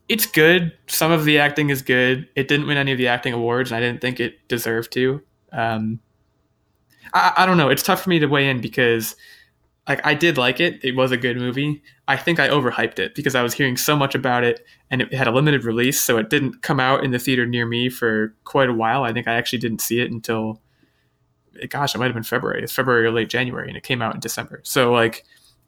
it's 0.08 0.26
good. 0.26 0.74
Some 0.88 1.12
of 1.12 1.26
the 1.26 1.38
acting 1.38 1.70
is 1.70 1.82
good. 1.82 2.28
It 2.36 2.48
didn't 2.48 2.68
win 2.68 2.78
any 2.78 2.92
of 2.92 2.98
the 2.98 3.08
acting 3.08 3.34
awards, 3.34 3.72
and 3.72 3.78
I 3.78 3.80
didn't 3.80 4.02
think 4.02 4.20
it 4.20 4.48
deserved 4.48 4.92
to. 4.94 5.22
Um, 5.52 6.00
I, 7.14 7.34
I 7.38 7.46
don't 7.46 7.58
know. 7.58 7.70
It's 7.70 7.84
tough 7.84 8.02
for 8.02 8.10
me 8.10 8.20
to 8.20 8.28
weigh 8.28 8.50
in 8.50 8.60
because 8.62 9.16
like 9.88 10.06
I 10.06 10.14
did 10.14 10.38
like 10.38 10.60
it. 10.60 10.84
It 10.84 10.96
was 10.96 11.12
a 11.12 11.18
good 11.18 11.38
movie. 11.38 11.82
I 12.08 12.18
think 12.18 12.40
I 12.40 12.50
overhyped 12.50 13.00
it 13.00 13.16
because 13.16 13.36
I 13.36 13.44
was 13.44 13.54
hearing 13.54 13.78
so 13.78 13.96
much 13.96 14.16
about 14.16 14.44
it 14.44 14.66
and 14.90 15.02
it 15.02 15.14
had 15.14 15.28
a 15.28 15.32
limited 15.32 15.64
release, 15.64 16.00
so 16.02 16.18
it 16.18 16.30
didn't 16.30 16.62
come 16.62 16.80
out 16.80 17.04
in 17.04 17.12
the 17.12 17.20
theater 17.20 17.46
near 17.46 17.66
me 17.66 17.90
for 17.90 18.36
quite 18.46 18.70
a 18.70 18.74
while. 18.74 19.04
I 19.04 19.14
think 19.14 19.28
I 19.28 19.34
actually 19.34 19.60
didn't 19.60 19.82
see 19.82 20.00
it 20.00 20.12
until 20.12 20.62
gosh, 21.70 21.96
it 21.96 21.98
might 21.98 22.06
have 22.06 22.14
been 22.14 22.24
February. 22.24 22.64
It's 22.64 22.74
February 22.74 23.06
or 23.06 23.12
late 23.12 23.30
January 23.30 23.68
and 23.68 23.78
it 23.78 23.84
came 23.84 24.02
out 24.02 24.14
in 24.14 24.20
December. 24.20 24.62
So 24.64 24.92
like 24.92 25.26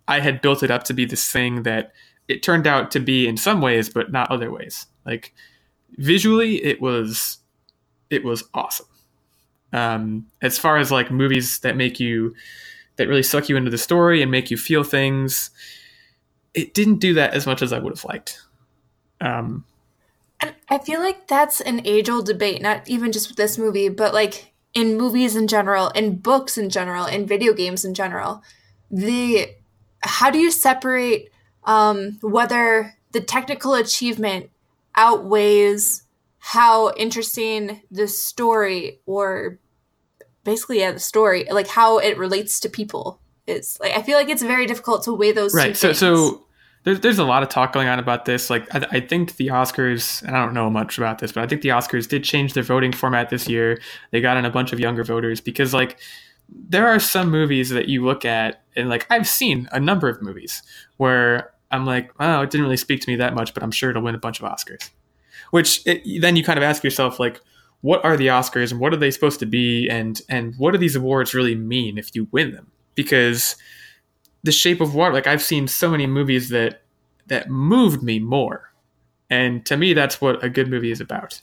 I 0.08 0.20
had 0.20 0.42
built 0.42 0.64
it 0.64 0.72
up 0.72 0.84
to 0.84 0.94
be 0.94 1.06
this 1.06 1.30
thing 1.32 1.64
that 1.64 1.92
it 2.28 2.44
turned 2.44 2.68
out 2.68 2.92
to 2.92 3.00
be 3.00 3.28
in 3.28 3.38
some 3.38 3.62
ways 3.62 3.90
but 3.90 4.12
not 4.12 4.30
other 4.32 4.52
ways. 4.52 4.88
Like 5.06 5.34
visually 5.98 6.64
it 6.64 6.82
was 6.82 7.40
it 8.10 8.24
was 8.24 8.44
awesome. 8.54 8.88
Um 9.74 10.28
as 10.42 10.58
far 10.58 10.78
as 10.78 10.92
like 10.92 11.12
movies 11.12 11.60
that 11.60 11.76
make 11.76 12.00
you 12.00 12.36
that 12.98 13.08
really 13.08 13.24
suck 13.24 13.50
you 13.50 13.58
into 13.58 13.72
the 13.72 13.78
story 13.78 14.22
and 14.22 14.30
make 14.30 14.52
you 14.52 14.58
feel 14.58 14.84
things. 14.84 15.50
It 16.54 16.74
didn't 16.74 16.98
do 17.00 17.14
that 17.16 17.34
as 17.34 17.46
much 17.46 17.62
as 17.62 17.72
I 17.74 17.80
would 17.80 17.94
have 17.94 18.06
liked. 18.06 18.40
Um, 19.22 19.66
And 20.40 20.54
I 20.70 20.80
feel 20.80 21.00
like 21.00 21.28
that's 21.28 21.62
an 21.62 21.82
age 21.86 22.10
old 22.10 22.26
debate, 22.26 22.62
not 22.62 22.88
even 22.90 23.12
just 23.12 23.28
with 23.30 23.38
this 23.38 23.58
movie, 23.58 23.90
but 23.90 24.14
like 24.14 24.51
in 24.74 24.98
movies 24.98 25.36
in 25.36 25.48
general, 25.48 25.90
in 25.90 26.18
books 26.18 26.58
in 26.58 26.70
general, 26.70 27.06
in 27.06 27.26
video 27.26 27.54
games 27.54 27.84
in 27.84 27.94
general. 27.94 28.42
The 28.90 29.48
how 30.02 30.32
do 30.32 30.40
you 30.40 30.52
separate 30.52 31.30
um, 31.64 32.18
whether 32.22 32.96
the 33.12 33.22
technical 33.22 33.76
achievement 33.76 34.50
outweighs 34.96 36.04
how 36.40 36.92
interesting 36.94 37.82
the 37.92 38.08
story 38.08 39.00
or 39.06 39.60
basically 40.44 40.80
yeah 40.80 40.92
the 40.92 41.00
story 41.00 41.46
like 41.52 41.68
how 41.68 42.00
it 42.00 42.18
relates 42.18 42.60
to 42.60 42.68
people 42.68 43.22
is 43.46 43.78
like 43.80 43.96
i 43.96 44.02
feel 44.02 44.18
like 44.18 44.28
it's 44.28 44.42
very 44.42 44.66
difficult 44.66 45.04
to 45.04 45.14
weigh 45.14 45.32
those 45.32 45.52
two 45.52 45.58
right. 45.58 45.78
So, 45.78 45.90
things. 45.90 46.00
so 46.00 46.44
there's 46.84 47.00
there's 47.02 47.20
a 47.20 47.24
lot 47.24 47.44
of 47.44 47.50
talk 47.50 47.74
going 47.74 47.88
on 47.88 48.00
about 48.00 48.26
this. 48.26 48.50
Like, 48.50 48.74
I, 48.74 48.86
I 48.92 49.00
think 49.00 49.36
the 49.36 49.48
Oscars, 49.48 50.22
and 50.24 50.36
I 50.36 50.44
don't 50.44 50.54
know 50.54 50.70
much 50.70 50.98
about 50.98 51.20
this, 51.20 51.32
but 51.32 51.44
I 51.44 51.48
think 51.48 51.62
the 51.62 51.70
Oscars 51.70 52.08
did 52.08 52.24
change 52.24 52.54
their 52.54 52.64
voting 52.64 52.92
format 52.92 53.30
this 53.30 53.48
year. 53.48 53.80
They 54.12 54.22
got 54.22 54.38
in 54.38 54.46
a 54.46 54.50
bunch 54.50 54.74
of 54.74 54.80
younger 54.80 55.04
voters 55.04 55.42
because, 55.42 55.74
like, 55.74 56.00
there 56.50 56.88
are 56.88 57.00
some 57.00 57.30
movies 57.30 57.70
that 57.70 57.88
you 57.88 58.04
look 58.04 58.26
at, 58.26 58.64
and 58.76 58.90
like 58.90 59.08
I've 59.10 59.28
seen 59.28 59.70
a 59.72 59.80
number 59.80 60.10
of 60.10 60.22
movies 60.22 60.64
where 60.98 61.54
I'm 61.72 61.86
like, 61.86 62.12
oh, 62.20 62.42
it 62.42 62.50
didn't 62.50 62.66
really 62.66 62.78
speak 62.78 63.02
to 63.02 63.10
me 63.10 63.16
that 63.18 63.34
much, 63.34 63.54
but 63.54 63.64
I'm 63.64 63.72
sure 63.72 63.92
it'll 63.92 64.04
win 64.04 64.16
a 64.16 64.20
bunch 64.20 64.42
of 64.42 64.50
Oscars. 64.50 64.90
Which 65.52 65.86
it, 65.86 66.04
then 66.22 66.36
you 66.36 66.44
kind 66.44 66.58
of 66.58 66.64
ask 66.64 66.84
yourself, 66.84 67.20
like, 67.20 67.42
what 67.82 68.04
are 68.04 68.18
the 68.18 68.28
Oscars 68.28 68.72
and 68.72 68.80
what 68.80 68.94
are 68.94 68.98
they 68.98 69.12
supposed 69.12 69.40
to 69.40 69.46
be, 69.46 69.88
and 69.90 70.22
and 70.30 70.56
what 70.58 70.72
do 70.72 70.78
these 70.78 70.96
awards 70.96 71.34
really 71.34 71.56
mean 71.56 71.98
if 71.98 72.16
you 72.16 72.28
win 72.32 72.52
them? 72.52 72.72
Because 72.96 73.56
the 74.44 74.52
Shape 74.52 74.82
of 74.82 74.96
Water, 74.96 75.14
like 75.14 75.28
I've 75.28 75.42
seen 75.42 75.68
so 75.68 75.90
many 75.90 76.08
movies 76.08 76.50
that 76.50 76.82
that 77.28 77.50
moved 77.50 78.04
me 78.04 78.20
more, 78.20 78.74
and 79.30 79.66
to 79.66 79.78
me, 79.78 79.94
that's 79.94 80.20
what 80.20 80.44
a 80.44 80.50
good 80.50 80.68
movie 80.68 80.92
is 80.92 81.00
about. 81.00 81.42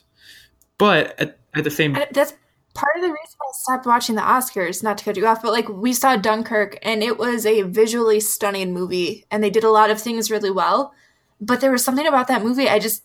But 0.77 1.19
at, 1.19 1.39
at 1.55 1.63
the 1.63 1.71
same, 1.71 1.97
that's 2.11 2.33
part 2.73 2.95
of 2.95 3.01
the 3.01 3.07
reason 3.07 3.37
I 3.41 3.51
stopped 3.51 3.85
watching 3.85 4.15
the 4.15 4.21
Oscars, 4.21 4.83
not 4.83 4.97
to 4.99 5.05
cut 5.05 5.17
you 5.17 5.27
off, 5.27 5.41
but 5.41 5.51
like 5.51 5.67
we 5.67 5.93
saw 5.93 6.15
Dunkirk 6.15 6.77
and 6.81 7.03
it 7.03 7.17
was 7.17 7.45
a 7.45 7.63
visually 7.63 8.19
stunning 8.19 8.73
movie 8.73 9.25
and 9.31 9.43
they 9.43 9.49
did 9.49 9.63
a 9.63 9.69
lot 9.69 9.89
of 9.89 9.99
things 9.99 10.31
really 10.31 10.51
well. 10.51 10.93
But 11.41 11.61
there 11.61 11.71
was 11.71 11.83
something 11.83 12.07
about 12.07 12.27
that 12.27 12.43
movie 12.43 12.69
I 12.69 12.79
just 12.79 13.03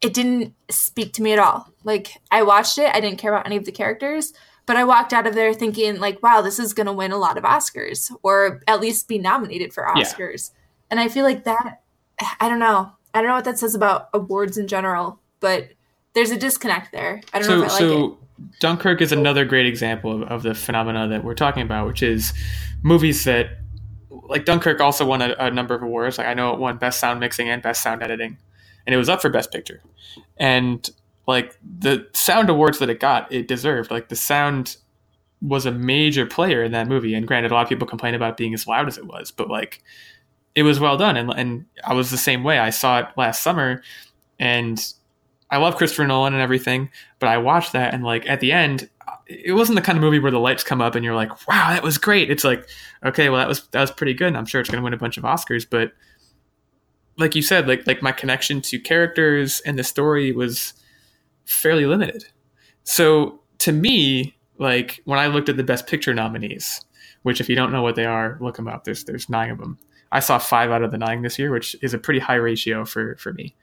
it 0.00 0.12
didn't 0.12 0.54
speak 0.70 1.14
to 1.14 1.22
me 1.22 1.32
at 1.32 1.38
all. 1.38 1.68
Like 1.84 2.20
I 2.30 2.42
watched 2.42 2.76
it, 2.76 2.94
I 2.94 3.00
didn't 3.00 3.18
care 3.18 3.32
about 3.32 3.46
any 3.46 3.56
of 3.56 3.64
the 3.64 3.72
characters, 3.72 4.32
but 4.66 4.76
I 4.76 4.84
walked 4.84 5.12
out 5.12 5.26
of 5.26 5.34
there 5.34 5.52
thinking 5.54 5.98
like, 6.00 6.22
wow, 6.22 6.40
this 6.40 6.58
is 6.58 6.72
gonna 6.72 6.92
win 6.92 7.12
a 7.12 7.18
lot 7.18 7.36
of 7.36 7.44
Oscars 7.44 8.10
or 8.22 8.62
at 8.66 8.80
least 8.80 9.08
be 9.08 9.18
nominated 9.18 9.72
for 9.72 9.86
Yeah. 9.96 10.02
Oscars. 10.04 10.50
And 10.90 11.00
I 11.00 11.08
feel 11.08 11.24
like 11.24 11.44
that 11.44 11.82
I 12.40 12.48
don't 12.48 12.60
know. 12.60 12.92
I 13.12 13.20
don't 13.20 13.28
know 13.28 13.34
what 13.34 13.44
that 13.44 13.58
says 13.58 13.74
about 13.74 14.08
awards 14.12 14.56
in 14.58 14.66
general, 14.66 15.20
but 15.40 15.70
there's 16.14 16.30
a 16.30 16.36
disconnect 16.36 16.92
there. 16.92 17.20
I 17.32 17.40
don't 17.40 17.48
know 17.48 17.58
so 17.60 17.64
if 17.64 17.70
I 17.70 17.74
like 17.74 17.82
it. 17.82 17.86
so 17.86 18.18
Dunkirk 18.60 19.00
is 19.00 19.12
another 19.12 19.44
great 19.44 19.66
example 19.66 20.22
of, 20.22 20.28
of 20.28 20.42
the 20.42 20.54
phenomena 20.54 21.08
that 21.08 21.24
we're 21.24 21.34
talking 21.34 21.62
about, 21.62 21.86
which 21.86 22.02
is 22.02 22.32
movies 22.82 23.24
that 23.24 23.58
like 24.10 24.44
Dunkirk 24.44 24.80
also 24.80 25.04
won 25.04 25.22
a, 25.22 25.34
a 25.38 25.50
number 25.50 25.74
of 25.74 25.82
awards. 25.82 26.18
Like 26.18 26.26
I 26.26 26.34
know 26.34 26.52
it 26.52 26.58
won 26.58 26.76
Best 26.78 27.00
Sound 27.00 27.20
Mixing 27.20 27.48
and 27.48 27.62
Best 27.62 27.82
Sound 27.82 28.02
Editing, 28.02 28.38
and 28.86 28.94
it 28.94 28.96
was 28.96 29.08
up 29.08 29.20
for 29.20 29.28
Best 29.28 29.52
Picture. 29.52 29.82
And 30.36 30.88
like 31.26 31.56
the 31.62 32.06
sound 32.12 32.50
awards 32.50 32.78
that 32.78 32.90
it 32.90 33.00
got, 33.00 33.30
it 33.32 33.48
deserved. 33.48 33.90
Like 33.90 34.08
the 34.08 34.16
sound 34.16 34.76
was 35.40 35.66
a 35.66 35.72
major 35.72 36.26
player 36.26 36.62
in 36.62 36.72
that 36.72 36.88
movie. 36.88 37.14
And 37.14 37.26
granted, 37.26 37.50
a 37.50 37.54
lot 37.54 37.62
of 37.62 37.68
people 37.68 37.86
complain 37.86 38.14
about 38.14 38.36
being 38.36 38.54
as 38.54 38.66
loud 38.66 38.88
as 38.88 38.98
it 38.98 39.06
was, 39.06 39.30
but 39.30 39.48
like 39.48 39.82
it 40.54 40.62
was 40.62 40.80
well 40.80 40.96
done. 40.96 41.16
And, 41.16 41.30
and 41.30 41.66
I 41.84 41.94
was 41.94 42.10
the 42.10 42.16
same 42.16 42.44
way. 42.44 42.58
I 42.58 42.70
saw 42.70 43.00
it 43.00 43.06
last 43.16 43.42
summer 43.42 43.82
and 44.38 44.80
I 45.50 45.58
love 45.58 45.76
Christopher 45.76 46.06
Nolan 46.06 46.32
and 46.32 46.42
everything, 46.42 46.90
but 47.18 47.28
I 47.28 47.38
watched 47.38 47.72
that 47.72 47.94
and 47.94 48.04
like 48.04 48.28
at 48.28 48.40
the 48.40 48.52
end, 48.52 48.88
it 49.26 49.52
wasn't 49.52 49.76
the 49.76 49.82
kind 49.82 49.96
of 49.96 50.02
movie 50.02 50.18
where 50.18 50.30
the 50.30 50.38
lights 50.38 50.64
come 50.64 50.80
up 50.80 50.94
and 50.94 51.04
you're 51.04 51.14
like, 51.14 51.30
wow, 51.48 51.70
that 51.70 51.82
was 51.82 51.98
great. 51.98 52.30
It's 52.30 52.44
like, 52.44 52.66
okay, 53.04 53.28
well 53.28 53.38
that 53.38 53.48
was, 53.48 53.66
that 53.68 53.80
was 53.80 53.90
pretty 53.90 54.14
good. 54.14 54.28
And 54.28 54.36
I'm 54.36 54.46
sure 54.46 54.60
it's 54.60 54.70
going 54.70 54.80
to 54.80 54.84
win 54.84 54.94
a 54.94 54.98
bunch 54.98 55.16
of 55.16 55.24
Oscars, 55.24 55.66
but 55.68 55.92
like 57.16 57.34
you 57.34 57.42
said, 57.42 57.68
like, 57.68 57.86
like 57.86 58.02
my 58.02 58.12
connection 58.12 58.60
to 58.62 58.78
characters 58.78 59.60
and 59.60 59.78
the 59.78 59.84
story 59.84 60.32
was 60.32 60.74
fairly 61.44 61.86
limited. 61.86 62.24
So 62.84 63.40
to 63.58 63.72
me, 63.72 64.36
like 64.58 65.00
when 65.04 65.18
I 65.18 65.26
looked 65.26 65.48
at 65.48 65.56
the 65.56 65.64
best 65.64 65.86
picture 65.86 66.14
nominees, 66.14 66.80
which 67.22 67.40
if 67.40 67.48
you 67.48 67.56
don't 67.56 67.72
know 67.72 67.82
what 67.82 67.96
they 67.96 68.04
are, 68.04 68.36
look 68.40 68.56
them 68.56 68.68
up. 68.68 68.84
There's, 68.84 69.04
there's 69.04 69.28
nine 69.28 69.50
of 69.50 69.58
them. 69.58 69.78
I 70.12 70.20
saw 70.20 70.38
five 70.38 70.70
out 70.70 70.82
of 70.82 70.90
the 70.90 70.98
nine 70.98 71.22
this 71.22 71.38
year, 71.38 71.50
which 71.50 71.74
is 71.82 71.94
a 71.94 71.98
pretty 71.98 72.20
high 72.20 72.34
ratio 72.34 72.84
for, 72.84 73.16
for 73.16 73.32
me 73.32 73.54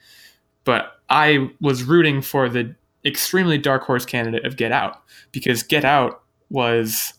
but 0.63 1.01
I 1.09 1.51
was 1.59 1.83
rooting 1.83 2.21
for 2.21 2.49
the 2.49 2.75
extremely 3.05 3.57
dark 3.57 3.83
horse 3.83 4.05
candidate 4.05 4.45
of 4.45 4.57
Get 4.57 4.71
Out 4.71 5.01
because 5.31 5.63
Get 5.63 5.85
Out 5.85 6.21
was 6.49 7.13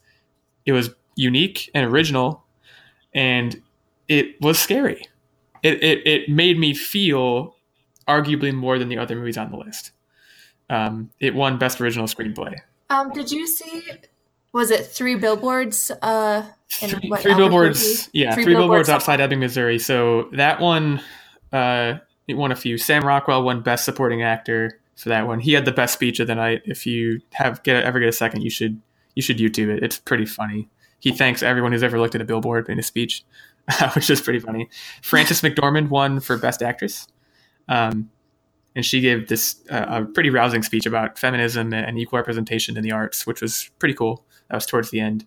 it 0.65 0.73
was 0.73 0.91
unique 1.17 1.71
and 1.75 1.85
original 1.87 2.45
and 3.15 3.61
it 4.09 4.41
was 4.41 4.59
scary. 4.59 5.05
It, 5.63 5.83
it, 5.83 6.07
it 6.07 6.29
made 6.29 6.59
me 6.59 6.75
feel 6.75 7.57
arguably 8.09 8.53
more 8.53 8.79
than 8.79 8.89
the 8.89 8.99
other 8.99 9.17
movies 9.17 9.39
on 9.39 9.51
the 9.51 9.57
list. 9.57 9.93
Um, 10.73 11.11
it 11.21 11.35
won 11.35 11.59
Best 11.59 11.81
Original 11.81 12.07
Screenplay. 12.07 12.57
Um, 12.89 13.13
did 13.13 13.31
you 13.31 13.47
see? 13.47 13.83
Was 14.55 14.71
it 14.71 14.87
three 14.87 15.17
billboards? 15.17 15.91
Uh, 16.01 16.47
three, 16.71 17.11
what, 17.11 17.21
three 17.21 17.35
billboards. 17.35 18.09
Yeah, 18.13 18.35
three, 18.35 18.45
three 18.45 18.55
billboards, 18.55 18.89
billboards 18.89 18.89
outside 18.89 19.21
Ebbing, 19.21 19.41
Missouri. 19.41 19.79
So 19.79 20.31
that 20.33 20.61
one, 20.61 21.03
uh, 21.53 21.95
he 22.27 22.33
won 22.33 22.53
a 22.53 22.57
few. 22.57 22.79
Sam 22.79 23.03
Rockwell 23.03 23.43
won 23.43 23.61
Best 23.61 23.85
Supporting 23.85 24.23
Actor 24.23 24.81
for 24.97 25.11
that 25.11 25.27
one. 25.27 25.41
He 25.41 25.53
had 25.53 25.67
the 25.67 25.73
best 25.73 25.93
speech 25.93 26.21
of 26.21 26.27
the 26.27 26.35
night. 26.35 26.63
If 26.65 26.87
you 26.87 27.21
have 27.33 27.63
get 27.65 27.83
ever 27.83 28.01
get 28.01 28.09
a 28.09 28.13
second, 28.13 28.41
you 28.41 28.51
should 28.51 28.81
you 29.15 29.23
should 29.23 29.39
YouTube 29.39 29.69
it. 29.69 29.83
It's 29.83 29.99
pretty 29.99 30.27
funny. 30.27 30.71
He 31.01 31.13
thanks 31.13 31.43
everyone 31.43 31.73
who's 31.73 31.83
ever 31.83 31.99
looked 31.99 32.15
at 32.15 32.21
a 32.23 32.25
billboard 32.25 32.69
in 32.71 32.79
his 32.79 32.87
speech, 32.87 33.25
which 33.95 34.09
is 34.09 34.23
pretty 34.23 34.39
funny. 34.39 34.71
Frances 35.03 35.43
McDormand 35.43 35.89
won 35.89 36.21
for 36.21 36.39
Best 36.39 36.63
Actress, 36.63 37.09
um, 37.69 38.11
and 38.75 38.85
she 38.85 39.01
gave 39.01 39.29
this 39.29 39.57
uh, 39.71 39.87
a 39.89 40.05
pretty 40.05 40.31
rousing 40.31 40.63
speech 40.63 40.87
about 40.87 41.19
feminism 41.19 41.73
and 41.73 41.99
equal 41.99 42.19
representation 42.19 42.77
in 42.77 42.83
the 42.83 42.93
arts, 42.93 43.27
which 43.27 43.43
was 43.43 43.71
pretty 43.79 43.95
cool. 43.95 44.25
That 44.49 44.57
was 44.57 44.67
towards 44.67 44.91
the 44.91 45.01
end. 45.01 45.27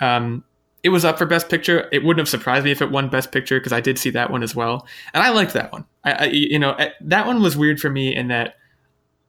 Um, 0.00 0.44
it 0.82 0.88
was 0.88 1.04
up 1.04 1.16
for 1.16 1.26
best 1.26 1.48
picture. 1.48 1.88
It 1.92 2.02
wouldn't 2.02 2.20
have 2.20 2.28
surprised 2.28 2.64
me 2.64 2.72
if 2.72 2.82
it 2.82 2.90
won 2.90 3.08
best 3.08 3.30
picture 3.30 3.58
because 3.58 3.72
I 3.72 3.80
did 3.80 3.98
see 3.98 4.10
that 4.10 4.30
one 4.30 4.42
as 4.42 4.54
well, 4.54 4.86
and 5.14 5.22
I 5.22 5.30
liked 5.30 5.52
that 5.52 5.72
one. 5.72 5.84
I, 6.04 6.12
I, 6.12 6.24
you 6.26 6.58
know 6.58 6.76
that 7.00 7.26
one 7.26 7.40
was 7.42 7.56
weird 7.56 7.80
for 7.80 7.88
me 7.88 8.14
in 8.14 8.28
that 8.28 8.56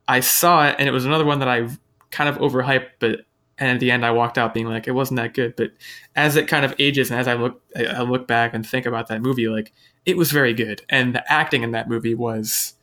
I 0.08 0.20
saw 0.20 0.68
it 0.68 0.76
and 0.80 0.88
it 0.88 0.92
was 0.92 1.06
another 1.06 1.26
one 1.26 1.40
that 1.40 1.48
I 1.48 1.70
kind 2.12 2.30
of 2.30 2.38
overhyped, 2.38 2.90
but 3.00 3.22
and 3.60 3.70
at 3.70 3.80
the 3.80 3.92
end 3.92 4.04
I 4.04 4.12
walked 4.12 4.38
out 4.40 4.54
being 4.54 4.68
like 4.68 4.88
it 4.88 4.92
wasn't 4.92 5.18
that 5.18 5.36
good. 5.36 5.56
But 5.56 5.72
as 6.16 6.36
it 6.36 6.48
kind 6.48 6.66
of 6.66 6.74
ages 6.80 7.12
and 7.12 7.20
as 7.20 7.28
I 7.28 7.36
look 7.36 7.62
I 7.76 8.02
look 8.02 8.28
back 8.28 8.54
and 8.54 8.66
think 8.66 8.88
about 8.88 9.08
that 9.10 9.22
movie, 9.22 9.48
like 9.48 9.72
it 10.06 10.18
was 10.18 10.32
very 10.32 10.54
good, 10.54 10.82
and 10.90 11.14
the 11.14 11.32
acting 11.32 11.62
in 11.64 11.72
that 11.72 11.88
movie 11.88 12.16
was 12.16 12.74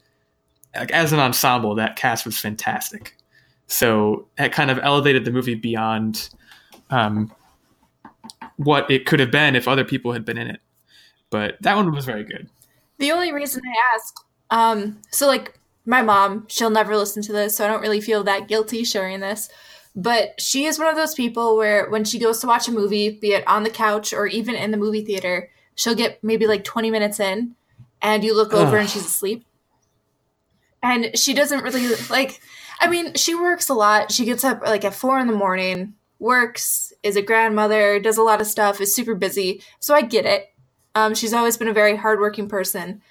like 0.76 0.90
as 0.92 1.12
an 1.12 1.18
ensemble 1.18 1.74
that 1.76 1.96
cast 1.96 2.24
was 2.24 2.38
fantastic. 2.38 3.16
So 3.66 4.26
it 4.38 4.52
kind 4.52 4.70
of 4.70 4.78
elevated 4.82 5.24
the 5.24 5.30
movie 5.30 5.54
beyond. 5.54 6.30
Um, 6.90 7.32
what 8.56 8.90
it 8.90 9.06
could 9.06 9.20
have 9.20 9.30
been 9.30 9.56
if 9.56 9.66
other 9.66 9.84
people 9.84 10.12
had 10.12 10.24
been 10.24 10.36
in 10.36 10.48
it. 10.48 10.60
But 11.30 11.56
that 11.62 11.76
one 11.76 11.92
was 11.92 12.04
very 12.04 12.24
good. 12.24 12.48
The 12.98 13.12
only 13.12 13.32
reason 13.32 13.62
I 13.64 13.94
ask, 13.94 14.14
um, 14.50 15.00
so 15.10 15.26
like 15.26 15.58
my 15.86 16.02
mom, 16.02 16.46
she'll 16.48 16.70
never 16.70 16.96
listen 16.96 17.22
to 17.22 17.32
this, 17.32 17.56
so 17.56 17.64
I 17.64 17.68
don't 17.68 17.80
really 17.80 18.00
feel 18.00 18.22
that 18.24 18.48
guilty 18.48 18.84
sharing 18.84 19.20
this. 19.20 19.48
But 19.96 20.40
she 20.40 20.66
is 20.66 20.78
one 20.78 20.88
of 20.88 20.96
those 20.96 21.14
people 21.14 21.56
where 21.56 21.88
when 21.88 22.04
she 22.04 22.18
goes 22.18 22.38
to 22.40 22.46
watch 22.46 22.68
a 22.68 22.72
movie, 22.72 23.18
be 23.18 23.32
it 23.32 23.46
on 23.48 23.62
the 23.62 23.70
couch 23.70 24.12
or 24.12 24.26
even 24.26 24.54
in 24.54 24.70
the 24.70 24.76
movie 24.76 25.04
theater, 25.04 25.50
she'll 25.74 25.94
get 25.94 26.22
maybe 26.22 26.46
like 26.46 26.62
20 26.62 26.90
minutes 26.90 27.18
in 27.18 27.56
and 28.02 28.22
you 28.22 28.36
look 28.36 28.52
over 28.52 28.76
Ugh. 28.76 28.82
and 28.82 28.90
she's 28.90 29.06
asleep. 29.06 29.44
And 30.82 31.16
she 31.18 31.34
doesn't 31.34 31.62
really 31.62 31.94
like, 32.08 32.40
I 32.80 32.88
mean, 32.88 33.14
she 33.14 33.34
works 33.34 33.68
a 33.68 33.74
lot. 33.74 34.10
She 34.10 34.24
gets 34.24 34.44
up 34.44 34.62
like 34.62 34.84
at 34.84 34.94
four 34.94 35.18
in 35.18 35.26
the 35.26 35.32
morning, 35.34 35.94
works, 36.18 36.92
is 37.02 37.16
a 37.16 37.22
grandmother, 37.22 38.00
does 38.00 38.18
a 38.18 38.22
lot 38.22 38.40
of 38.40 38.46
stuff, 38.46 38.80
is 38.80 38.94
super 38.94 39.14
busy. 39.14 39.62
So 39.78 39.94
I 39.94 40.02
get 40.02 40.24
it. 40.24 40.52
Um, 40.94 41.14
she's 41.14 41.34
always 41.34 41.56
been 41.56 41.68
a 41.68 41.72
very 41.72 41.96
hardworking 41.96 42.48
person. 42.48 43.02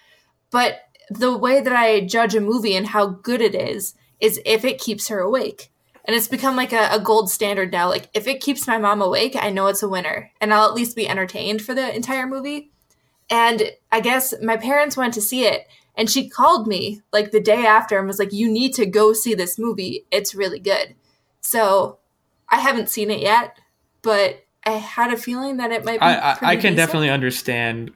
But 0.51 0.81
the 1.09 1.35
way 1.35 1.61
that 1.61 1.73
I 1.73 2.01
judge 2.01 2.35
a 2.35 2.41
movie 2.41 2.75
and 2.75 2.87
how 2.87 3.07
good 3.07 3.41
it 3.41 3.55
is 3.55 3.95
is 4.19 4.41
if 4.45 4.65
it 4.65 4.79
keeps 4.79 5.07
her 5.07 5.19
awake. 5.19 5.71
And 6.05 6.15
it's 6.15 6.27
become 6.27 6.55
like 6.55 6.73
a, 6.73 6.89
a, 6.91 6.99
gold 6.99 7.29
standard 7.29 7.71
now. 7.71 7.87
Like 7.87 8.09
if 8.13 8.27
it 8.27 8.41
keeps 8.41 8.67
my 8.67 8.77
mom 8.77 9.01
awake, 9.01 9.35
I 9.39 9.51
know 9.51 9.67
it's 9.67 9.83
a 9.83 9.89
winner. 9.89 10.31
And 10.41 10.53
I'll 10.53 10.67
at 10.67 10.73
least 10.73 10.95
be 10.95 11.07
entertained 11.07 11.61
for 11.61 11.75
the 11.75 11.95
entire 11.95 12.25
movie. 12.25 12.71
And 13.29 13.71
I 13.91 13.99
guess 14.01 14.33
my 14.41 14.57
parents 14.57 14.97
went 14.97 15.13
to 15.13 15.21
see 15.21 15.45
it 15.45 15.67
and 15.99 16.09
she 16.09 16.29
called 16.29 16.65
me 16.65 17.01
like 17.11 17.31
the 17.31 17.41
day 17.41 17.65
after 17.65 17.99
and 17.99 18.07
was 18.07 18.19
like, 18.19 18.31
You 18.31 18.49
need 18.49 18.73
to 18.75 18.85
go 18.85 19.11
see 19.11 19.35
this 19.35 19.59
movie. 19.59 20.05
It's 20.11 20.33
really 20.33 20.59
good. 20.59 20.95
So 21.41 21.99
I 22.47 22.55
haven't 22.55 22.89
seen 22.89 23.11
it 23.11 23.19
yet, 23.19 23.59
but 24.01 24.45
I 24.65 24.71
had 24.71 25.11
a 25.11 25.17
feeling 25.17 25.57
that 25.57 25.71
it 25.73 25.83
might 25.83 25.99
be. 25.99 26.05
I, 26.05 26.31
I, 26.31 26.31
I 26.31 26.55
can 26.55 26.71
decent. 26.71 26.77
definitely 26.77 27.09
understand 27.09 27.91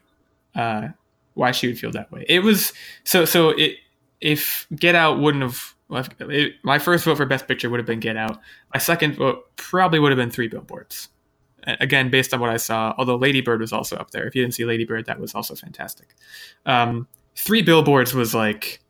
uh, 0.54 0.88
why 1.32 1.52
she 1.52 1.66
would 1.66 1.78
feel 1.78 1.92
that 1.92 2.12
way. 2.12 2.26
It 2.28 2.40
was 2.40 2.74
so 3.04 3.24
so. 3.24 3.50
It 3.50 3.76
if 4.20 4.66
Get 4.76 4.94
Out 4.94 5.18
wouldn't 5.18 5.42
have 5.42 5.74
it, 6.20 6.56
my 6.62 6.78
first 6.78 7.06
vote 7.06 7.16
for 7.16 7.24
Best 7.24 7.48
Picture 7.48 7.70
would 7.70 7.80
have 7.80 7.86
been 7.86 8.00
Get 8.00 8.18
Out. 8.18 8.38
My 8.74 8.80
second 8.80 9.16
vote 9.16 9.56
probably 9.56 9.98
would 9.98 10.12
have 10.12 10.18
been 10.18 10.30
Three 10.30 10.48
Billboards. 10.48 11.08
Again, 11.66 12.10
based 12.10 12.34
on 12.34 12.40
what 12.40 12.50
I 12.50 12.58
saw, 12.58 12.94
although 12.98 13.16
Lady 13.16 13.40
Bird 13.40 13.60
was 13.60 13.72
also 13.72 13.96
up 13.96 14.10
there. 14.10 14.26
If 14.26 14.34
you 14.34 14.42
didn't 14.42 14.52
see 14.52 14.66
Lady 14.66 14.84
Bird, 14.84 15.06
that 15.06 15.18
was 15.18 15.34
also 15.34 15.54
fantastic. 15.54 16.08
Um, 16.66 17.08
Three 17.36 17.62
Billboards 17.62 18.14
was 18.14 18.34
like 18.34 18.80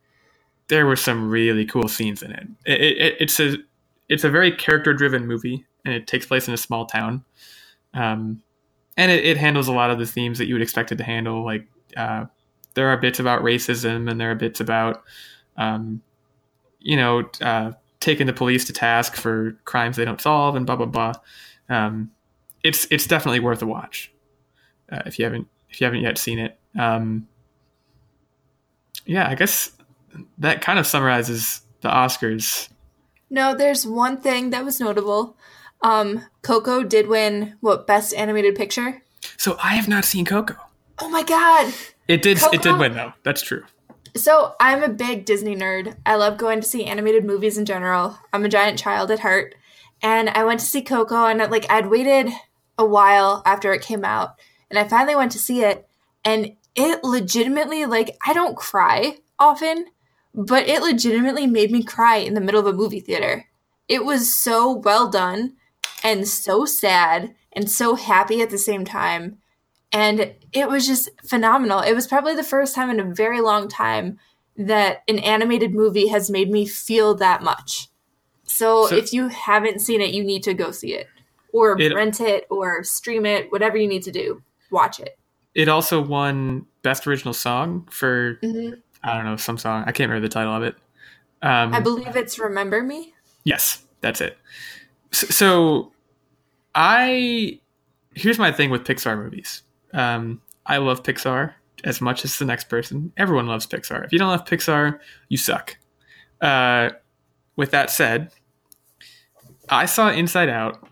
there 0.67 0.85
were 0.85 0.95
some 0.95 1.29
really 1.29 1.65
cool 1.65 1.87
scenes 1.87 2.21
in 2.21 2.31
it. 2.31 2.47
it, 2.65 2.81
it 2.81 3.15
it's 3.19 3.39
a 3.39 3.57
it's 4.09 4.23
a 4.23 4.29
very 4.29 4.51
character 4.51 4.93
driven 4.93 5.25
movie 5.25 5.65
and 5.83 5.93
it 5.93 6.07
takes 6.07 6.25
place 6.25 6.47
in 6.47 6.53
a 6.53 6.57
small 6.57 6.85
town. 6.85 7.23
Um, 7.93 8.41
and 8.97 9.11
it, 9.11 9.25
it, 9.25 9.37
handles 9.37 9.67
a 9.67 9.73
lot 9.73 9.89
of 9.89 9.99
the 9.99 10.05
themes 10.05 10.37
that 10.37 10.47
you 10.47 10.55
would 10.55 10.61
expect 10.61 10.91
it 10.91 10.97
to 10.97 11.03
handle. 11.03 11.43
Like 11.43 11.67
uh, 11.95 12.25
there 12.73 12.89
are 12.89 12.97
bits 12.97 13.19
about 13.19 13.41
racism 13.41 14.09
and 14.09 14.19
there 14.19 14.31
are 14.31 14.35
bits 14.35 14.59
about, 14.59 15.03
um, 15.57 16.01
you 16.79 16.97
know, 16.97 17.29
uh, 17.41 17.71
taking 17.99 18.27
the 18.27 18.33
police 18.33 18.65
to 18.65 18.73
task 18.73 19.15
for 19.15 19.57
crimes 19.65 19.95
they 19.95 20.05
don't 20.05 20.21
solve 20.21 20.55
and 20.55 20.65
blah 20.65 20.75
blah 20.75 20.85
blah. 20.85 21.13
Um, 21.69 22.11
it's 22.63 22.87
it's 22.91 23.07
definitely 23.07 23.39
worth 23.39 23.61
a 23.61 23.65
watch 23.65 24.11
uh, 24.91 25.01
if 25.05 25.17
you 25.17 25.25
haven't 25.25 25.47
if 25.69 25.81
you 25.81 25.85
haven't 25.85 26.01
yet 26.01 26.17
seen 26.17 26.39
it. 26.39 26.59
Um, 26.77 27.27
yeah, 29.05 29.29
I 29.29 29.35
guess 29.35 29.71
that 30.37 30.61
kind 30.61 30.79
of 30.79 30.87
summarizes 30.87 31.61
the 31.81 31.89
Oscars. 31.89 32.69
No, 33.29 33.55
there's 33.55 33.85
one 33.85 34.21
thing 34.21 34.51
that 34.51 34.65
was 34.65 34.79
notable. 34.79 35.37
Um, 35.81 36.25
Coco 36.41 36.83
did 36.83 37.07
win 37.07 37.55
what 37.59 37.87
best 37.87 38.13
animated 38.13 38.55
picture. 38.55 39.01
So 39.37 39.57
I 39.63 39.75
have 39.75 39.87
not 39.87 40.05
seen 40.05 40.25
Coco. 40.25 40.55
Oh 40.99 41.09
my 41.09 41.23
god! 41.23 41.73
It 42.07 42.21
did. 42.21 42.37
Coco? 42.37 42.55
It 42.55 42.61
did 42.61 42.77
win 42.77 42.93
though. 42.93 43.13
That's 43.23 43.41
true. 43.41 43.63
So 44.15 44.55
I'm 44.59 44.81
a 44.81 44.89
big 44.89 45.25
Disney 45.25 45.55
nerd. 45.55 45.95
I 46.05 46.15
love 46.15 46.37
going 46.37 46.61
to 46.61 46.67
see 46.67 46.85
animated 46.85 47.25
movies 47.25 47.57
in 47.57 47.65
general. 47.65 48.17
I'm 48.31 48.45
a 48.45 48.49
giant 48.49 48.79
child 48.79 49.11
at 49.11 49.19
heart, 49.19 49.55
and 50.01 50.29
I 50.29 50.45
went 50.45 50.61
to 50.61 50.65
see 50.65 50.81
Coco, 50.81 51.25
and 51.25 51.39
like 51.51 51.69
I'd 51.69 51.87
waited 51.87 52.29
a 52.77 52.85
while 52.85 53.41
after 53.45 53.73
it 53.73 53.81
came 53.81 54.05
out, 54.05 54.39
and 54.69 54.79
I 54.79 54.87
finally 54.87 55.15
went 55.15 55.33
to 55.33 55.39
see 55.39 55.63
it, 55.63 55.87
and 56.23 56.55
it 56.75 57.03
legitimately 57.03 57.85
like 57.85 58.17
I 58.25 58.33
don't 58.33 58.57
cry 58.57 59.17
often, 59.39 59.85
but 60.33 60.67
it 60.67 60.81
legitimately 60.81 61.47
made 61.47 61.71
me 61.71 61.83
cry 61.83 62.17
in 62.17 62.33
the 62.33 62.41
middle 62.41 62.59
of 62.59 62.67
a 62.67 62.73
movie 62.73 62.99
theater. 62.99 63.45
It 63.87 64.03
was 64.03 64.33
so 64.33 64.71
well 64.71 65.09
done 65.09 65.55
and 66.03 66.27
so 66.27 66.65
sad 66.65 67.35
and 67.53 67.69
so 67.69 67.95
happy 67.95 68.41
at 68.41 68.49
the 68.49 68.57
same 68.57 68.83
time. 68.85 69.37
And 69.91 70.33
it 70.51 70.67
was 70.67 70.85
just 70.85 71.09
phenomenal. 71.25 71.79
It 71.79 71.93
was 71.93 72.07
probably 72.07 72.35
the 72.35 72.43
first 72.43 72.75
time 72.75 72.89
in 72.89 72.99
a 72.99 73.13
very 73.13 73.39
long 73.39 73.69
time 73.69 74.19
that 74.57 75.03
an 75.07 75.19
animated 75.19 75.73
movie 75.73 76.07
has 76.07 76.29
made 76.29 76.49
me 76.49 76.65
feel 76.65 77.15
that 77.15 77.41
much. 77.41 77.87
So, 78.43 78.87
so 78.87 78.95
if 78.95 79.13
you 79.13 79.29
haven't 79.29 79.79
seen 79.79 80.01
it, 80.01 80.13
you 80.13 80.23
need 80.23 80.43
to 80.43 80.53
go 80.53 80.71
see 80.71 80.93
it 80.93 81.07
or 81.53 81.79
it, 81.79 81.93
rent 81.93 82.19
it 82.19 82.45
or 82.49 82.83
stream 82.83 83.25
it, 83.25 83.51
whatever 83.51 83.77
you 83.77 83.87
need 83.87 84.03
to 84.03 84.11
do. 84.11 84.41
Watch 84.69 84.99
it. 84.99 85.17
It 85.55 85.69
also 85.69 86.01
won 86.01 86.65
Best 86.83 87.07
Original 87.07 87.33
Song 87.33 87.87
for 87.89 88.35
mm-hmm. 88.43 88.75
I 89.03 89.15
don't 89.15 89.25
know 89.25 89.37
some 89.37 89.57
song. 89.57 89.83
I 89.87 89.91
can't 89.91 90.09
remember 90.09 90.27
the 90.27 90.33
title 90.33 90.53
of 90.53 90.63
it. 90.63 90.75
Um, 91.41 91.73
I 91.73 91.79
believe 91.79 92.15
it's 92.15 92.37
Remember 92.39 92.81
Me. 92.83 93.13
Yes, 93.43 93.85
that's 94.01 94.19
it. 94.21 94.37
So, 95.11 95.27
so 95.27 95.91
I 96.73 97.59
here's 98.15 98.39
my 98.39 98.51
thing 98.51 98.69
with 98.69 98.83
Pixar 98.83 99.17
movies. 99.17 99.63
Um, 99.93 100.41
I 100.65 100.77
love 100.77 101.03
Pixar 101.03 101.53
as 101.83 102.01
much 102.01 102.25
as 102.25 102.37
the 102.39 102.45
next 102.45 102.67
person. 102.69 103.13
Everyone 103.15 103.47
loves 103.47 103.67
Pixar. 103.67 104.03
If 104.05 104.11
you 104.11 104.19
don't 104.19 104.29
love 104.29 104.45
Pixar, 104.45 104.99
you 105.29 105.37
suck. 105.37 105.77
Uh, 106.41 106.89
with 107.55 107.71
that 107.71 107.89
said, 107.91 108.31
I 109.69 109.85
saw 109.85 110.09
Inside 110.09 110.49
Out, 110.49 110.87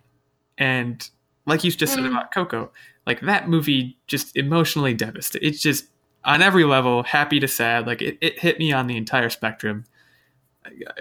and 0.57 1.07
like 1.45 1.64
you 1.64 1.72
just 1.72 1.93
said 1.93 2.03
Mm. 2.03 2.11
about 2.11 2.34
Coco, 2.34 2.72
like 3.06 3.22
that 3.22 3.49
movie 3.49 3.97
just 4.08 4.36
emotionally 4.36 4.93
devastated. 4.93 5.45
It's 5.45 5.62
just 5.62 5.86
on 6.24 6.41
every 6.41 6.64
level, 6.64 7.04
happy 7.04 7.39
to 7.39 7.47
sad. 7.47 7.86
Like 7.86 8.01
it, 8.01 8.18
it 8.22 8.39
hit 8.39 8.60
me 8.60 8.72
on 8.72 8.88
the 8.88 8.97
entire 8.97 9.30
spectrum. 9.30 9.86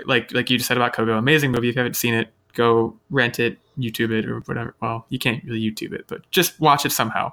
Like 0.05 0.33
like 0.33 0.51
you 0.51 0.59
just 0.59 0.69
said 0.69 0.77
about 0.77 0.93
Coco, 0.93 1.17
amazing 1.17 1.53
movie. 1.53 1.69
If 1.69 1.77
you 1.77 1.81
haven't 1.81 1.97
seen 1.97 2.15
it, 2.15 2.29
go 2.55 2.97
rent 3.11 3.39
it, 3.39 3.59
YouTube 3.79 4.11
it, 4.11 4.27
or 4.27 4.41
whatever. 4.41 4.75
Well, 4.81 5.07
you 5.09 5.19
can't 5.19 5.43
really 5.45 5.61
YouTube 5.61 5.93
it, 5.93 6.07
but 6.09 6.29
just 6.31 6.59
watch 6.61 6.85
it 6.85 6.91
somehow. 6.91 7.33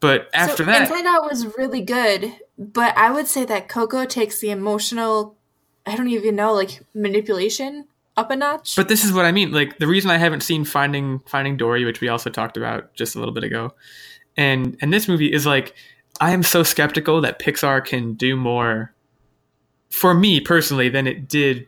But 0.00 0.30
after 0.32 0.64
so 0.64 0.64
that, 0.64 0.82
Inside 0.82 1.04
Out 1.04 1.28
was 1.28 1.58
really 1.58 1.82
good, 1.82 2.34
but 2.58 2.96
I 2.96 3.10
would 3.10 3.26
say 3.26 3.44
that 3.44 3.68
Coco 3.68 4.06
takes 4.06 4.38
the 4.40 4.50
emotional, 4.50 5.36
I 5.84 5.94
don't 5.94 6.08
even 6.08 6.36
know, 6.36 6.54
like 6.54 6.80
manipulation 6.94 7.84
up 8.16 8.30
a 8.30 8.36
notch. 8.36 8.76
But 8.76 8.88
this 8.88 9.04
is 9.04 9.12
what 9.12 9.24
I 9.24 9.32
mean. 9.32 9.52
Like 9.52 9.78
the 9.78 9.86
reason 9.86 10.10
I 10.10 10.18
haven't 10.18 10.42
seen 10.42 10.64
Finding 10.64 11.20
Finding 11.20 11.56
Dory, 11.56 11.84
which 11.84 12.00
we 12.00 12.08
also 12.08 12.30
talked 12.30 12.56
about 12.56 12.94
just 12.94 13.14
a 13.14 13.18
little 13.18 13.34
bit 13.34 13.44
ago, 13.44 13.74
and 14.36 14.76
and 14.80 14.92
this 14.92 15.08
movie 15.08 15.32
is 15.32 15.46
like 15.46 15.74
I 16.20 16.32
am 16.32 16.42
so 16.42 16.62
skeptical 16.62 17.20
that 17.22 17.40
Pixar 17.40 17.84
can 17.84 18.14
do 18.14 18.36
more 18.36 18.94
for 19.90 20.14
me 20.14 20.40
personally 20.40 20.88
than 20.88 21.06
it 21.06 21.28
did 21.28 21.66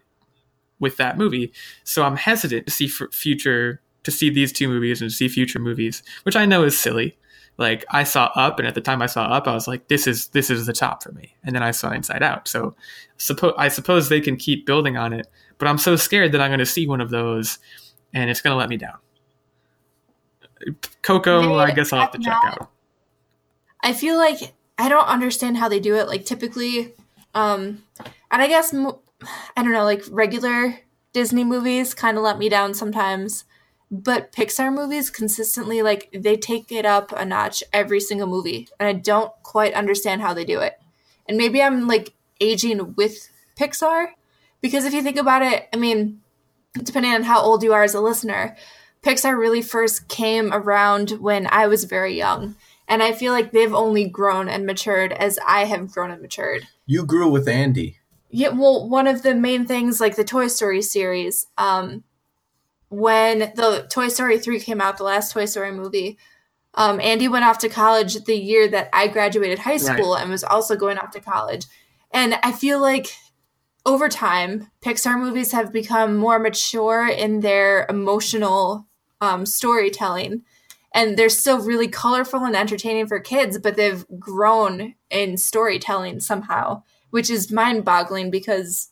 with 0.79 0.97
that 0.97 1.17
movie. 1.17 1.53
So 1.85 2.03
I'm 2.03 2.17
hesitant 2.17 2.67
to 2.67 2.73
see 2.73 2.89
future 2.89 3.81
to 4.03 4.11
see 4.11 4.31
these 4.31 4.53
two 4.53 4.69
movies 4.69 5.01
and 5.01 5.11
to 5.11 5.17
see 5.17 5.29
future 5.29 5.61
movies, 5.61 6.03
which 6.25 6.37
I 6.37 6.45
know 6.45 6.65
is 6.65 6.77
silly. 6.79 7.17
Like 7.59 7.85
I 7.91 8.03
saw 8.05 8.31
Up, 8.35 8.59
and 8.59 8.67
at 8.67 8.75
the 8.75 8.81
time 8.81 9.03
I 9.03 9.07
saw 9.07 9.25
Up, 9.25 9.47
I 9.47 9.55
was 9.55 9.69
like, 9.69 9.89
"This 9.89 10.07
is 10.07 10.29
this 10.29 10.51
is 10.51 10.67
the 10.67 10.73
top 10.73 11.03
for 11.03 11.13
me." 11.13 11.37
And 11.45 11.55
then 11.55 11.63
I 11.63 11.71
saw 11.71 11.91
Inside 11.91 12.23
Out. 12.23 12.49
So, 12.49 12.75
suppo- 13.19 13.55
I 13.59 13.69
suppose 13.69 14.09
they 14.09 14.21
can 14.21 14.37
keep 14.37 14.67
building 14.67 14.97
on 14.97 15.13
it, 15.13 15.27
but 15.63 15.69
I'm 15.69 15.79
so 15.79 15.95
scared 15.95 16.33
that 16.33 16.41
I'm 16.41 16.49
going 16.49 16.59
to 16.59 16.67
see 16.67 16.89
one 16.89 17.01
of 17.01 17.11
those, 17.11 17.61
and 18.13 18.29
it's 18.29 18.41
going 18.41 18.51
to 18.53 18.57
let 18.57 18.69
me 18.69 18.77
down. 18.77 18.97
Coco, 21.03 21.41
Maybe 21.41 21.55
I 21.55 21.71
guess 21.71 21.93
I'll 21.93 22.01
have 22.01 22.11
to 22.11 22.19
check 22.19 22.35
not- 22.43 22.63
out. 22.63 22.71
I 23.81 23.93
feel 23.93 24.17
like 24.17 24.55
I 24.77 24.89
don't 24.89 25.07
understand 25.07 25.59
how 25.59 25.69
they 25.69 25.79
do 25.79 25.95
it. 25.95 26.09
Like 26.09 26.25
typically, 26.25 26.95
um, 27.37 27.85
and 28.33 28.43
I 28.43 28.49
guess 28.49 28.75
I 28.75 29.63
don't 29.63 29.71
know, 29.71 29.85
like 29.85 30.03
regular 30.11 30.81
Disney 31.13 31.45
movies 31.45 31.95
kind 31.95 32.17
of 32.17 32.25
let 32.25 32.39
me 32.39 32.49
down 32.49 32.75
sometimes, 32.75 33.45
but 33.89 34.33
Pixar 34.33 34.75
movies 34.75 35.11
consistently 35.11 35.81
like 35.81 36.09
they 36.13 36.37
take 36.37 36.73
it 36.73 36.85
up 36.85 37.13
a 37.13 37.25
notch 37.25 37.63
every 37.73 38.01
single 38.01 38.27
movie, 38.27 38.69
and 38.81 38.89
I 38.89 38.95
don't 38.95 39.33
quite 39.45 39.75
understand 39.75 40.23
how 40.23 40.35
they 40.35 40.45
do 40.45 40.59
it. 40.59 40.81
And 41.29 41.39
maybe 41.39 41.63
I'm 41.63 41.87
like 41.87 42.15
aging 42.41 42.95
with 42.97 43.29
Pixar 43.57 44.09
because 44.63 44.87
if 44.87 44.95
you 44.95 45.03
think 45.03 45.19
about 45.19 45.43
it, 45.43 45.69
I 45.73 45.77
mean, 45.77 46.21
depending 46.73 47.13
on 47.13 47.25
how 47.25 47.41
old 47.41 47.63
you 47.63 47.75
are 47.75 47.83
as 47.83 47.95
a 47.95 48.01
listener, 48.01 48.57
Pixar 49.03 49.37
really 49.37 49.61
first 49.61 50.09
came 50.09 50.53
around 50.53 51.11
when 51.13 51.47
I 51.49 51.67
was 51.67 51.85
very 51.85 52.17
young. 52.17 52.57
And 52.89 53.03
I 53.03 53.13
feel 53.13 53.33
like 53.33 53.53
they've 53.53 53.75
only 53.75 54.09
grown 54.09 54.49
and 54.49 54.67
matured 54.67 55.13
as 55.13 55.39
I 55.47 55.65
have 55.65 55.91
grown 55.91 56.11
and 56.11 56.23
matured. 56.23 56.67
You 56.87 57.05
grew 57.05 57.29
with 57.29 57.49
Andy. 57.49 57.99
Yeah, 58.31 58.49
well, 58.49 58.89
one 58.89 59.07
of 59.07 59.23
the 59.23 59.35
main 59.35 59.67
things, 59.67 60.01
like 60.01 60.17
the 60.17 60.25
Toy 60.25 60.49
Story 60.49 60.83
series, 60.83 61.47
um, 61.59 62.05
when 62.89 63.39
the 63.41 63.87
Toy 63.91 64.09
Story 64.09 64.39
3 64.39 64.61
came 64.61 64.81
out, 64.81 64.99
the 64.99 65.05
last 65.05 65.33
Toy 65.33 65.45
Story 65.45 65.73
movie, 65.73 66.19
um, 66.75 67.01
Andy 67.01 67.29
went 67.29 67.45
off 67.45 67.59
to 67.59 67.69
college 67.69 68.25
the 68.25 68.37
year 68.37 68.69
that 68.69 68.89
I 68.93 69.09
graduated 69.09 69.59
high 69.59 69.77
school 69.77 70.15
and 70.17 70.31
was 70.31 70.45
also 70.45 70.77
going 70.77 70.99
off 70.99 71.11
to 71.13 71.21
college. 71.21 71.67
And 72.11 72.35
I 72.43 72.53
feel 72.53 72.81
like 72.81 73.15
over 73.85 74.09
time, 74.09 74.71
Pixar 74.81 75.19
movies 75.19 75.53
have 75.53 75.73
become 75.73 76.17
more 76.17 76.39
mature 76.39 77.09
in 77.09 77.41
their 77.41 77.87
emotional 77.89 78.87
um, 79.21 79.47
storytelling. 79.47 80.43
And 80.95 81.17
they're 81.17 81.31
still 81.31 81.61
really 81.61 81.89
colorful 81.89 82.45
and 82.45 82.55
entertaining 82.55 83.07
for 83.07 83.19
kids, 83.19 83.59
but 83.59 83.77
they've 83.77 84.05
grown 84.19 84.95
in 85.11 85.39
storytelling 85.39 86.21
somehow, 86.21 86.83
which 87.11 87.31
is 87.31 87.51
mind 87.51 87.85
boggling 87.85 88.31
because 88.31 88.91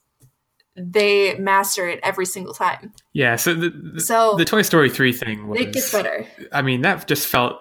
they 0.77 1.35
master 1.35 1.89
it 1.89 2.01
every 2.03 2.25
single 2.25 2.55
time. 2.55 2.93
Yeah, 3.13 3.37
so 3.37 3.55
the 3.55 3.71
the, 3.71 4.01
So 4.01 4.35
the 4.37 4.47
Toy 4.47 4.63
Story 4.63 4.89
three 4.89 5.13
thing 5.13 5.49
was 5.49 5.61
it 5.61 5.73
gets 5.73 5.93
better. 5.93 6.27
I 6.53 6.63
mean, 6.63 6.83
that 6.83 7.07
just 7.07 7.27
felt. 7.27 7.61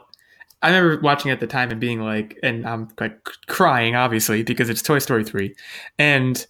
I 0.61 0.69
remember 0.69 1.01
watching 1.01 1.31
it 1.31 1.35
at 1.35 1.39
the 1.39 1.47
time 1.47 1.71
and 1.71 1.79
being 1.79 2.01
like, 2.01 2.37
and 2.43 2.67
I'm 2.67 2.89
like 2.99 3.23
crying, 3.47 3.95
obviously, 3.95 4.43
because 4.43 4.69
it's 4.69 4.81
Toy 4.81 4.99
Story 4.99 5.23
3. 5.23 5.55
And 5.97 6.45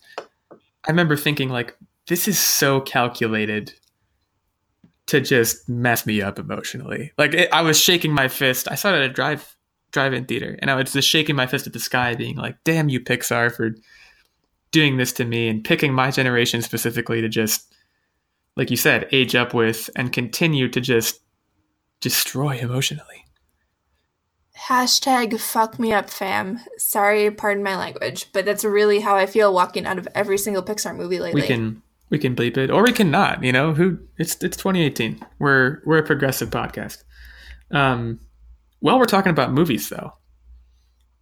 I 0.88 0.92
remember 0.92 1.16
thinking, 1.16 1.50
like, 1.50 1.76
this 2.08 2.28
is 2.28 2.40
so 2.40 2.82
calculated 2.82 3.74
to 5.08 5.20
just 5.22 5.68
mess 5.68 6.06
me 6.06 6.22
up 6.22 6.40
emotionally. 6.40 7.12
Like, 7.18 7.34
it, 7.34 7.50
I 7.52 7.62
was 7.62 7.80
shaking 7.80 8.14
my 8.14 8.28
fist. 8.28 8.68
I 8.72 8.76
saw 8.76 8.94
it 8.94 8.98
at 8.98 9.10
a 9.10 9.14
drive 9.14 9.56
drive-in 9.92 10.26
theater, 10.26 10.56
and 10.60 10.70
I 10.70 10.76
was 10.76 10.94
just 10.94 11.10
shaking 11.10 11.36
my 11.36 11.48
fist 11.48 11.66
at 11.66 11.74
the 11.74 11.80
sky, 11.80 12.14
being 12.14 12.36
like, 12.36 12.58
damn 12.64 12.90
you, 12.90 13.00
Pixar, 13.00 13.52
for 13.52 13.72
doing 14.72 14.98
this 14.98 15.12
to 15.14 15.26
me 15.26 15.48
and 15.48 15.64
picking 15.64 15.94
my 15.94 16.12
generation 16.12 16.62
specifically 16.62 17.22
to 17.22 17.30
just, 17.30 17.74
like 18.56 18.70
you 18.70 18.78
said, 18.78 19.08
age 19.12 19.36
up 19.36 19.54
with 19.54 19.90
and 19.96 20.14
continue 20.14 20.70
to 20.70 20.80
just 20.80 21.22
destroy 22.02 22.58
emotionally. 22.58 23.26
Hashtag 24.70 25.39
fuck 25.39 25.80
me 25.80 25.91
up, 25.91 26.11
fam. 26.11 26.59
Sorry, 26.78 27.32
pardon 27.32 27.63
my 27.63 27.76
language, 27.76 28.28
but 28.34 28.45
that's 28.45 28.63
really 28.63 28.99
how 28.99 29.15
I 29.15 29.26
feel 29.26 29.51
walking 29.51 29.88
out 29.88 29.97
of 29.97 30.07
every 30.13 30.38
single 30.38 30.61
Pixar 30.61 30.95
movie 30.95 31.20
lately. 31.20 31.41
we 31.41 31.47
can 31.47 31.82
we 32.11 32.20
can 32.20 32.36
bleep 32.36 32.55
it 32.55 32.70
or 32.70 32.84
we 32.84 32.91
can 32.91 33.09
not 33.09 33.43
you 33.43 33.51
know? 33.51 33.74
Who 33.74 33.97
it's 34.17 34.36
it's 34.43 34.57
2018 34.57 35.26
we're 35.39 35.82
we're 35.86 35.97
a 35.97 36.03
progressive 36.03 36.51
podcast. 36.51 37.03
Um 37.72 38.20
while 38.80 38.99
we're 38.99 39.05
talking 39.05 39.32
about 39.32 39.51
movies 39.51 39.89
though 39.89 40.13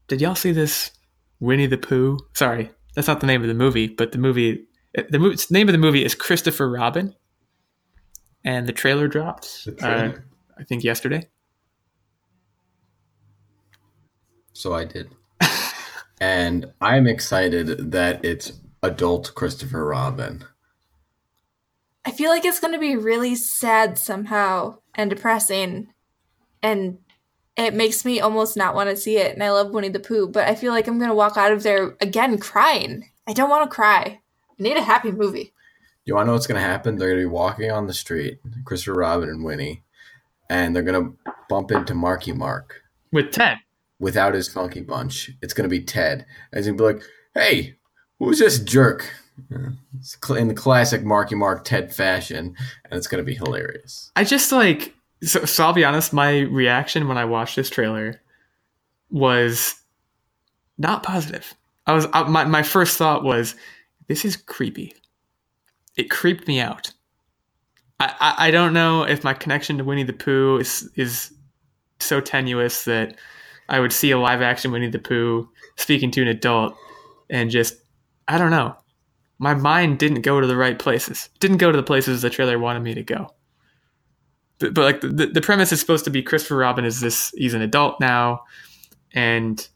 did 0.09 0.19
y'all 0.19 0.35
see 0.35 0.51
this 0.51 0.91
winnie 1.39 1.67
the 1.67 1.77
pooh? 1.77 2.19
Sorry 2.33 2.69
that's 2.95 3.07
not 3.07 3.21
the 3.21 3.27
name 3.27 3.41
of 3.43 3.47
the 3.47 3.53
movie 3.53 3.87
but 3.87 4.11
the 4.11 4.17
movie 4.17 4.65
the 5.09 5.19
movie, 5.19 5.37
name 5.51 5.69
of 5.69 5.71
the 5.71 5.77
movie 5.77 6.03
is 6.03 6.15
christopher 6.15 6.69
robin 6.69 7.13
and 8.43 8.67
the 8.67 8.73
trailer 8.73 9.07
dropped 9.07 9.65
The 9.65 9.87
uh, 9.87 10.11
i 10.57 10.63
think 10.63 10.83
yesterday 10.83 11.29
So 14.57 14.73
I 14.73 14.85
did. 14.85 15.11
and 16.19 16.73
I'm 16.81 17.05
excited 17.05 17.91
that 17.91 18.25
it's 18.25 18.53
adult 18.81 19.35
Christopher 19.35 19.85
Robin. 19.85 20.45
I 22.03 22.09
feel 22.09 22.31
like 22.31 22.43
it's 22.43 22.59
going 22.59 22.73
to 22.73 22.79
be 22.79 22.95
really 22.95 23.35
sad 23.35 23.99
somehow 23.99 24.79
and 24.95 25.11
depressing, 25.11 25.93
and 26.63 26.97
it 27.55 27.75
makes 27.75 28.03
me 28.03 28.19
almost 28.19 28.57
not 28.57 28.73
want 28.73 28.89
to 28.89 28.97
see 28.97 29.17
it. 29.17 29.31
And 29.35 29.43
I 29.43 29.51
love 29.51 29.69
Winnie 29.69 29.89
the 29.89 29.99
Pooh, 29.99 30.27
but 30.27 30.47
I 30.47 30.55
feel 30.55 30.73
like 30.73 30.87
I'm 30.87 30.97
going 30.97 31.11
to 31.11 31.15
walk 31.15 31.37
out 31.37 31.51
of 31.51 31.61
there 31.61 31.95
again 32.01 32.39
crying. 32.39 33.11
I 33.27 33.33
don't 33.33 33.51
want 33.51 33.69
to 33.69 33.75
cry. 33.75 34.21
I 34.59 34.63
need 34.63 34.77
a 34.77 34.81
happy 34.81 35.11
movie. 35.11 35.53
You 36.03 36.15
want 36.15 36.25
to 36.25 36.27
know 36.29 36.33
what's 36.33 36.47
going 36.47 36.59
to 36.59 36.67
happen? 36.67 36.95
They're 36.95 37.09
going 37.09 37.21
to 37.21 37.29
be 37.29 37.31
walking 37.31 37.69
on 37.69 37.85
the 37.85 37.93
street, 37.93 38.39
Christopher 38.65 38.97
Robin 38.97 39.29
and 39.29 39.43
Winnie, 39.43 39.83
and 40.49 40.75
they're 40.75 40.81
going 40.81 41.05
to 41.05 41.33
bump 41.47 41.69
into 41.69 41.93
Marky 41.93 42.31
Mark 42.31 42.81
with 43.11 43.29
ted 43.29 43.59
without 43.99 44.33
his 44.33 44.47
funky 44.47 44.81
bunch. 44.81 45.31
It's 45.41 45.53
going 45.53 45.69
to 45.69 45.75
be 45.75 45.83
Ted. 45.83 46.25
And 46.51 46.57
he's 46.57 46.67
going 46.67 46.77
to 46.77 46.83
be 46.83 46.93
like, 46.93 47.03
hey, 47.33 47.75
who's 48.19 48.39
this 48.39 48.59
jerk? 48.59 49.11
In 49.51 50.47
the 50.47 50.53
classic 50.55 51.03
Marky 51.03 51.35
Mark 51.35 51.63
Ted 51.63 51.93
fashion, 51.93 52.55
and 52.85 52.97
it's 52.97 53.05
going 53.05 53.23
to 53.23 53.25
be 53.25 53.35
hilarious. 53.35 54.11
I 54.15 54.23
just 54.23 54.51
like 54.51 54.95
so, 55.21 55.45
so 55.45 55.63
I'll 55.63 55.73
be 55.73 55.85
honest, 55.85 56.11
my 56.11 56.39
reaction 56.39 57.07
when 57.07 57.19
I 57.19 57.25
watched 57.25 57.55
this 57.55 57.69
trailer 57.69 58.19
was 59.11 59.75
not 60.79 61.03
positive. 61.03 61.53
I 61.85 61.93
was 61.93 62.07
I, 62.13 62.23
my 62.23 62.45
my 62.45 62.63
first 62.63 62.97
thought 62.97 63.23
was 63.23 63.55
this 64.07 64.25
is 64.25 64.35
creepy. 64.35 64.95
It 65.95 66.09
creeped 66.09 66.47
me 66.47 66.59
out. 66.59 66.91
I, 67.99 68.15
I, 68.19 68.47
I 68.47 68.51
don't 68.51 68.73
know 68.73 69.03
if 69.03 69.23
my 69.23 69.33
connection 69.33 69.77
to 69.77 69.83
Winnie 69.83 70.03
the 70.03 70.13
Pooh 70.13 70.57
is 70.57 70.89
is 70.95 71.31
so 71.99 72.19
tenuous 72.21 72.85
that 72.85 73.15
I 73.69 73.79
would 73.79 73.93
see 73.93 74.11
a 74.11 74.19
live 74.19 74.41
action 74.41 74.71
Winnie 74.71 74.89
the 74.89 74.99
Pooh 74.99 75.49
speaking 75.75 76.11
to 76.11 76.21
an 76.21 76.27
adult 76.27 76.75
and 77.29 77.51
just 77.51 77.75
I 78.27 78.37
don't 78.37 78.51
know. 78.51 78.75
My 79.39 79.53
mind 79.53 79.99
didn't 79.99 80.21
go 80.21 80.41
to 80.41 80.47
the 80.47 80.57
right 80.57 80.77
places. 80.77 81.29
Didn't 81.39 81.57
go 81.57 81.71
to 81.71 81.77
the 81.77 81.83
places 81.83 82.21
the 82.21 82.29
trailer 82.29 82.57
wanted 82.57 82.81
me 82.81 82.93
to 82.95 83.03
go 83.03 83.31
but, 84.59 84.73
but 84.73 84.81
like 84.83 85.01
the, 85.01 85.29
the 85.33 85.41
premise 85.41 85.71
is 85.71 85.79
supposed 85.79 86.05
to 86.05 86.11
be 86.11 86.21
Christopher 86.21 86.57
Robin 86.57 86.85
is 86.85 86.99
this 86.99 87.31
he's 87.35 87.53
an 87.53 87.61
adult 87.61 87.99
now 87.99 88.43
and 89.13 89.67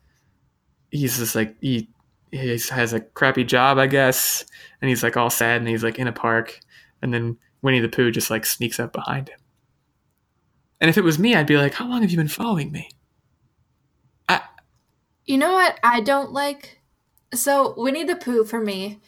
he's 0.89 1.17
just 1.17 1.35
like 1.35 1.55
he 1.61 1.89
he 2.31 2.57
has 2.69 2.93
a 2.93 3.01
crappy 3.01 3.43
job, 3.43 3.77
I 3.77 3.87
guess, 3.87 4.45
and 4.81 4.87
he's 4.87 5.03
like 5.03 5.17
all 5.17 5.29
sad 5.29 5.57
and 5.57 5.67
he's 5.67 5.83
like 5.83 5.99
in 5.99 6.07
a 6.07 6.13
park, 6.13 6.61
and 7.01 7.13
then 7.13 7.37
Winnie 7.61 7.81
the 7.81 7.89
Pooh 7.89 8.09
just 8.09 8.29
like 8.29 8.45
sneaks 8.45 8.79
up 8.79 8.93
behind 8.93 9.27
him. 9.27 9.39
And 10.79 10.89
if 10.89 10.97
it 10.97 11.03
was 11.03 11.19
me, 11.19 11.35
I'd 11.35 11.45
be 11.45 11.57
like, 11.57 11.73
"How 11.73 11.87
long 11.87 12.01
have 12.01 12.11
you 12.11 12.17
been 12.17 12.29
following 12.29 12.71
me?" 12.71 12.89
You 15.31 15.37
know 15.37 15.53
what 15.53 15.79
I 15.81 16.01
don't 16.01 16.33
like? 16.33 16.81
So 17.33 17.73
Winnie 17.77 18.03
the 18.03 18.17
Pooh 18.17 18.43
for 18.43 18.59
me, 18.59 18.99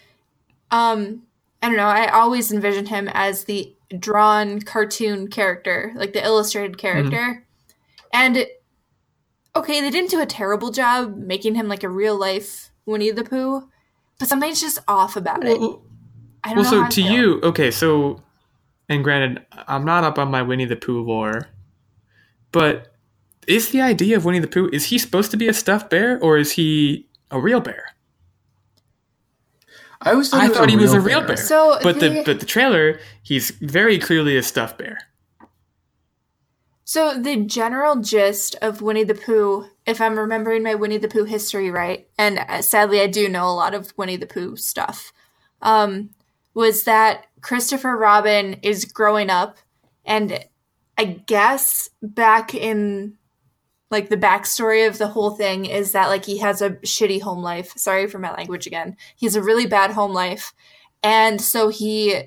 um, 0.72 1.24
I 1.62 1.68
don't 1.68 1.76
know. 1.76 1.84
I 1.84 2.08
always 2.08 2.50
envisioned 2.50 2.88
him 2.88 3.10
as 3.12 3.44
the 3.44 3.76
drawn 4.00 4.62
cartoon 4.62 5.28
character, 5.28 5.92
like 5.98 6.14
the 6.14 6.24
illustrated 6.24 6.78
character, 6.78 7.46
and 8.14 8.48
okay, 9.54 9.82
they 9.82 9.90
didn't 9.90 10.12
do 10.12 10.22
a 10.22 10.26
terrible 10.26 10.72
job 10.72 11.18
making 11.18 11.56
him 11.56 11.68
like 11.68 11.84
a 11.84 11.90
real 11.90 12.18
life 12.18 12.72
Winnie 12.86 13.12
the 13.12 13.26
Pooh, 13.26 13.68
but 14.18 14.30
something's 14.30 14.62
just 14.62 14.80
off 14.88 15.18
about 15.18 15.44
it. 15.44 15.60
well, 15.60 15.84
I 16.42 16.54
don't 16.54 16.64
well, 16.64 16.72
know. 16.72 16.84
so 16.84 16.90
to 16.90 17.02
feel. 17.02 17.12
you, 17.12 17.42
okay, 17.42 17.70
so, 17.70 18.24
and 18.88 19.04
granted, 19.04 19.46
I'm 19.52 19.84
not 19.84 20.06
up 20.06 20.18
on 20.18 20.32
my 20.32 20.42
Winnie 20.42 20.64
the 20.64 20.78
Pooh 20.78 21.04
lore, 21.04 21.50
but 22.54 22.93
is 23.48 23.70
the 23.70 23.82
idea 23.82 24.18
of 24.18 24.26
Winnie 24.26 24.40
the 24.40 24.48
Pooh 24.48 24.70
is 24.74 24.86
he 24.86 24.98
supposed 24.98 25.32
to 25.32 25.38
be 25.38 25.48
a 25.48 25.54
stuffed 25.54 25.90
bear 25.90 26.20
or 26.20 26.38
is 26.38 26.52
he 26.54 27.08
a 27.32 27.40
real 27.40 27.60
bear? 27.60 27.96
I 30.02 30.12
always 30.12 30.30
thought 30.30 30.40
I 30.42 30.44
he 30.44 30.50
was 30.50 30.58
thought 30.58 30.68
a 30.68 30.72
he 30.72 30.78
was 30.78 30.92
real 30.92 31.02
a 31.02 31.06
real 31.06 31.20
bear. 31.20 31.28
bear. 31.28 31.38
So 31.38 31.78
But 31.82 32.00
the 32.00 32.10
the- 32.10 32.24
but 32.26 32.40
the 32.40 32.46
trailer, 32.46 33.00
he's 33.22 33.52
very 33.52 33.98
clearly 34.00 34.36
a 34.38 34.44
stuffed 34.44 34.78
bear. 34.78 34.98
So 36.86 37.18
the 37.18 37.38
general 37.38 37.96
gist 38.02 38.56
of 38.62 38.82
Winnie 38.82 39.06
the 39.06 39.16
Pooh, 39.16 39.70
if 39.86 40.02
I'm 40.02 40.20
remembering 40.20 40.64
my 40.64 40.76
Winnie 40.76 40.98
the 40.98 41.08
Pooh 41.08 41.24
history 41.24 41.72
right, 41.72 42.08
and 42.18 42.40
uh, 42.40 42.62
sadly 42.62 43.00
I 43.02 43.08
do 43.08 43.30
know 43.30 43.46
a 43.48 43.56
lot 43.56 43.74
of 43.74 43.94
Winnie 43.98 44.18
the 44.18 44.26
Pooh 44.28 44.58
stuff, 44.58 45.14
um, 45.62 46.10
was 46.54 46.84
that 46.84 47.28
Christopher 47.42 47.96
Robin 47.98 48.56
is 48.62 48.84
growing 48.86 49.30
up, 49.30 49.58
and 50.06 50.44
I 50.98 51.06
guess 51.06 51.90
back 52.02 52.54
in 52.54 53.18
like 53.94 54.10
the 54.10 54.18
backstory 54.18 54.86
of 54.86 54.98
the 54.98 55.08
whole 55.08 55.32
thing 55.32 55.64
is 55.66 55.94
that 55.94 56.08
like 56.10 56.26
he 56.26 56.40
has 56.40 56.62
a 56.62 56.72
shitty 56.72 57.22
home 57.22 57.42
life. 57.42 57.72
Sorry 57.78 58.08
for 58.08 58.20
my 58.20 58.34
language 58.34 58.68
again. 58.68 58.98
He 59.16 59.26
has 59.26 59.38
a 59.38 59.42
really 59.42 59.66
bad 59.68 59.92
home 59.92 60.12
life, 60.12 60.54
and 61.02 61.40
so 61.40 61.70
he 61.70 62.24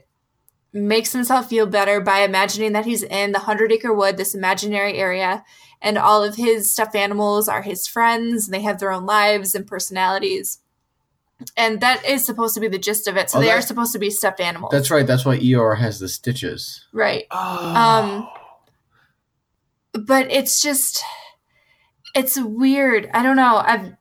makes 0.72 1.12
himself 1.12 1.48
feel 1.48 1.66
better 1.66 2.00
by 2.00 2.20
imagining 2.20 2.72
that 2.72 2.84
he's 2.86 3.02
in 3.02 3.32
the 3.32 3.40
Hundred 3.40 3.72
Acre 3.72 3.92
Wood, 3.92 4.16
this 4.16 4.34
imaginary 4.34 4.94
area, 4.98 5.44
and 5.82 5.98
all 5.98 6.22
of 6.24 6.36
his 6.36 6.70
stuffed 6.70 6.94
animals 6.94 7.48
are 7.48 7.62
his 7.62 7.86
friends, 7.86 8.46
and 8.46 8.54
they 8.54 8.62
have 8.62 8.78
their 8.78 8.92
own 8.92 9.04
lives 9.06 9.54
and 9.54 9.66
personalities. 9.66 10.58
And 11.56 11.80
that 11.82 12.02
is 12.06 12.24
supposed 12.24 12.54
to 12.54 12.60
be 12.60 12.68
the 12.68 12.78
gist 12.78 13.06
of 13.06 13.16
it. 13.18 13.28
So 13.28 13.38
Oh, 13.38 13.40
they 13.42 13.50
are 13.50 13.60
supposed 13.60 13.92
to 13.92 13.98
be 13.98 14.08
stuffed 14.10 14.40
animals. 14.40 14.70
That's 14.72 14.90
right. 14.90 15.06
That's 15.06 15.24
why 15.26 15.38
Eeyore 15.38 15.76
has 15.78 15.98
the 15.98 16.08
stitches. 16.08 16.86
right. 16.94 17.24
Oh. 17.30 17.74
Um, 17.74 18.28
But 19.92 20.30
it's 20.30 20.60
just 20.60 21.02
it's 22.14 22.40
weird. 22.40 23.10
I 23.12 23.22
don't 23.22 23.36
know. 23.36 23.56
I've 23.56 23.92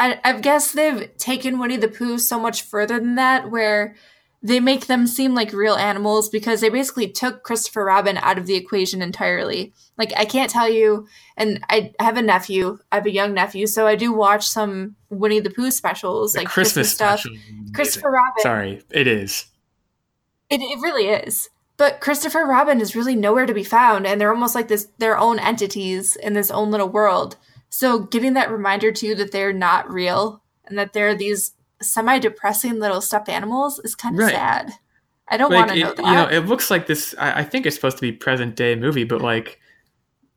I, 0.00 0.18
I 0.24 0.40
guess 0.40 0.72
they've 0.72 1.14
taken 1.18 1.58
Winnie 1.58 1.76
the 1.76 1.86
Pooh 1.86 2.18
so 2.18 2.40
much 2.40 2.62
further 2.62 2.98
than 2.98 3.16
that, 3.16 3.50
where 3.50 3.94
they 4.42 4.58
make 4.58 4.86
them 4.86 5.06
seem 5.06 5.34
like 5.34 5.52
real 5.52 5.74
animals 5.74 6.30
because 6.30 6.62
they 6.62 6.70
basically 6.70 7.06
took 7.06 7.42
Christopher 7.42 7.84
Robin 7.84 8.16
out 8.16 8.38
of 8.38 8.46
the 8.46 8.54
equation 8.54 9.02
entirely. 9.02 9.74
Like 9.98 10.14
I 10.16 10.24
can't 10.24 10.50
tell 10.50 10.70
you, 10.70 11.06
and 11.36 11.62
I 11.68 11.92
have 12.00 12.16
a 12.16 12.22
nephew. 12.22 12.78
I 12.90 12.96
have 12.96 13.06
a 13.06 13.12
young 13.12 13.34
nephew, 13.34 13.66
so 13.66 13.86
I 13.86 13.94
do 13.94 14.10
watch 14.10 14.48
some 14.48 14.96
Winnie 15.10 15.40
the 15.40 15.50
Pooh 15.50 15.70
specials, 15.70 16.32
the 16.32 16.40
like 16.40 16.48
Christmas, 16.48 16.90
stuff. 16.90 17.20
is 17.20 17.26
amazing. 17.26 17.72
Christopher 17.74 18.10
Robin. 18.10 18.42
Sorry, 18.42 18.82
it 18.90 19.06
is. 19.06 19.46
It, 20.48 20.62
it 20.62 20.80
really 20.80 21.08
is. 21.08 21.50
But 21.80 22.00
Christopher 22.00 22.44
Robin 22.44 22.78
is 22.78 22.94
really 22.94 23.16
nowhere 23.16 23.46
to 23.46 23.54
be 23.54 23.64
found, 23.64 24.06
and 24.06 24.20
they're 24.20 24.34
almost 24.34 24.54
like 24.54 24.68
this 24.68 24.88
their 24.98 25.16
own 25.16 25.38
entities 25.38 26.14
in 26.14 26.34
this 26.34 26.50
own 26.50 26.70
little 26.70 26.90
world. 26.90 27.38
So 27.70 28.00
getting 28.00 28.34
that 28.34 28.50
reminder 28.50 28.92
too 28.92 29.14
that 29.14 29.32
they're 29.32 29.54
not 29.54 29.90
real 29.90 30.42
and 30.66 30.76
that 30.78 30.92
they're 30.92 31.14
these 31.14 31.52
semi 31.80 32.18
depressing 32.18 32.80
little 32.80 33.00
stuffed 33.00 33.30
animals 33.30 33.78
is 33.82 33.94
kind 33.94 34.14
of 34.14 34.18
Right. 34.26 34.34
sad. 34.34 34.72
I 35.26 35.38
don't 35.38 35.50
Like 35.50 35.68
want 35.68 35.70
to 35.70 35.78
know 35.78 35.94
that. 35.94 36.04
you 36.04 36.12
know, 36.12 36.26
it 36.28 36.46
looks 36.46 36.70
like 36.70 36.86
this. 36.86 37.14
I, 37.18 37.40
I 37.40 37.44
think 37.44 37.64
it's 37.64 37.76
supposed 37.76 37.96
to 37.96 38.02
be 38.02 38.12
present 38.12 38.56
day 38.56 38.76
movie, 38.76 39.04
but 39.04 39.22
like 39.22 39.58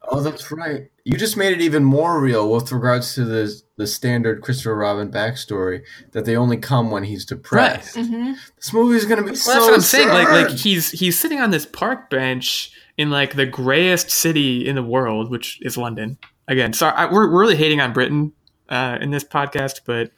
Oh, 0.10 0.20
that's 0.22 0.52
right. 0.52 0.90
You 1.06 1.18
just 1.18 1.38
made 1.38 1.54
it 1.54 1.62
even 1.62 1.84
more 1.84 2.20
real 2.20 2.52
with 2.52 2.72
regards 2.72 3.16
to 3.16 3.24
the 3.26 3.62
the 3.78 3.88
standard 3.88 4.42
Christopher 4.42 4.76
Robin 4.76 5.10
backstory 5.12 5.82
that 6.12 6.26
they 6.26 6.36
only 6.36 6.58
come 6.58 6.92
when 6.92 7.04
he's 7.06 7.26
depressed. 7.26 7.96
hmm 7.96 8.34
This 8.58 8.74
movie 8.74 8.98
is 8.98 9.06
gonna 9.06 9.22
be 9.24 9.30
Well, 9.32 9.36
so 9.36 9.52
that's 9.54 9.66
what 9.66 9.74
I'm 9.76 9.82
saying. 9.82 10.10
Like, 10.10 10.30
like 10.30 10.50
he's 10.50 10.92
he's 10.92 11.18
sitting 11.20 11.40
on 11.40 11.52
this 11.52 11.66
park 11.66 12.10
bench 12.10 12.72
in 12.98 13.10
like 13.12 13.36
the 13.36 13.46
grayest 13.46 14.12
city 14.12 14.68
in 14.68 14.76
the 14.76 14.84
world, 14.84 15.32
which 15.32 15.60
is 15.62 15.78
London. 15.78 16.18
Again, 16.48 16.74
sorry, 16.74 16.96
I, 16.96 17.06
we're 17.06 17.32
we're 17.32 17.40
really 17.42 17.56
hating 17.56 17.80
on 17.80 17.94
Britain 17.94 18.34
uh, 18.70 18.98
in 19.02 19.10
this 19.12 19.24
podcast, 19.24 19.82
but 19.86 20.12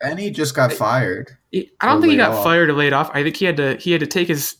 and 0.00 0.18
he 0.18 0.30
just 0.30 0.54
got 0.54 0.72
fired. 0.72 1.36
he- 1.50 1.70
I 1.80 1.86
don't 1.86 2.00
think 2.00 2.12
he 2.12 2.16
got 2.16 2.32
off. 2.32 2.44
fired 2.44 2.70
or 2.70 2.74
laid 2.74 2.92
off. 2.92 3.10
I 3.14 3.22
think 3.22 3.36
he 3.36 3.44
had 3.44 3.56
to 3.58 3.76
he 3.76 3.92
had 3.92 4.00
to 4.00 4.06
take 4.06 4.28
his. 4.28 4.56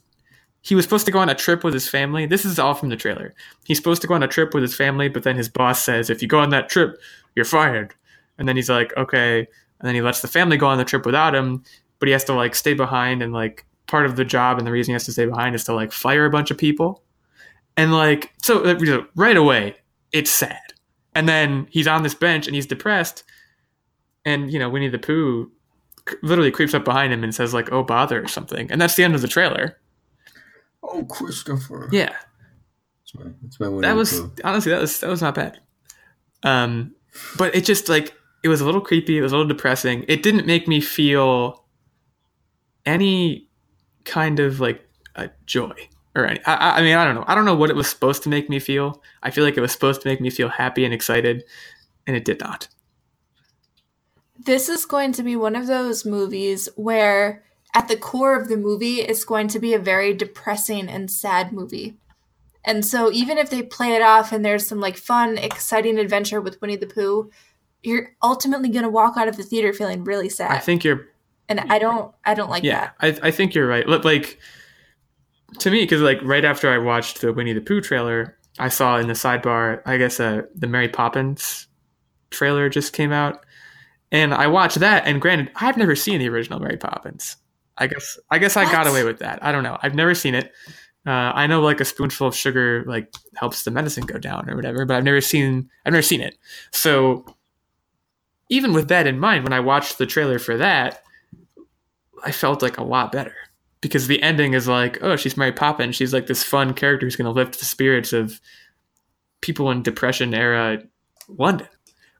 He 0.66 0.74
was 0.74 0.84
supposed 0.84 1.06
to 1.06 1.12
go 1.12 1.20
on 1.20 1.28
a 1.28 1.34
trip 1.34 1.62
with 1.62 1.74
his 1.74 1.88
family. 1.88 2.26
This 2.26 2.44
is 2.44 2.58
all 2.58 2.74
from 2.74 2.88
the 2.88 2.96
trailer. 2.96 3.34
He's 3.64 3.76
supposed 3.76 4.02
to 4.02 4.08
go 4.08 4.14
on 4.14 4.24
a 4.24 4.26
trip 4.26 4.52
with 4.52 4.64
his 4.64 4.74
family, 4.74 5.08
but 5.08 5.22
then 5.22 5.36
his 5.36 5.48
boss 5.48 5.80
says, 5.80 6.10
"If 6.10 6.20
you 6.20 6.26
go 6.26 6.40
on 6.40 6.50
that 6.50 6.68
trip, 6.68 7.00
you're 7.36 7.44
fired." 7.44 7.94
And 8.36 8.48
then 8.48 8.56
he's 8.56 8.68
like, 8.68 8.92
"Okay." 8.96 9.38
And 9.38 9.86
then 9.86 9.94
he 9.94 10.02
lets 10.02 10.22
the 10.22 10.28
family 10.28 10.56
go 10.56 10.66
on 10.66 10.78
the 10.78 10.84
trip 10.84 11.06
without 11.06 11.36
him, 11.36 11.62
but 12.00 12.08
he 12.08 12.12
has 12.12 12.24
to 12.24 12.32
like 12.32 12.56
stay 12.56 12.74
behind 12.74 13.22
and 13.22 13.32
like 13.32 13.64
part 13.86 14.06
of 14.06 14.16
the 14.16 14.24
job 14.24 14.58
and 14.58 14.66
the 14.66 14.72
reason 14.72 14.90
he 14.90 14.94
has 14.94 15.04
to 15.04 15.12
stay 15.12 15.26
behind 15.26 15.54
is 15.54 15.62
to 15.64 15.72
like 15.72 15.92
fire 15.92 16.24
a 16.24 16.30
bunch 16.30 16.50
of 16.50 16.58
people. 16.58 17.04
And 17.76 17.94
like 17.94 18.32
so 18.42 18.64
uh, 18.64 19.04
right 19.14 19.36
away, 19.36 19.76
it's 20.10 20.32
sad. 20.32 20.58
And 21.14 21.28
then 21.28 21.68
he's 21.70 21.86
on 21.86 22.02
this 22.02 22.14
bench 22.14 22.48
and 22.48 22.56
he's 22.56 22.66
depressed. 22.66 23.22
And 24.24 24.52
you 24.52 24.58
know, 24.58 24.68
Winnie 24.68 24.88
the 24.88 24.98
Pooh 24.98 25.48
literally 26.22 26.50
creeps 26.50 26.74
up 26.74 26.84
behind 26.84 27.12
him 27.12 27.22
and 27.22 27.32
says 27.32 27.54
like, 27.54 27.70
"Oh 27.70 27.84
bother" 27.84 28.20
or 28.20 28.26
something. 28.26 28.68
And 28.68 28.80
that's 28.80 28.96
the 28.96 29.04
end 29.04 29.14
of 29.14 29.22
the 29.22 29.28
trailer. 29.28 29.78
Oh, 30.88 31.04
Christopher. 31.04 31.88
Yeah. 31.92 32.14
That's 33.00 33.14
my, 33.14 33.30
that's 33.42 33.60
my 33.60 33.80
that 33.82 33.94
was 33.96 34.20
Pooh. 34.20 34.32
honestly 34.44 34.72
that 34.72 34.80
was 34.80 35.00
that 35.00 35.10
was 35.10 35.22
not 35.22 35.34
bad. 35.34 35.60
Um, 36.42 36.94
but 37.38 37.54
it 37.54 37.64
just 37.64 37.88
like 37.88 38.14
it 38.42 38.48
was 38.48 38.60
a 38.60 38.64
little 38.64 38.80
creepy. 38.80 39.18
It 39.18 39.22
was 39.22 39.32
a 39.32 39.36
little 39.36 39.48
depressing. 39.48 40.04
It 40.08 40.22
didn't 40.22 40.46
make 40.46 40.68
me 40.68 40.80
feel 40.80 41.64
any 42.84 43.48
kind 44.04 44.38
of 44.40 44.60
like 44.60 44.86
a 45.16 45.30
joy 45.46 45.72
or 46.14 46.26
any. 46.26 46.40
I, 46.46 46.54
I- 46.54 46.78
I 46.78 46.82
mean, 46.82 46.96
I 46.96 47.04
don't 47.04 47.14
know. 47.14 47.24
I 47.26 47.34
don't 47.34 47.44
know 47.44 47.54
what 47.56 47.70
it 47.70 47.76
was 47.76 47.88
supposed 47.88 48.22
to 48.24 48.28
make 48.28 48.48
me 48.48 48.58
feel. 48.58 49.02
I 49.22 49.30
feel 49.30 49.44
like 49.44 49.56
it 49.56 49.60
was 49.60 49.72
supposed 49.72 50.02
to 50.02 50.08
make 50.08 50.20
me 50.20 50.30
feel 50.30 50.48
happy 50.48 50.84
and 50.84 50.92
excited, 50.94 51.44
and 52.06 52.16
it 52.16 52.24
did 52.24 52.40
not. 52.40 52.68
This 54.38 54.68
is 54.68 54.84
going 54.84 55.12
to 55.12 55.22
be 55.22 55.34
one 55.34 55.56
of 55.56 55.66
those 55.66 56.04
movies 56.04 56.68
where, 56.76 57.42
at 57.74 57.88
the 57.88 57.96
core 57.96 58.40
of 58.40 58.48
the 58.48 58.56
movie, 58.56 59.00
it's 59.00 59.24
going 59.24 59.48
to 59.48 59.58
be 59.58 59.74
a 59.74 59.78
very 59.78 60.14
depressing 60.14 60.88
and 60.88 61.10
sad 61.10 61.52
movie. 61.52 61.96
And 62.64 62.84
so, 62.84 63.12
even 63.12 63.38
if 63.38 63.50
they 63.50 63.62
play 63.62 63.94
it 63.94 64.02
off 64.02 64.32
and 64.32 64.44
there's 64.44 64.66
some 64.66 64.80
like 64.80 64.96
fun, 64.96 65.38
exciting 65.38 65.98
adventure 65.98 66.40
with 66.40 66.60
Winnie 66.60 66.76
the 66.76 66.86
Pooh, 66.86 67.30
you're 67.82 68.14
ultimately 68.22 68.68
going 68.68 68.82
to 68.82 68.88
walk 68.88 69.16
out 69.16 69.28
of 69.28 69.36
the 69.36 69.44
theater 69.44 69.72
feeling 69.72 70.02
really 70.02 70.28
sad. 70.28 70.50
I 70.50 70.58
think 70.58 70.82
you're 70.82 71.08
and 71.48 71.60
I 71.60 71.78
don't, 71.78 72.12
I 72.24 72.34
don't 72.34 72.50
like 72.50 72.64
yeah, 72.64 72.90
that. 73.00 73.22
I, 73.22 73.28
I 73.28 73.30
think 73.30 73.54
you're 73.54 73.68
right. 73.68 73.86
Look, 73.86 74.04
Like 74.04 74.40
to 75.58 75.70
me, 75.70 75.82
because 75.82 76.00
like 76.00 76.18
right 76.22 76.44
after 76.44 76.70
I 76.70 76.78
watched 76.78 77.20
the 77.20 77.32
Winnie 77.32 77.52
the 77.52 77.60
Pooh 77.60 77.80
trailer, 77.80 78.36
I 78.58 78.68
saw 78.68 78.98
in 78.98 79.06
the 79.06 79.14
sidebar, 79.14 79.82
I 79.86 79.96
guess 79.96 80.18
uh, 80.18 80.42
the 80.54 80.66
Mary 80.66 80.88
Poppins 80.88 81.66
trailer 82.30 82.68
just 82.68 82.92
came 82.92 83.12
out, 83.12 83.44
and 84.10 84.34
I 84.34 84.46
watched 84.46 84.80
that. 84.80 85.06
And 85.06 85.20
granted, 85.20 85.50
I've 85.56 85.76
never 85.76 85.94
seen 85.94 86.18
the 86.18 86.28
original 86.28 86.60
Mary 86.60 86.76
Poppins. 86.76 87.36
I 87.78 87.86
guess 87.86 88.18
I 88.30 88.38
guess 88.38 88.56
I 88.56 88.70
got 88.70 88.86
away 88.86 89.04
with 89.04 89.18
that. 89.18 89.38
I 89.42 89.52
don't 89.52 89.62
know. 89.62 89.78
I've 89.82 89.94
never 89.94 90.14
seen 90.14 90.34
it. 90.34 90.52
Uh, 91.06 91.10
I 91.34 91.46
know 91.46 91.60
like 91.60 91.80
a 91.80 91.84
spoonful 91.84 92.26
of 92.26 92.34
sugar 92.34 92.84
like 92.86 93.12
helps 93.36 93.62
the 93.64 93.70
medicine 93.70 94.06
go 94.06 94.18
down 94.18 94.50
or 94.50 94.56
whatever, 94.56 94.84
but 94.84 94.96
I've 94.96 95.04
never 95.04 95.20
seen 95.20 95.70
I've 95.84 95.92
never 95.92 96.02
seen 96.02 96.20
it. 96.20 96.36
So 96.72 97.24
even 98.48 98.72
with 98.72 98.88
that 98.88 99.06
in 99.06 99.18
mind, 99.18 99.44
when 99.44 99.52
I 99.52 99.60
watched 99.60 99.98
the 99.98 100.06
trailer 100.06 100.38
for 100.38 100.56
that, 100.56 101.02
I 102.24 102.32
felt 102.32 102.62
like 102.62 102.78
a 102.78 102.84
lot 102.84 103.12
better 103.12 103.34
because 103.80 104.06
the 104.06 104.22
ending 104.22 104.54
is 104.54 104.66
like, 104.66 104.98
oh, 105.02 105.16
she's 105.16 105.36
Mary 105.36 105.52
Poppins. 105.52 105.96
She's 105.96 106.12
like 106.12 106.26
this 106.26 106.42
fun 106.42 106.74
character 106.74 107.06
who's 107.06 107.16
going 107.16 107.26
to 107.26 107.30
lift 107.30 107.58
the 107.58 107.64
spirits 107.64 108.12
of 108.12 108.40
people 109.42 109.70
in 109.70 109.82
Depression 109.82 110.32
era 110.34 110.82
London. 111.28 111.68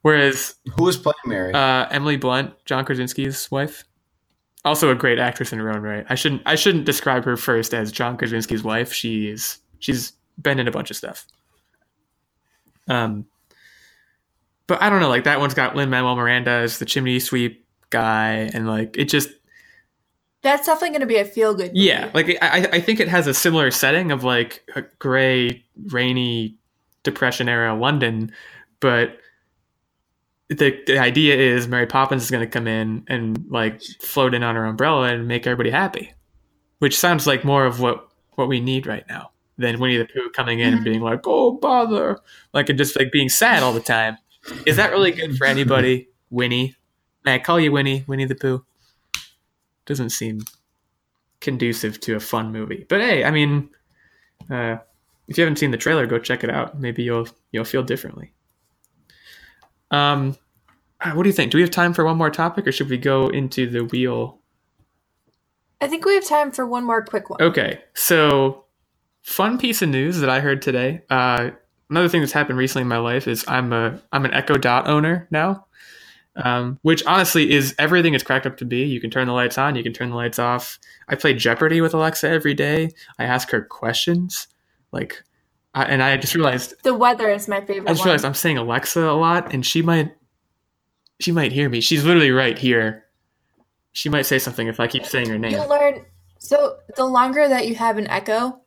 Whereas 0.03 0.55
Who 0.77 0.85
was 0.85 0.97
playing 0.97 1.15
Mary? 1.27 1.53
uh, 1.53 1.87
Emily 1.91 2.17
Blunt, 2.17 2.55
John 2.65 2.85
Krasinski's 2.85 3.51
wife, 3.51 3.85
also 4.67 4.91
a 4.91 4.95
great 4.95 5.19
actress 5.19 5.53
in 5.53 5.59
her 5.59 5.71
own 5.71 5.81
right. 5.83 6.05
I 6.09 6.15
shouldn't 6.15 6.43
I 6.45 6.57
shouldn't 6.57 6.85
describe 6.85 7.25
her 7.25 7.37
first 7.37 7.73
as 7.73 7.91
John 7.93 8.19
Krasinski's 8.19 8.63
wife. 8.63 8.93
She's 8.93 9.59
she's 9.79 10.13
been 10.41 10.59
in 10.59 10.69
a 10.69 10.71
bunch 10.71 10.91
of 10.91 10.97
stuff. 10.97 11.27
Um, 12.89 13.27
but 14.67 14.83
I 14.83 14.91
don't 14.91 15.01
know. 15.01 15.09
Like 15.09 15.25
that 15.25 15.41
one's 15.41 15.55
got 15.55 15.77
Lin 15.77 15.91
Manuel 15.91 16.17
Miranda 16.17 16.51
as 16.51 16.79
the 16.79 16.85
chimney 16.85 17.19
sweep 17.21 17.65
guy, 17.91 18.51
and 18.53 18.67
like 18.67 18.97
it 18.99 19.07
just 19.07 19.31
That's 20.43 20.67
definitely 20.67 20.91
going 20.91 21.01
to 21.01 21.07
be 21.07 21.17
a 21.17 21.25
feel 21.25 21.55
good. 21.55 21.73
yeah. 21.75 22.11
Like 22.15 22.37
I 22.43 22.69
I 22.73 22.81
think 22.81 23.01
it 23.01 23.09
has 23.09 23.27
a 23.27 23.35
similar 23.35 23.71
setting 23.71 24.11
of 24.13 24.25
like 24.25 24.63
a 24.75 24.83
gray, 24.99 25.65
rainy, 25.91 26.57
depression 27.03 27.49
era 27.49 27.75
London, 27.75 28.33
but 28.81 29.19
the 30.49 30.81
the 30.87 30.99
idea 30.99 31.37
is 31.37 31.67
Mary 31.67 31.87
Poppins 31.87 32.23
is 32.25 32.31
going 32.31 32.45
to 32.45 32.51
come 32.51 32.67
in 32.67 33.05
and 33.09 33.45
like 33.49 33.83
float 34.01 34.35
in 34.35 34.43
on 34.43 34.55
her 34.55 34.65
umbrella 34.65 35.09
and 35.09 35.27
make 35.27 35.47
everybody 35.47 35.71
happy, 35.71 36.13
which 36.79 36.97
sounds 36.97 37.27
like 37.27 37.45
more 37.45 37.67
of 37.67 37.81
what 37.81 38.09
what 38.35 38.49
we 38.49 38.61
need 38.61 38.87
right 38.87 39.05
now 39.09 39.31
than 39.59 39.81
Winnie 39.81 39.97
the 39.97 40.05
Pooh 40.05 40.31
coming 40.31 40.61
in 40.61 40.75
and 40.75 40.85
being 40.85 41.01
like, 41.01 41.21
"Oh 41.25 41.53
bother," 41.53 42.19
like 42.53 42.69
and 42.69 42.79
just 42.79 42.97
like 42.97 43.11
being 43.11 43.29
sad 43.29 43.63
all 43.63 43.73
the 43.73 43.81
time. 43.81 44.19
Is 44.67 44.77
that 44.77 44.93
really 44.93 45.11
good 45.11 45.37
for 45.37 45.47
anybody, 45.47 46.09
Winnie? 46.31 46.77
May 47.25 47.35
I 47.35 47.39
call 47.41 47.59
you 47.59 47.73
Winnie, 47.73 48.05
Winnie 48.07 48.27
the 48.27 48.37
Pooh? 48.37 48.65
Doesn't 49.87 50.11
seem 50.11 50.43
conducive 51.41 51.99
to 52.01 52.15
a 52.15 52.21
fun 52.21 52.53
movie. 52.53 52.87
But 52.89 53.01
hey, 53.01 53.25
I 53.25 53.33
mean, 53.33 53.71
uh, 54.49 54.77
if 55.27 55.37
you 55.37 55.43
haven't 55.43 55.59
seen 55.59 55.73
the 55.73 55.77
trailer, 55.77 56.07
go 56.07 56.21
check 56.21 56.45
it 56.45 56.51
out. 56.51 56.79
Maybe 56.79 57.03
you'll 57.03 57.27
you'll 57.51 57.65
feel 57.65 57.83
differently. 57.83 58.33
Um, 59.91 60.37
uh, 61.01 61.13
what 61.13 61.25
do 61.25 61.29
you 61.29 61.35
think? 61.35 61.53
Do 61.53 61.59
we 61.59 61.63
have 61.63 61.71
time 61.71 61.93
for 61.93 62.05
one 62.05 62.17
more 62.17 62.31
topic, 62.31 62.67
or 62.67 62.73
should 62.73 62.89
we 62.89 62.99
go 62.99 63.29
into 63.29 63.69
the 63.69 63.85
wheel? 63.85 64.39
I 65.81 65.89
think 65.89 66.05
we 66.05 66.15
have 66.15 66.25
time 66.25 66.51
for 66.51 66.67
one 66.67 66.85
more 66.85 67.05
quick 67.05 67.29
one. 67.29 67.41
Okay, 67.43 67.81
so 67.95 68.65
fun 69.23 69.59
piece 69.59 69.83
of 69.83 69.89
news 69.91 70.21
that 70.21 70.31
I 70.31 70.41
heard 70.41 70.63
today. 70.63 71.03
Uh, 71.11 71.51
another 71.91 72.09
thing 72.09 72.21
that's 72.21 72.33
happened 72.33 72.59
recently 72.59 72.83
in 72.83 72.89
my 72.89 72.99
life 72.99 73.29
is 73.29 73.45
I'm 73.47 73.73
a 73.73 74.01
I'm 74.13 74.25
an 74.25 74.33
Echo 74.33 74.55
Dot 74.55 74.89
owner 74.89 75.29
now, 75.31 75.67
um, 76.37 76.79
which 76.83 77.05
honestly 77.05 77.53
is 77.53 77.75
everything 77.79 78.15
it's 78.15 78.25
cracked 78.25 78.47
up 78.47 78.57
to 78.59 78.65
be. 78.65 78.85
You 78.85 79.01
can 79.01 79.11
turn 79.11 79.27
the 79.27 79.35
lights 79.35 79.59
on, 79.59 79.77
you 79.77 79.83
can 79.83 79.93
turn 79.93 80.11
the 80.11 80.17
lights 80.17 80.39
off. 80.39 80.79
I 81.09 81.15
play 81.15 81.35
Jeopardy 81.35 81.83
with 81.83 81.93
Alexa 81.93 82.27
every 82.29 82.55
day. 82.55 82.91
I 83.19 83.25
ask 83.25 83.51
her 83.51 83.61
questions, 83.61 84.49
like, 84.93 85.23
I, 85.77 85.85
and 85.85 86.03
I 86.03 86.17
just 86.17 86.35
realized 86.35 86.75
The 86.83 86.95
weather 86.95 87.29
is 87.29 87.49
my 87.49 87.61
favorite 87.61 87.89
I 87.89 87.93
just 87.93 88.01
one. 88.01 88.07
realized 88.07 88.25
I'm 88.25 88.35
saying 88.35 88.57
Alexa 88.57 89.01
a 89.03 89.13
lot, 89.13 89.53
and 89.53 89.65
she 89.65 89.83
might 89.83 90.13
she 91.21 91.33
might 91.33 91.53
hear 91.53 91.69
me. 91.69 91.81
She's 91.81 92.05
literally 92.05 92.31
right 92.31 92.59
here. 92.59 93.05
She 93.93 94.09
might 94.09 94.27
say 94.27 94.39
something 94.39 94.67
if 94.69 94.81
I 94.81 94.87
keep 94.87 95.07
saying 95.07 95.29
her 95.29 95.39
name. 95.39 95.53
You'll 95.53 95.69
learn. 95.69 96.05
So 96.39 96.79
the 96.97 97.05
longer 97.05 97.47
that 97.49 97.67
you 97.67 97.75
have 97.75 97.99
an 97.99 98.07
Echo, 98.09 98.61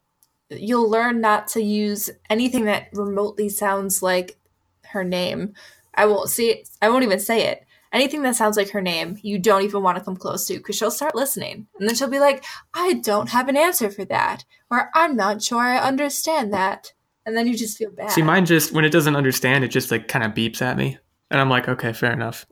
you'll 0.49 0.89
learn 0.89 1.19
not 1.21 1.47
to 1.49 1.61
use 1.61 2.09
anything 2.29 2.65
that 2.65 2.89
remotely 2.93 3.49
sounds 3.49 4.01
like 4.01 4.37
her 4.85 5.03
name. 5.03 5.53
I 5.93 6.05
won't 6.05 6.29
see 6.29 6.49
it. 6.49 6.69
I 6.81 6.89
won't 6.89 7.03
even 7.03 7.19
say 7.19 7.45
it. 7.47 7.65
Anything 7.91 8.21
that 8.21 8.35
sounds 8.35 8.55
like 8.55 8.69
her 8.69 8.81
name, 8.81 9.17
you 9.23 9.39
don't 9.39 9.63
even 9.63 9.81
want 9.81 9.97
to 9.97 10.03
come 10.03 10.15
close 10.15 10.45
to 10.47 10.57
because 10.57 10.75
she'll 10.75 10.91
start 10.91 11.15
listening. 11.15 11.67
And 11.79 11.87
then 11.87 11.95
she'll 11.95 12.07
be 12.07 12.19
like, 12.19 12.45
I 12.73 12.93
don't 12.93 13.29
have 13.29 13.47
an 13.49 13.57
answer 13.57 13.89
for 13.89 14.05
that. 14.05 14.45
Or 14.69 14.89
I'm 14.93 15.15
not 15.15 15.41
sure 15.41 15.61
I 15.61 15.79
understand 15.79 16.53
that. 16.53 16.93
And 17.25 17.35
then 17.37 17.47
you 17.47 17.55
just 17.55 17.77
feel 17.77 17.91
bad. 17.91 18.11
See, 18.11 18.21
mine 18.21 18.45
just 18.45 18.71
when 18.71 18.85
it 18.85 18.89
doesn't 18.91 19.15
understand, 19.15 19.63
it 19.63 19.67
just 19.69 19.91
like 19.91 20.07
kind 20.07 20.25
of 20.25 20.31
beeps 20.31 20.61
at 20.61 20.77
me, 20.77 20.97
and 21.29 21.39
I'm 21.39 21.49
like, 21.49 21.67
okay, 21.69 21.93
fair 21.93 22.11
enough. 22.11 22.45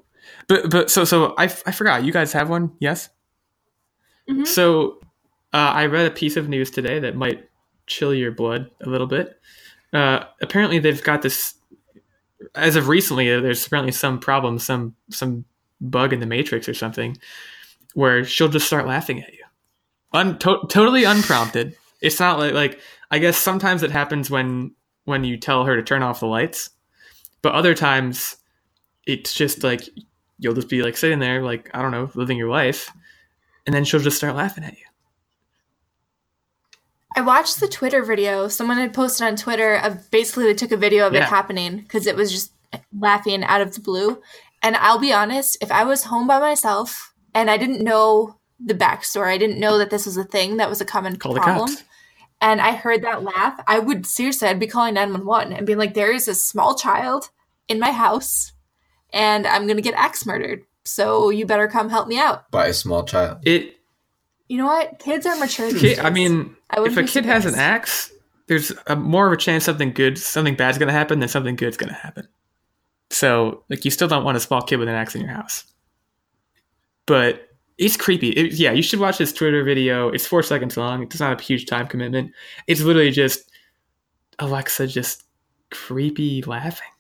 But 0.47 0.69
but 0.69 0.91
so 0.91 1.03
so 1.05 1.33
I, 1.37 1.43
I 1.45 1.71
forgot. 1.71 2.03
You 2.03 2.11
guys 2.11 2.33
have 2.33 2.49
one? 2.49 2.71
Yes. 2.79 3.09
Mhm. 4.29 4.45
So 4.45 4.99
uh, 5.53 5.57
I 5.57 5.85
read 5.85 6.05
a 6.05 6.11
piece 6.11 6.35
of 6.37 6.49
news 6.49 6.69
today 6.69 6.99
that 6.99 7.15
might 7.15 7.49
chill 7.87 8.13
your 8.13 8.31
blood 8.31 8.69
a 8.81 8.89
little 8.89 9.07
bit. 9.07 9.39
Uh, 9.93 10.25
apparently, 10.41 10.79
they've 10.79 11.01
got 11.03 11.21
this. 11.21 11.55
As 12.53 12.75
of 12.75 12.87
recently, 12.87 13.31
uh, 13.33 13.39
there's 13.39 13.65
apparently 13.65 13.93
some 13.93 14.19
problem, 14.19 14.59
some 14.59 14.95
some 15.09 15.45
bug 15.81 16.11
in 16.13 16.19
the 16.19 16.25
matrix 16.25 16.67
or 16.67 16.73
something, 16.73 17.17
where 17.93 18.23
she'll 18.25 18.49
just 18.49 18.67
start 18.67 18.85
laughing 18.85 19.23
at 19.23 19.33
you, 19.33 19.43
Un- 20.13 20.37
to- 20.39 20.65
totally 20.69 21.03
unprompted. 21.05 21.75
It's 22.01 22.19
not 22.19 22.37
like 22.37 22.53
like 22.53 22.79
I 23.11 23.19
guess 23.19 23.37
sometimes 23.37 23.83
it 23.83 23.91
happens 23.91 24.29
when 24.29 24.73
when 25.05 25.23
you 25.23 25.37
tell 25.37 25.63
her 25.65 25.75
to 25.75 25.83
turn 25.83 26.03
off 26.03 26.19
the 26.19 26.27
lights, 26.27 26.69
but 27.41 27.53
other 27.53 27.73
times 27.73 28.37
it's 29.05 29.33
just 29.33 29.63
like 29.63 29.81
you'll 30.39 30.53
just 30.53 30.69
be 30.69 30.83
like 30.83 30.97
sitting 30.97 31.19
there 31.19 31.41
like 31.43 31.69
I 31.73 31.81
don't 31.81 31.91
know 31.91 32.11
living 32.15 32.37
your 32.37 32.49
life, 32.49 32.91
and 33.65 33.73
then 33.73 33.85
she'll 33.85 33.99
just 34.01 34.17
start 34.17 34.35
laughing 34.35 34.63
at 34.63 34.73
you. 34.73 34.83
I 37.15 37.21
watched 37.21 37.59
the 37.59 37.67
Twitter 37.67 38.03
video. 38.03 38.47
Someone 38.47 38.77
had 38.77 38.93
posted 38.93 39.25
on 39.25 39.35
Twitter 39.35 39.75
of 39.75 40.11
basically 40.11 40.43
they 40.45 40.53
took 40.53 40.71
a 40.71 40.77
video 40.77 41.07
of 41.07 41.13
Yeah. 41.13 41.23
it 41.23 41.29
happening 41.29 41.77
because 41.79 42.05
it 42.05 42.15
was 42.15 42.31
just 42.31 42.51
laughing 42.97 43.43
out 43.43 43.61
of 43.61 43.73
the 43.73 43.81
blue. 43.81 44.21
And 44.61 44.75
I'll 44.75 44.99
be 44.99 45.13
honest, 45.13 45.57
if 45.61 45.71
I 45.71 45.83
was 45.83 46.03
home 46.03 46.27
by 46.27 46.39
myself 46.39 47.13
and 47.33 47.49
I 47.49 47.57
didn't 47.57 47.83
know 47.83 48.37
the 48.59 48.75
backstory, 48.75 49.29
I 49.29 49.37
didn't 49.37 49.59
know 49.59 49.77
that 49.79 49.89
this 49.89 50.05
was 50.05 50.17
a 50.17 50.23
thing 50.23 50.57
that 50.57 50.69
was 50.69 50.79
a 50.81 50.85
common 50.85 51.15
Call 51.15 51.33
the 51.33 51.39
cops. 51.39 51.83
And 52.39 52.61
I 52.61 52.73
heard 52.73 53.01
that 53.01 53.23
laugh, 53.23 53.59
I 53.67 53.79
would 53.79 54.05
seriously, 54.05 54.47
I'd 54.47 54.59
be 54.59 54.67
calling 54.67 54.93
911 54.93 55.53
and 55.53 55.65
being 55.65 55.79
like, 55.79 55.93
there 55.93 56.11
is 56.11 56.27
a 56.27 56.35
small 56.35 56.75
child 56.75 57.29
in 57.67 57.79
my 57.79 57.91
house 57.91 58.53
and 59.11 59.47
I'm 59.47 59.65
going 59.65 59.77
to 59.77 59.81
get 59.81 59.95
axe 59.95 60.25
murdered. 60.25 60.63
So 60.85 61.29
you 61.29 61.45
better 61.45 61.67
come 61.67 61.89
help 61.89 62.07
me 62.07 62.17
out. 62.17 62.49
by 62.51 62.67
a 62.67 62.73
small 62.73 63.03
child. 63.03 63.39
It 63.43 63.75
You 64.47 64.57
know 64.57 64.67
what? 64.67 64.99
Kids 64.99 65.25
are 65.25 65.35
mature. 65.37 65.73
Kid, 65.73 65.99
I 65.99 66.09
mean, 66.09 66.55
I 66.69 66.79
wouldn't 66.79 66.97
if 66.97 67.03
a 67.03 67.05
be 67.05 67.11
kid 67.11 67.25
has 67.25 67.45
an 67.45 67.55
axe, 67.55 68.11
there's 68.47 68.71
a, 68.85 68.95
more 68.95 69.27
of 69.27 69.33
a 69.33 69.37
chance 69.37 69.65
something 69.65 69.91
good, 69.91 70.17
something 70.17 70.55
bad's 70.55 70.77
going 70.77 70.87
to 70.87 70.93
happen 70.93 71.19
than 71.19 71.29
something 71.29 71.55
good's 71.55 71.77
going 71.77 71.89
to 71.89 71.95
happen. 71.95 72.27
So, 73.09 73.63
like, 73.69 73.83
you 73.83 73.91
still 73.91 74.07
don't 74.07 74.23
want 74.23 74.37
a 74.37 74.39
small 74.39 74.61
kid 74.61 74.77
with 74.77 74.87
an 74.87 74.95
axe 74.95 75.15
in 75.15 75.21
your 75.21 75.31
house. 75.31 75.65
But 77.05 77.46
it's 77.77 77.97
creepy. 77.97 78.29
It- 78.29 78.53
yeah, 78.53 78.71
you 78.71 78.81
should 78.81 78.99
watch 78.99 79.17
this 79.17 79.31
Twitter 79.33 79.63
video. 79.63 80.09
It's 80.09 80.25
four 80.25 80.43
seconds 80.43 80.77
long. 80.77 81.03
It 81.03 81.09
does 81.09 81.19
not 81.19 81.29
have 81.29 81.39
a 81.39 81.43
huge 81.43 81.65
time 81.65 81.87
commitment. 81.87 82.31
It's 82.67 82.81
literally 82.81 83.11
just 83.11 83.51
Alexa 84.39 84.87
just 84.87 85.23
creepy 85.71 86.41
laughing. 86.43 86.87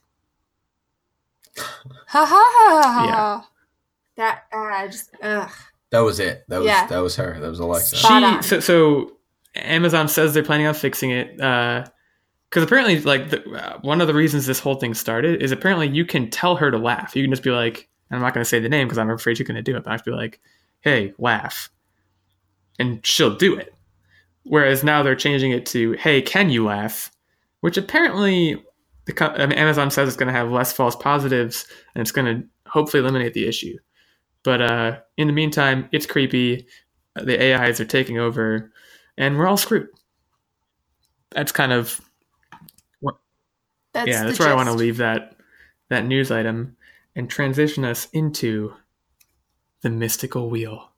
Ha 2.09 2.25
ha 2.25 2.25
ha 2.25 2.81
ha. 2.83 3.05
Yeah. 3.05 3.41
That 4.15 4.43
uh, 4.53 4.87
just 4.87 5.09
ugh. 5.21 5.49
That 5.89 5.99
was 5.99 6.19
it. 6.19 6.43
That 6.47 6.57
was 6.59 6.67
Yeah. 6.67 6.87
that 6.87 6.99
was 6.99 7.15
her. 7.17 7.39
That 7.39 7.49
was 7.49 7.59
Alexa. 7.59 7.95
She 7.95 8.47
so, 8.47 8.59
so 8.59 9.17
Amazon 9.55 10.07
says 10.07 10.33
they're 10.33 10.43
planning 10.43 10.67
on 10.67 10.73
fixing 10.73 11.11
it 11.11 11.35
because 11.37 12.63
apparently, 12.63 12.99
like 13.01 13.29
the, 13.29 13.43
uh, 13.51 13.79
one 13.81 14.01
of 14.01 14.07
the 14.07 14.13
reasons 14.13 14.45
this 14.45 14.59
whole 14.59 14.75
thing 14.75 14.93
started 14.93 15.41
is 15.41 15.51
apparently 15.51 15.87
you 15.87 16.05
can 16.05 16.29
tell 16.29 16.55
her 16.55 16.71
to 16.71 16.77
laugh. 16.77 17.15
You 17.15 17.23
can 17.23 17.31
just 17.31 17.43
be 17.43 17.51
like, 17.51 17.89
I'm 18.11 18.21
not 18.21 18.33
going 18.33 18.43
to 18.43 18.49
say 18.49 18.59
the 18.59 18.69
name 18.69 18.87
because 18.87 18.97
I'm 18.97 19.09
afraid 19.09 19.39
you're 19.39 19.45
going 19.47 19.55
to 19.55 19.61
do 19.61 19.75
it, 19.75 19.83
but 19.83 19.89
I 19.89 19.93
have 19.93 20.03
to 20.03 20.11
be 20.11 20.15
like, 20.15 20.39
hey, 20.81 21.13
laugh, 21.17 21.69
and 22.79 23.05
she'll 23.05 23.35
do 23.35 23.55
it. 23.55 23.73
Whereas 24.43 24.83
now 24.83 25.03
they're 25.03 25.15
changing 25.15 25.51
it 25.51 25.65
to, 25.67 25.93
hey, 25.93 26.21
can 26.21 26.49
you 26.49 26.65
laugh? 26.65 27.11
Which 27.61 27.77
apparently 27.77 28.63
the 29.05 29.41
I 29.41 29.45
mean, 29.45 29.57
Amazon 29.57 29.89
says 29.89 30.07
it's 30.07 30.17
going 30.17 30.31
to 30.31 30.37
have 30.37 30.51
less 30.51 30.71
false 30.71 30.95
positives 30.95 31.65
and 31.95 32.01
it's 32.01 32.11
going 32.11 32.25
to 32.25 32.47
hopefully 32.69 33.01
eliminate 33.01 33.33
the 33.33 33.47
issue. 33.47 33.77
But 34.43 34.61
uh, 34.61 34.99
in 35.17 35.27
the 35.27 35.33
meantime, 35.33 35.89
it's 35.91 36.05
creepy. 36.05 36.67
The 37.15 37.53
AIs 37.53 37.79
are 37.79 37.85
taking 37.85 38.19
over, 38.19 38.71
and 39.17 39.37
we're 39.37 39.47
all 39.47 39.57
screwed. 39.57 39.87
That's 41.31 41.51
kind 41.51 41.73
of 41.73 41.99
That's 43.93 44.07
yeah. 44.07 44.23
That's 44.23 44.39
where 44.39 44.49
I 44.49 44.53
want 44.55 44.69
to 44.69 44.75
leave 44.75 44.97
that 44.97 45.35
that 45.89 46.05
news 46.05 46.29
item 46.31 46.77
and 47.15 47.29
transition 47.29 47.83
us 47.83 48.07
into 48.13 48.73
the 49.87 49.97
mystical 49.97 50.49
wheel. 50.49 50.91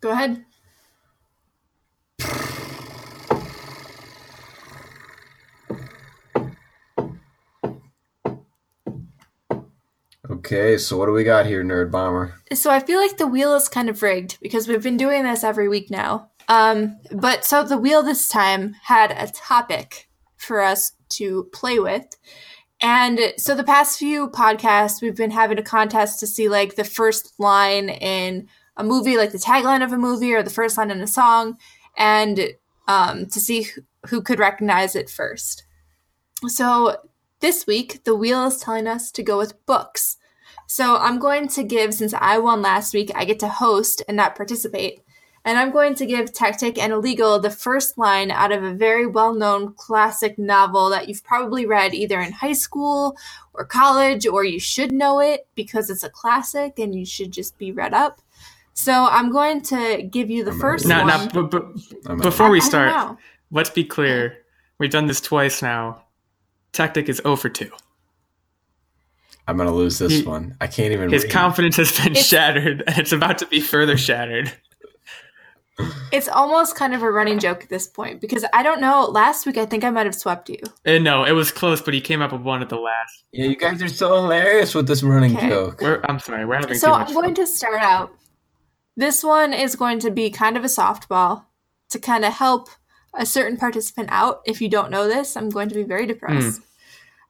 Go 0.00 0.10
ahead. 0.10 0.44
Okay, 10.30 10.78
so 10.78 10.96
what 10.96 11.06
do 11.06 11.12
we 11.12 11.24
got 11.24 11.46
here, 11.46 11.64
Nerd 11.64 11.90
Bomber? 11.90 12.34
So 12.52 12.70
I 12.70 12.78
feel 12.78 13.00
like 13.00 13.16
the 13.16 13.26
wheel 13.26 13.54
is 13.54 13.68
kind 13.68 13.88
of 13.88 14.00
rigged 14.02 14.38
because 14.40 14.68
we've 14.68 14.82
been 14.82 14.96
doing 14.96 15.24
this 15.24 15.42
every 15.42 15.68
week 15.68 15.90
now. 15.90 16.30
Um, 16.48 16.98
but 17.10 17.44
so 17.44 17.64
the 17.64 17.78
wheel 17.78 18.02
this 18.04 18.28
time 18.28 18.74
had 18.84 19.10
a 19.10 19.30
topic 19.32 20.08
for 20.36 20.60
us 20.60 20.92
to 21.10 21.48
play 21.52 21.80
with. 21.80 22.06
And 22.82 23.34
so 23.36 23.54
the 23.54 23.64
past 23.64 23.98
few 23.98 24.28
podcasts, 24.30 25.02
we've 25.02 25.16
been 25.16 25.30
having 25.30 25.58
a 25.58 25.62
contest 25.62 26.20
to 26.20 26.26
see 26.26 26.48
like 26.48 26.76
the 26.76 26.84
first 26.84 27.34
line 27.38 27.90
in 27.90 28.48
a 28.76 28.84
movie, 28.84 29.16
like 29.16 29.32
the 29.32 29.38
tagline 29.38 29.84
of 29.84 29.92
a 29.92 29.98
movie 29.98 30.32
or 30.32 30.42
the 30.42 30.50
first 30.50 30.78
line 30.78 30.90
in 30.90 31.00
a 31.00 31.06
song, 31.06 31.58
and 31.96 32.54
um, 32.88 33.26
to 33.26 33.38
see 33.38 33.62
who, 33.62 33.82
who 34.06 34.22
could 34.22 34.38
recognize 34.38 34.96
it 34.96 35.10
first. 35.10 35.64
So 36.46 36.96
this 37.40 37.66
week, 37.66 38.04
the 38.04 38.14
wheel 38.14 38.46
is 38.46 38.58
telling 38.58 38.86
us 38.86 39.10
to 39.12 39.22
go 39.22 39.36
with 39.36 39.64
books. 39.66 40.16
So 40.66 40.96
I'm 40.96 41.18
going 41.18 41.48
to 41.48 41.62
give, 41.62 41.92
since 41.92 42.14
I 42.14 42.38
won 42.38 42.62
last 42.62 42.94
week, 42.94 43.10
I 43.14 43.24
get 43.24 43.40
to 43.40 43.48
host 43.48 44.02
and 44.08 44.16
not 44.16 44.36
participate. 44.36 45.02
And 45.44 45.58
I'm 45.58 45.70
going 45.70 45.94
to 45.96 46.06
give 46.06 46.32
Tactic 46.34 46.76
and 46.78 46.92
Illegal 46.92 47.38
the 47.40 47.50
first 47.50 47.96
line 47.96 48.30
out 48.30 48.52
of 48.52 48.62
a 48.62 48.74
very 48.74 49.06
well 49.06 49.32
known 49.34 49.72
classic 49.74 50.38
novel 50.38 50.90
that 50.90 51.08
you've 51.08 51.24
probably 51.24 51.64
read 51.64 51.94
either 51.94 52.20
in 52.20 52.32
high 52.32 52.52
school 52.52 53.16
or 53.54 53.64
college, 53.64 54.26
or 54.26 54.44
you 54.44 54.60
should 54.60 54.92
know 54.92 55.18
it 55.20 55.46
because 55.54 55.88
it's 55.88 56.02
a 56.04 56.10
classic 56.10 56.78
and 56.78 56.94
you 56.94 57.06
should 57.06 57.32
just 57.32 57.56
be 57.56 57.72
read 57.72 57.94
up. 57.94 58.20
So 58.74 58.92
I'm 58.92 59.32
going 59.32 59.62
to 59.62 60.02
give 60.02 60.28
you 60.30 60.44
the 60.44 60.52
I'm 60.52 60.60
first 60.60 60.84
ready. 60.84 61.04
Now, 61.06 61.16
one. 61.18 61.26
now, 61.26 61.42
but, 61.42 61.50
but 61.50 61.64
I'm 62.06 62.18
out. 62.18 62.22
before 62.22 62.50
we 62.50 62.60
start, 62.60 63.16
let's 63.50 63.70
be 63.70 63.84
clear. 63.84 64.38
We've 64.78 64.90
done 64.90 65.06
this 65.06 65.20
twice 65.20 65.62
now. 65.62 66.04
Tactic 66.72 67.08
is 67.08 67.16
0 67.18 67.36
for 67.36 67.48
2. 67.48 67.70
I'm 69.48 69.56
gonna 69.56 69.72
lose 69.74 69.98
this 69.98 70.12
He- 70.12 70.22
one. 70.22 70.56
I 70.60 70.66
can't 70.68 70.92
even. 70.92 71.10
His 71.10 71.24
read. 71.24 71.32
confidence 71.32 71.76
has 71.76 71.90
been 71.96 72.12
It's- 72.12 72.26
shattered, 72.26 72.84
and 72.86 72.98
it's 72.98 73.10
about 73.12 73.38
to 73.38 73.46
be 73.46 73.60
further 73.60 73.96
shattered. 73.96 74.52
It's 76.12 76.28
almost 76.28 76.74
kind 76.76 76.94
of 76.94 77.02
a 77.02 77.10
running 77.10 77.38
joke 77.38 77.62
at 77.62 77.68
this 77.68 77.86
point 77.86 78.20
because 78.20 78.44
I 78.52 78.62
don't 78.62 78.80
know. 78.80 79.04
Last 79.04 79.46
week, 79.46 79.56
I 79.56 79.66
think 79.66 79.84
I 79.84 79.90
might 79.90 80.06
have 80.06 80.14
swept 80.14 80.48
you. 80.48 80.58
Uh, 80.86 80.98
no, 80.98 81.24
it 81.24 81.32
was 81.32 81.50
close, 81.52 81.80
but 81.80 81.94
he 81.94 82.00
came 82.00 82.20
up 82.22 82.32
with 82.32 82.42
one 82.42 82.62
at 82.62 82.68
the 82.68 82.76
last. 82.78 83.24
Yeah, 83.32 83.46
you 83.46 83.56
guys 83.56 83.80
are 83.82 83.88
so 83.88 84.14
hilarious 84.16 84.74
with 84.74 84.86
this 84.86 85.02
running 85.02 85.36
Okay. 85.36 85.48
joke. 85.48 85.80
We're, 85.80 86.00
I'm 86.08 86.18
sorry, 86.18 86.44
we're 86.46 86.56
having 86.60 86.76
So 86.78 86.88
too 86.88 86.92
I'm 86.94 87.00
much 87.00 87.12
going 87.12 87.34
fun. 87.34 87.34
to 87.36 87.46
start 87.46 87.80
out. 87.82 88.10
This 88.96 89.22
one 89.22 89.52
is 89.52 89.76
going 89.76 89.98
to 90.00 90.10
be 90.10 90.30
kind 90.30 90.56
of 90.56 90.64
a 90.64 90.68
softball 90.68 91.44
to 91.90 91.98
kind 91.98 92.24
of 92.24 92.32
help 92.34 92.68
a 93.14 93.24
certain 93.26 93.56
participant 93.56 94.08
out. 94.12 94.40
If 94.44 94.60
you 94.60 94.68
don't 94.68 94.90
know 94.90 95.06
this, 95.08 95.36
I'm 95.36 95.48
going 95.48 95.68
to 95.68 95.74
be 95.74 95.82
very 95.84 96.06
depressed. 96.06 96.60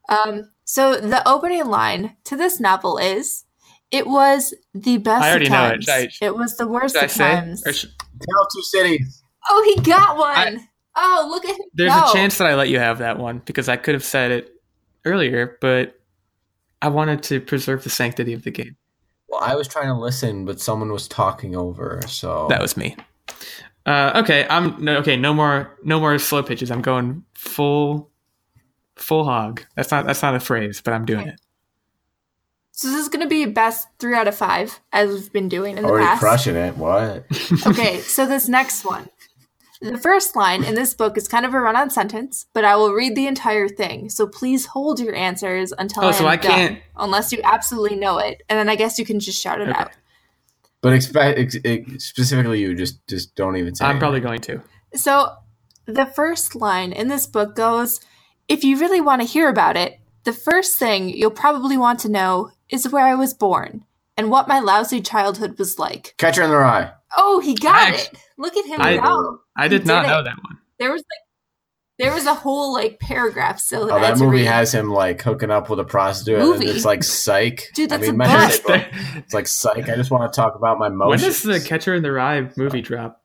Um, 0.08 0.50
so 0.64 0.96
the 0.96 1.26
opening 1.28 1.64
line 1.66 2.16
to 2.24 2.36
this 2.36 2.58
novel 2.60 2.98
is, 2.98 3.44
"It 3.90 4.06
was 4.06 4.52
the 4.74 4.98
best 4.98 5.24
I 5.24 5.30
already 5.30 5.46
of 5.46 5.52
know 5.52 5.66
it. 5.68 5.88
I- 5.88 6.08
it 6.20 6.34
was 6.36 6.56
the 6.56 6.66
worst 6.66 6.94
Should 6.94 7.02
I 7.02 7.04
of 7.06 7.10
say? 7.12 7.30
times." 7.34 7.66
Or 7.66 7.72
should, 7.72 7.90
Tell 8.22 8.46
two 8.54 8.62
cities. 8.62 9.22
oh, 9.48 9.72
he 9.74 9.80
got 9.82 10.16
one. 10.16 10.36
I- 10.36 10.66
oh, 10.96 11.28
look 11.30 11.44
at 11.44 11.50
him 11.56 11.66
there's 11.74 11.94
go. 11.94 12.10
a 12.10 12.12
chance 12.12 12.38
that 12.38 12.46
I 12.46 12.54
let 12.54 12.68
you 12.68 12.78
have 12.78 12.98
that 12.98 13.18
one 13.18 13.42
because 13.44 13.68
I 13.68 13.76
could 13.76 13.94
have 13.94 14.04
said 14.04 14.30
it 14.30 14.54
earlier, 15.04 15.56
but 15.60 15.98
I 16.82 16.88
wanted 16.88 17.22
to 17.24 17.40
preserve 17.40 17.84
the 17.84 17.90
sanctity 17.90 18.32
of 18.32 18.42
the 18.42 18.50
game. 18.50 18.76
Well, 19.28 19.40
I 19.42 19.54
was 19.54 19.68
trying 19.68 19.86
to 19.86 19.94
listen, 19.94 20.44
but 20.44 20.60
someone 20.60 20.92
was 20.92 21.06
talking 21.06 21.54
over. 21.54 22.00
So 22.08 22.46
That 22.48 22.60
was 22.60 22.76
me. 22.76 22.96
Uh, 23.86 24.12
okay, 24.22 24.46
I'm 24.50 24.82
no, 24.84 24.96
okay. 24.98 25.16
No 25.16 25.32
more, 25.32 25.78
no 25.84 25.98
more 26.00 26.18
slow 26.18 26.42
pitches. 26.42 26.70
I'm 26.70 26.82
going 26.82 27.24
full, 27.34 28.10
full 28.96 29.24
hog. 29.24 29.62
That's 29.76 29.90
not 29.90 30.04
that's 30.04 30.20
not 30.20 30.34
a 30.34 30.40
phrase, 30.40 30.80
but 30.80 30.92
I'm 30.92 31.04
doing 31.06 31.28
it. 31.28 31.40
So 32.80 32.88
this 32.88 32.96
is 33.02 33.08
going 33.10 33.20
to 33.20 33.28
be 33.28 33.44
best 33.44 33.88
three 33.98 34.14
out 34.14 34.26
of 34.26 34.34
five, 34.34 34.80
as 34.90 35.10
we've 35.10 35.30
been 35.34 35.50
doing 35.50 35.76
in 35.76 35.82
the 35.82 35.88
already 35.90 36.06
past. 36.06 36.20
crushing 36.20 36.56
it. 36.56 36.78
What? 36.78 37.26
okay, 37.66 38.00
so 38.00 38.24
this 38.24 38.48
next 38.48 38.86
one. 38.86 39.10
The 39.82 39.98
first 39.98 40.34
line 40.34 40.64
in 40.64 40.76
this 40.76 40.94
book 40.94 41.18
is 41.18 41.28
kind 41.28 41.44
of 41.44 41.52
a 41.52 41.60
run 41.60 41.76
on 41.76 41.90
sentence, 41.90 42.46
but 42.54 42.64
I 42.64 42.76
will 42.76 42.92
read 42.94 43.14
the 43.14 43.26
entire 43.26 43.68
thing. 43.68 44.08
So 44.08 44.26
please 44.26 44.64
hold 44.64 44.98
your 44.98 45.14
answers 45.14 45.74
until 45.76 46.04
Oh, 46.04 46.08
I 46.08 46.12
so 46.12 46.24
am 46.24 46.30
I 46.30 46.36
done, 46.36 46.50
can't- 46.52 46.78
unless 46.96 47.32
you 47.32 47.40
absolutely 47.44 47.98
know 47.98 48.16
it. 48.16 48.40
And 48.48 48.58
then 48.58 48.70
I 48.70 48.76
guess 48.76 48.98
you 48.98 49.04
can 49.04 49.20
just 49.20 49.38
shout 49.38 49.60
it 49.60 49.68
Okay. 49.68 49.78
out. 49.78 49.90
But 50.80 50.94
expect 50.94 51.38
ex- 51.38 51.56
ex- 51.62 52.04
specifically 52.04 52.60
you. 52.62 52.74
Just 52.74 53.06
just 53.06 53.34
don't 53.34 53.56
even 53.58 53.74
say. 53.74 53.84
I'm 53.84 53.90
anything. 53.90 54.00
probably 54.00 54.20
going 54.20 54.40
to. 54.40 54.62
So 54.94 55.34
the 55.84 56.06
first 56.06 56.54
line 56.54 56.92
in 56.94 57.08
this 57.08 57.26
book 57.26 57.54
goes 57.54 58.00
If 58.48 58.64
you 58.64 58.78
really 58.78 59.02
want 59.02 59.20
to 59.20 59.28
hear 59.28 59.50
about 59.50 59.76
it, 59.76 60.00
the 60.24 60.32
first 60.32 60.78
thing 60.78 61.10
you'll 61.10 61.30
probably 61.30 61.76
want 61.76 61.98
to 62.00 62.08
know 62.08 62.52
is 62.70 62.90
where 62.90 63.06
I 63.06 63.14
was 63.14 63.34
born 63.34 63.84
and 64.16 64.30
what 64.30 64.48
my 64.48 64.58
lousy 64.60 65.00
childhood 65.00 65.58
was 65.58 65.78
like. 65.78 66.14
Catcher 66.18 66.42
in 66.42 66.50
the 66.50 66.56
Rye. 66.56 66.92
Oh, 67.16 67.40
he 67.40 67.54
got 67.54 67.92
I- 67.92 67.96
it. 67.96 68.10
Look 68.36 68.56
at 68.56 68.64
him 68.66 68.80
I- 68.80 68.96
go. 68.96 69.40
I 69.56 69.64
You 69.64 69.68
did 69.70 69.86
not 69.86 70.02
did 70.02 70.08
know 70.08 70.20
it. 70.20 70.24
that 70.24 70.36
one. 70.42 70.58
There 70.78 70.90
was 70.92 71.00
like 71.02 71.18
there 71.98 72.14
was 72.14 72.24
a 72.24 72.32
whole 72.32 72.72
like 72.72 72.98
paragraph 72.98 73.60
so 73.60 73.84
that 73.84 73.92
Oh, 73.94 74.00
that 74.00 74.16
movie 74.18 74.38
read. 74.38 74.46
has 74.46 74.72
him 74.72 74.88
like 74.90 75.20
hooking 75.20 75.50
up 75.50 75.68
with 75.68 75.78
a 75.80 75.84
prostitute. 75.84 76.38
Movie. 76.38 76.66
And 76.68 76.74
it's 76.76 76.86
like 76.86 77.02
Psych. 77.04 77.68
Dude, 77.74 77.90
that's 77.90 78.02
I 78.04 78.06
mean, 78.06 78.14
a 78.14 78.16
my 78.18 78.46
book. 78.64 78.80
shit. 78.80 78.86
It's 79.16 79.34
like 79.34 79.46
Psych. 79.46 79.86
I 79.86 79.96
just 79.96 80.10
want 80.10 80.32
to 80.32 80.34
talk 80.34 80.54
about 80.54 80.78
my 80.78 80.86
when 80.86 80.92
emotions. 80.92 81.42
does 81.42 81.62
the 81.62 81.68
Catcher 81.68 81.94
in 81.94 82.02
the 82.02 82.10
Rye 82.12 82.48
movie 82.56 82.80
drop? 82.80 83.22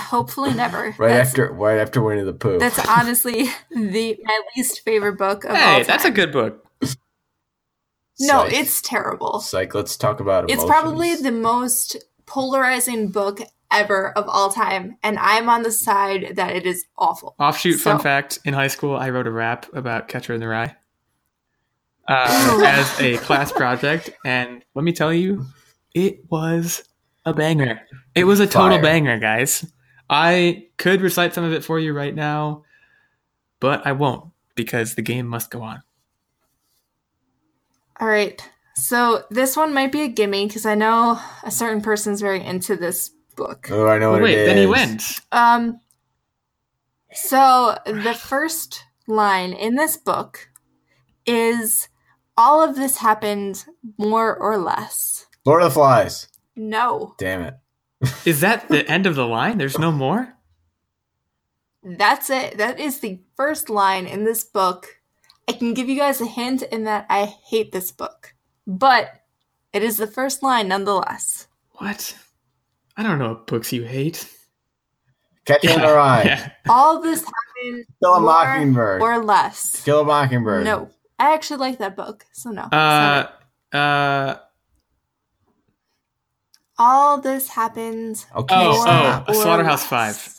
Hopefully 0.00 0.54
never. 0.54 0.94
right 0.98 1.08
that's, 1.08 1.30
after 1.30 1.52
right 1.52 1.78
after 1.78 2.02
Winnie 2.02 2.22
the 2.24 2.32
Pooh. 2.32 2.58
That's 2.58 2.78
honestly 2.86 3.44
the 3.70 4.18
my 4.24 4.42
least 4.56 4.80
favorite 4.84 5.18
book 5.18 5.44
of 5.44 5.50
all 5.50 5.56
Hey, 5.56 5.76
time. 5.78 5.84
that's 5.86 6.04
a 6.04 6.10
good 6.10 6.32
book. 6.32 6.66
No, 8.20 8.44
Psych. 8.44 8.52
it's 8.52 8.82
terrible. 8.82 9.40
Psych. 9.40 9.74
Let's 9.74 9.96
talk 9.96 10.20
about 10.20 10.44
it. 10.44 10.52
It's 10.52 10.64
probably 10.64 11.14
the 11.14 11.32
most 11.32 11.96
polarizing 12.26 13.08
book 13.08 13.40
ever 13.70 14.10
of 14.12 14.28
all 14.28 14.50
time, 14.50 14.96
and 15.02 15.18
I'm 15.18 15.48
on 15.48 15.62
the 15.62 15.70
side 15.70 16.32
that 16.36 16.56
it 16.56 16.66
is 16.66 16.84
awful. 16.96 17.34
Offshoot 17.38 17.80
fun 17.80 17.98
fact: 18.00 18.38
In 18.44 18.54
high 18.54 18.68
school, 18.68 18.96
I 18.96 19.10
wrote 19.10 19.26
a 19.26 19.30
rap 19.30 19.66
about 19.72 20.08
Catcher 20.08 20.34
in 20.34 20.40
the 20.40 20.48
Rye 20.48 20.74
uh, 22.08 22.62
as 22.66 23.00
a 23.00 23.18
class 23.18 23.52
project, 23.52 24.10
and 24.24 24.64
let 24.74 24.84
me 24.84 24.92
tell 24.92 25.12
you, 25.12 25.46
it 25.94 26.20
was 26.30 26.82
a 27.24 27.32
banger. 27.32 27.80
It 28.14 28.24
was 28.24 28.40
a 28.40 28.46
total 28.46 28.78
Fire. 28.78 28.82
banger, 28.82 29.18
guys. 29.18 29.70
I 30.10 30.68
could 30.78 31.02
recite 31.02 31.34
some 31.34 31.44
of 31.44 31.52
it 31.52 31.62
for 31.62 31.78
you 31.78 31.92
right 31.92 32.14
now, 32.14 32.64
but 33.60 33.86
I 33.86 33.92
won't 33.92 34.32
because 34.54 34.94
the 34.94 35.02
game 35.02 35.26
must 35.26 35.50
go 35.50 35.62
on. 35.62 35.82
All 38.00 38.08
right. 38.08 38.40
So 38.74 39.24
this 39.30 39.56
one 39.56 39.74
might 39.74 39.90
be 39.90 40.02
a 40.02 40.08
gimme 40.08 40.46
because 40.46 40.64
I 40.66 40.74
know 40.74 41.20
a 41.42 41.50
certain 41.50 41.80
person's 41.82 42.20
very 42.20 42.44
into 42.44 42.76
this 42.76 43.10
book. 43.36 43.68
Oh, 43.70 43.88
I 43.88 43.98
know 43.98 44.12
what 44.12 44.22
Wait, 44.22 44.34
it 44.34 44.40
is. 44.40 44.46
then 44.46 44.56
he 44.58 44.66
wins. 44.66 45.20
Um 45.32 45.80
so 47.12 47.76
the 47.86 48.14
first 48.14 48.84
line 49.06 49.52
in 49.52 49.74
this 49.74 49.96
book 49.96 50.50
is 51.26 51.88
all 52.36 52.62
of 52.62 52.76
this 52.76 52.98
happened 52.98 53.64
more 53.96 54.36
or 54.36 54.58
less. 54.58 55.26
Lord 55.44 55.62
of 55.62 55.70
the 55.70 55.74
Flies. 55.74 56.28
No. 56.54 57.14
Damn 57.18 57.42
it. 57.42 57.54
Is 58.24 58.40
that 58.42 58.68
the 58.68 58.88
end 58.88 59.06
of 59.06 59.16
the 59.16 59.26
line? 59.26 59.58
There's 59.58 59.78
no 59.78 59.90
more. 59.90 60.34
That's 61.82 62.30
it. 62.30 62.58
That 62.58 62.78
is 62.78 63.00
the 63.00 63.20
first 63.36 63.70
line 63.70 64.06
in 64.06 64.24
this 64.24 64.44
book. 64.44 64.97
I 65.48 65.52
can 65.52 65.74
give 65.74 65.88
you 65.88 65.96
guys 65.96 66.20
a 66.20 66.26
hint 66.26 66.62
in 66.62 66.84
that 66.84 67.06
I 67.08 67.24
hate 67.24 67.72
this 67.72 67.90
book. 67.90 68.34
But 68.66 69.10
it 69.72 69.82
is 69.82 69.96
the 69.96 70.06
first 70.06 70.42
line 70.42 70.68
nonetheless. 70.68 71.46
What? 71.72 72.16
I 72.96 73.02
don't 73.02 73.18
know 73.18 73.30
what 73.30 73.46
books 73.46 73.72
you 73.72 73.84
hate. 73.84 74.28
Catcher 75.46 75.70
in 75.70 75.80
the 75.80 75.86
Rye. 75.86 76.24
yeah. 76.24 76.50
All 76.68 77.00
this 77.00 77.20
happened 77.24 77.86
Kill 78.02 78.14
a 78.14 78.20
Mockingbird. 78.20 79.00
or 79.00 79.24
less. 79.24 79.82
Kill 79.84 80.00
a 80.00 80.04
Mockingbird. 80.04 80.64
No. 80.64 80.90
I 81.18 81.32
actually 81.34 81.56
like 81.58 81.78
that 81.78 81.96
book, 81.96 82.26
so 82.32 82.50
no. 82.50 82.62
Uh, 82.62 83.22
Sorry. 83.22 83.32
uh, 83.72 84.36
All 86.78 87.20
this 87.20 87.48
happens. 87.48 88.26
Okay. 88.36 88.54
Oh, 88.56 88.84
oh, 88.86 89.24
or 89.28 89.34
Slaughterhouse. 89.34 89.84
Five. 89.86 90.37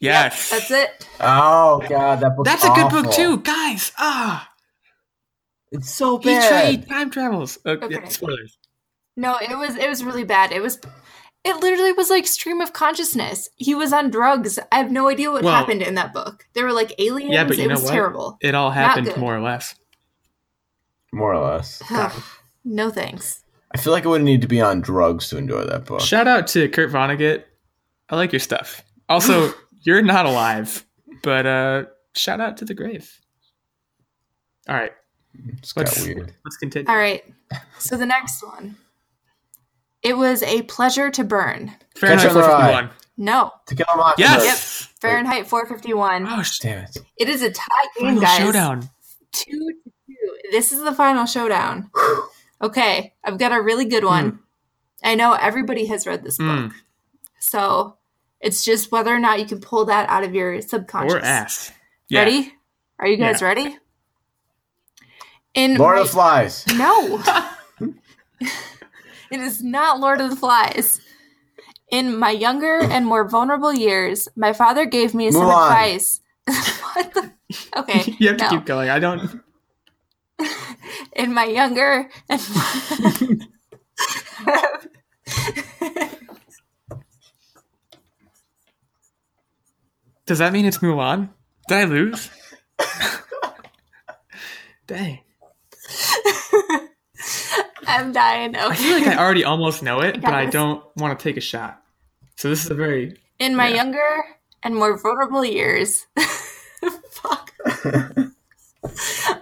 Yes. 0.00 0.50
That's 0.50 0.70
it. 0.70 1.06
Oh 1.20 1.82
god, 1.88 2.20
that 2.20 2.36
book's 2.36 2.48
That's 2.50 2.64
a 2.64 2.70
good 2.74 2.90
book 2.90 3.12
too, 3.12 3.38
guys. 3.40 3.92
Ah, 3.98 4.50
It's 5.70 5.90
so 5.94 6.18
he 6.18 6.24
bad. 6.30 6.48
trade 6.48 6.88
time 6.88 7.10
travels. 7.10 7.58
Yeah, 7.64 7.72
Okay. 7.72 8.08
spoilers. 8.08 8.58
No, 9.16 9.36
it 9.40 9.56
was 9.56 9.76
it 9.76 9.88
was 9.88 10.02
really 10.04 10.24
bad. 10.24 10.52
It 10.52 10.60
was 10.62 10.78
it 11.44 11.56
literally 11.56 11.92
was 11.92 12.10
like 12.10 12.26
stream 12.26 12.60
of 12.60 12.72
consciousness. 12.72 13.48
He 13.56 13.74
was 13.74 13.92
on 13.92 14.10
drugs. 14.10 14.58
I 14.72 14.76
have 14.76 14.90
no 14.90 15.08
idea 15.08 15.30
what 15.30 15.42
Well- 15.44 15.54
happened 15.54 15.82
in 15.82 15.94
that 15.94 16.12
book. 16.12 16.46
There 16.54 16.64
were 16.64 16.72
like 16.72 16.92
aliens. 16.98 17.32
Yeah, 17.32 17.44
but 17.44 17.56
you 17.56 17.64
it 17.64 17.68
know 17.68 17.74
was 17.74 17.84
what? 17.84 17.92
terrible. 17.92 18.38
It 18.40 18.54
all 18.54 18.70
happened 18.70 19.14
more 19.16 19.36
or 19.36 19.40
less. 19.40 19.74
More 21.12 21.34
or 21.34 21.44
less. 21.56 21.82
no 22.64 22.90
thanks. 22.90 23.42
I 23.72 23.78
feel 23.78 23.92
like 23.92 24.04
I 24.04 24.08
would 24.08 24.22
need 24.22 24.42
to 24.42 24.48
be 24.48 24.60
on 24.60 24.80
drugs 24.80 25.28
to 25.30 25.36
enjoy 25.38 25.64
that 25.64 25.84
book. 25.86 26.00
Shout 26.00 26.26
out 26.26 26.46
to 26.48 26.68
Kurt 26.68 26.90
Vonnegut. 26.90 27.44
I 28.08 28.16
like 28.16 28.32
your 28.32 28.40
stuff. 28.40 28.82
Also, 29.08 29.52
you're 29.82 30.02
not 30.02 30.26
alive, 30.26 30.84
but 31.22 31.46
uh, 31.46 31.84
shout 32.14 32.40
out 32.40 32.56
to 32.58 32.64
the 32.64 32.74
grave. 32.74 33.20
All 34.68 34.76
right, 34.76 34.92
It's 35.58 35.72
got 35.72 35.86
let's 35.86 36.04
weird. 36.04 36.32
let's 36.44 36.56
continue. 36.56 36.88
All 36.88 36.96
right. 36.96 37.22
So 37.78 37.96
the 37.96 38.06
next 38.06 38.42
one. 38.44 38.76
It 40.02 40.16
was 40.16 40.42
a 40.42 40.62
pleasure 40.62 41.10
to 41.10 41.24
burn. 41.24 41.72
Fahrenheit 41.94 42.28
Catcher 42.28 42.28
in 42.28 42.34
the 42.42 42.48
Rye. 42.48 42.70
451. 42.70 42.90
No. 43.18 43.50
To 43.66 43.74
Kill 43.74 43.86
a 43.92 43.96
Mockingbird. 43.98 44.42
Yes. 44.44 44.88
Fahrenheit 45.00 45.46
451. 45.46 46.26
Oh, 46.26 46.42
sh- 46.42 46.58
Damn 46.60 46.84
it. 46.84 46.96
It 47.18 47.28
is 47.28 47.42
a 47.42 47.50
tie 47.50 47.64
game, 47.98 48.06
final 48.16 48.22
guys. 48.22 48.38
showdown. 48.38 48.80
Two 49.32 49.50
to 49.52 49.90
two. 50.06 50.14
This 50.52 50.72
is 50.72 50.80
the 50.82 50.92
final 50.94 51.26
showdown. 51.26 51.90
Okay, 52.62 53.12
I've 53.24 53.36
got 53.38 53.52
a 53.52 53.60
really 53.60 53.84
good 53.84 54.04
one. 54.04 54.38
I 55.04 55.14
know 55.16 55.34
everybody 55.34 55.86
has 55.86 56.06
read 56.06 56.22
this 56.24 56.38
book. 56.38 56.46
Mm, 56.46 56.72
So 57.38 57.96
it's 58.40 58.64
just 58.64 58.90
whether 58.92 59.14
or 59.14 59.18
not 59.18 59.38
you 59.38 59.46
can 59.46 59.60
pull 59.60 59.84
that 59.86 60.08
out 60.08 60.24
of 60.24 60.34
your 60.34 60.60
subconscious. 60.62 61.14
or 61.14 61.20
ass. 61.20 61.72
Yeah. 62.08 62.20
Ready? 62.20 62.54
Are 62.98 63.06
you 63.06 63.16
guys 63.16 63.40
Yeah. 63.40 63.46
ready? 63.48 63.76
In 65.54 65.76
Lord 65.76 65.96
my- 65.96 66.00
of 66.02 66.06
the 66.06 66.12
Flies. 66.12 66.64
No. 66.76 67.22
It 69.32 69.38
is 69.38 69.62
not 69.62 70.00
Lord 70.00 70.20
of 70.20 70.28
the 70.30 70.34
Flies. 70.36 71.00
In 71.88 72.18
my 72.18 72.30
younger 72.30 72.80
and 72.82 73.06
more 73.06 73.28
vulnerable 73.28 73.72
years, 73.72 74.26
my 74.34 74.52
father 74.52 74.86
gave 74.86 75.14
me 75.14 75.30
some 75.30 75.42
Mulan. 75.42 75.66
advice. 75.70 76.20
what 76.94 77.14
the? 77.14 77.30
Okay, 77.76 78.16
you 78.18 78.26
have 78.28 78.38
to 78.38 78.48
keep 78.48 78.64
going. 78.64 78.90
I 78.90 78.98
don't. 78.98 79.40
In 81.14 81.32
my 81.32 81.44
younger 81.44 82.10
and 82.28 82.40
Does 90.30 90.38
that 90.38 90.52
mean 90.52 90.64
it's 90.64 90.78
Mulan? 90.78 91.28
Did 91.66 91.78
I 91.78 91.84
lose? 91.86 92.30
Dang. 94.86 95.18
I'm 97.88 98.12
dying. 98.12 98.54
I 98.54 98.66
Okay. 98.66 98.76
feel 98.76 98.98
like 99.00 99.08
I 99.08 99.16
already 99.16 99.42
almost 99.44 99.82
know 99.82 99.98
it, 100.02 100.12
got 100.20 100.22
but 100.22 100.34
I 100.34 100.46
don't 100.46 100.84
want 100.96 101.18
to 101.18 101.20
take 101.20 101.36
a 101.36 101.40
shot. 101.40 101.82
So 102.36 102.48
this 102.48 102.64
is 102.64 102.70
a 102.70 102.76
very. 102.76 103.16
In 103.40 103.56
my 103.56 103.66
Yeah. 103.70 103.74
younger 103.82 104.24
and 104.62 104.76
more 104.76 104.96
vulnerable 105.02 105.44
years. 105.44 106.06
Fuck. 107.10 107.50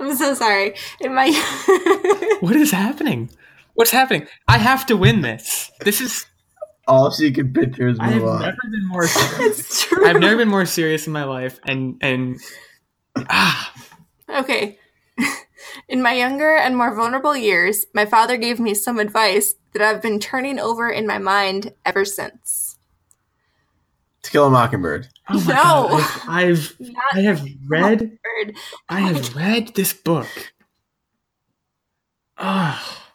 I'm 0.01 0.17
so 0.17 0.33
sorry. 0.33 0.75
In 1.03 1.15
my 1.15 1.29
What 2.41 2.57
is 2.57 2.71
happening? 2.71 3.29
What's 3.75 3.91
happening? 3.91 4.27
I 4.49 4.57
have 4.57 4.87
to 4.87 4.97
win 4.97 5.21
this. 5.21 5.71
This 5.85 6.01
is. 6.01 6.25
All 6.89 7.11
she 7.13 7.31
can 7.31 7.53
picture 7.53 7.87
is 7.89 7.99
I 8.01 8.09
have 8.09 8.23
Mulan. 8.23 8.41
never 8.41 8.57
been 8.71 8.87
more. 8.89 9.05
it's 9.07 9.85
true. 9.85 10.07
I've 10.09 10.19
never 10.21 10.37
been 10.39 10.49
more 10.49 10.67
serious 10.67 11.07
in 11.07 11.13
my 11.13 11.25
life, 11.25 11.61
and 11.67 11.97
and 12.01 12.39
ah, 13.29 13.73
Okay. 14.29 14.79
In 15.89 16.03
my 16.03 16.13
younger 16.13 16.57
and 16.57 16.77
more 16.77 16.95
vulnerable 16.95 17.37
years, 17.37 17.87
my 17.95 18.05
father 18.07 18.37
gave 18.37 18.59
me 18.61 18.75
some 18.75 18.99
advice 18.99 19.55
that 19.73 19.83
I've 19.83 20.03
been 20.03 20.19
turning 20.21 20.59
over 20.59 20.91
in 20.91 21.07
my 21.07 21.19
mind 21.19 21.73
ever 21.85 22.05
since. 22.05 22.77
To 24.23 24.31
Kill 24.31 24.47
a 24.47 24.51
Mockingbird. 24.51 25.09
oh 25.31 25.43
my 25.45 25.53
No. 25.55 25.89
god! 25.89 26.21
I've, 26.29 26.75
I've 26.81 26.93
I 27.15 27.21
have 27.21 27.47
read 27.67 28.19
I 28.89 29.01
have 29.01 29.35
read 29.37 29.75
this 29.75 29.93
book. 29.95 30.29
Ah, 32.37 33.08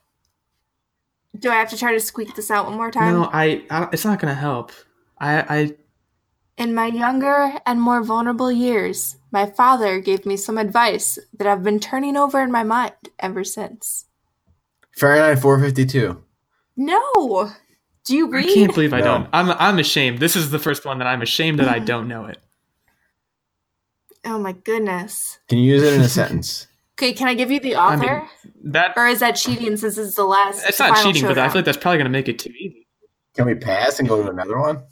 Do 1.38 1.50
I 1.50 1.56
have 1.56 1.70
to 1.70 1.78
try 1.78 1.92
to 1.94 2.00
squeak 2.00 2.36
this 2.36 2.52
out 2.52 2.66
one 2.68 2.76
more 2.78 2.92
time? 2.92 3.14
no, 3.14 3.30
I, 3.32 3.64
I. 3.70 3.90
It's 3.92 4.06
not 4.06 4.20
gonna 4.20 4.34
help. 4.36 4.72
I, 5.20 5.40
I. 5.42 5.76
In 6.58 6.76
my 6.76 6.86
younger 6.86 7.54
and 7.66 7.82
more 7.82 8.04
vulnerable 8.04 8.52
years, 8.52 9.18
my 9.32 9.48
father 9.48 10.00
gave 10.00 10.26
me 10.26 10.38
some 10.38 10.60
advice 10.60 11.18
that 11.38 11.48
I've 11.48 11.64
been 11.64 11.80
turning 11.80 12.16
over 12.16 12.42
in 12.42 12.52
my 12.52 12.64
mind 12.64 12.94
ever 13.20 13.44
since. 13.44 14.06
Fahrenheit 14.92 15.40
452. 15.40 16.24
No! 16.78 17.52
Do 18.06 18.16
you 18.16 18.30
read? 18.30 18.50
I 18.52 18.54
can't 18.54 18.74
believe 18.76 18.94
I 18.94 19.00
No. 19.00 19.06
don't. 19.06 19.30
I'm, 19.34 19.50
I'm 19.52 19.80
ashamed. 19.80 20.20
This 20.20 20.36
is 20.36 20.52
the 20.52 20.60
first 20.60 20.86
one 20.86 21.00
that 21.00 21.08
I'm 21.08 21.24
ashamed 21.24 21.58
that 21.60 21.68
I 21.68 21.80
don't 21.92 22.08
know 22.08 22.26
it. 22.26 22.38
Oh 24.26 24.38
my 24.38 24.52
goodness. 24.52 25.40
Can 25.50 25.58
you 25.58 25.74
use 25.74 25.82
it 25.84 25.94
in 25.96 26.02
a 26.02 26.10
sentence? 26.10 26.68
Okay, 26.98 27.14
can 27.14 27.28
I 27.28 27.34
give 27.34 27.50
you 27.52 27.60
the 27.60 27.76
I 27.76 27.96
author? 27.96 28.20
mean, 28.22 28.72
that 28.72 28.94
or 28.96 29.08
is 29.08 29.20
that 29.22 29.32
cheating 29.36 29.76
since 29.78 29.98
it's 29.98 30.16
the 30.16 30.26
last? 30.26 30.64
it's 30.68 30.80
not 30.80 30.96
final 30.96 31.12
cheating, 31.12 31.28
but 31.28 31.38
I 31.39 31.48
feel 31.50 31.56
like 31.60 31.66
that's 31.66 31.78
probably 31.78 31.98
gonna 31.98 32.10
make 32.12 32.28
it 32.30 32.38
too 32.39 32.52
easy. 32.52 32.88
Can 33.36 33.46
we 33.48 33.56
pass 33.56 34.00
and 34.00 34.08
go 34.08 34.22
to 34.22 34.30
another 34.30 34.60
one? 34.60 34.84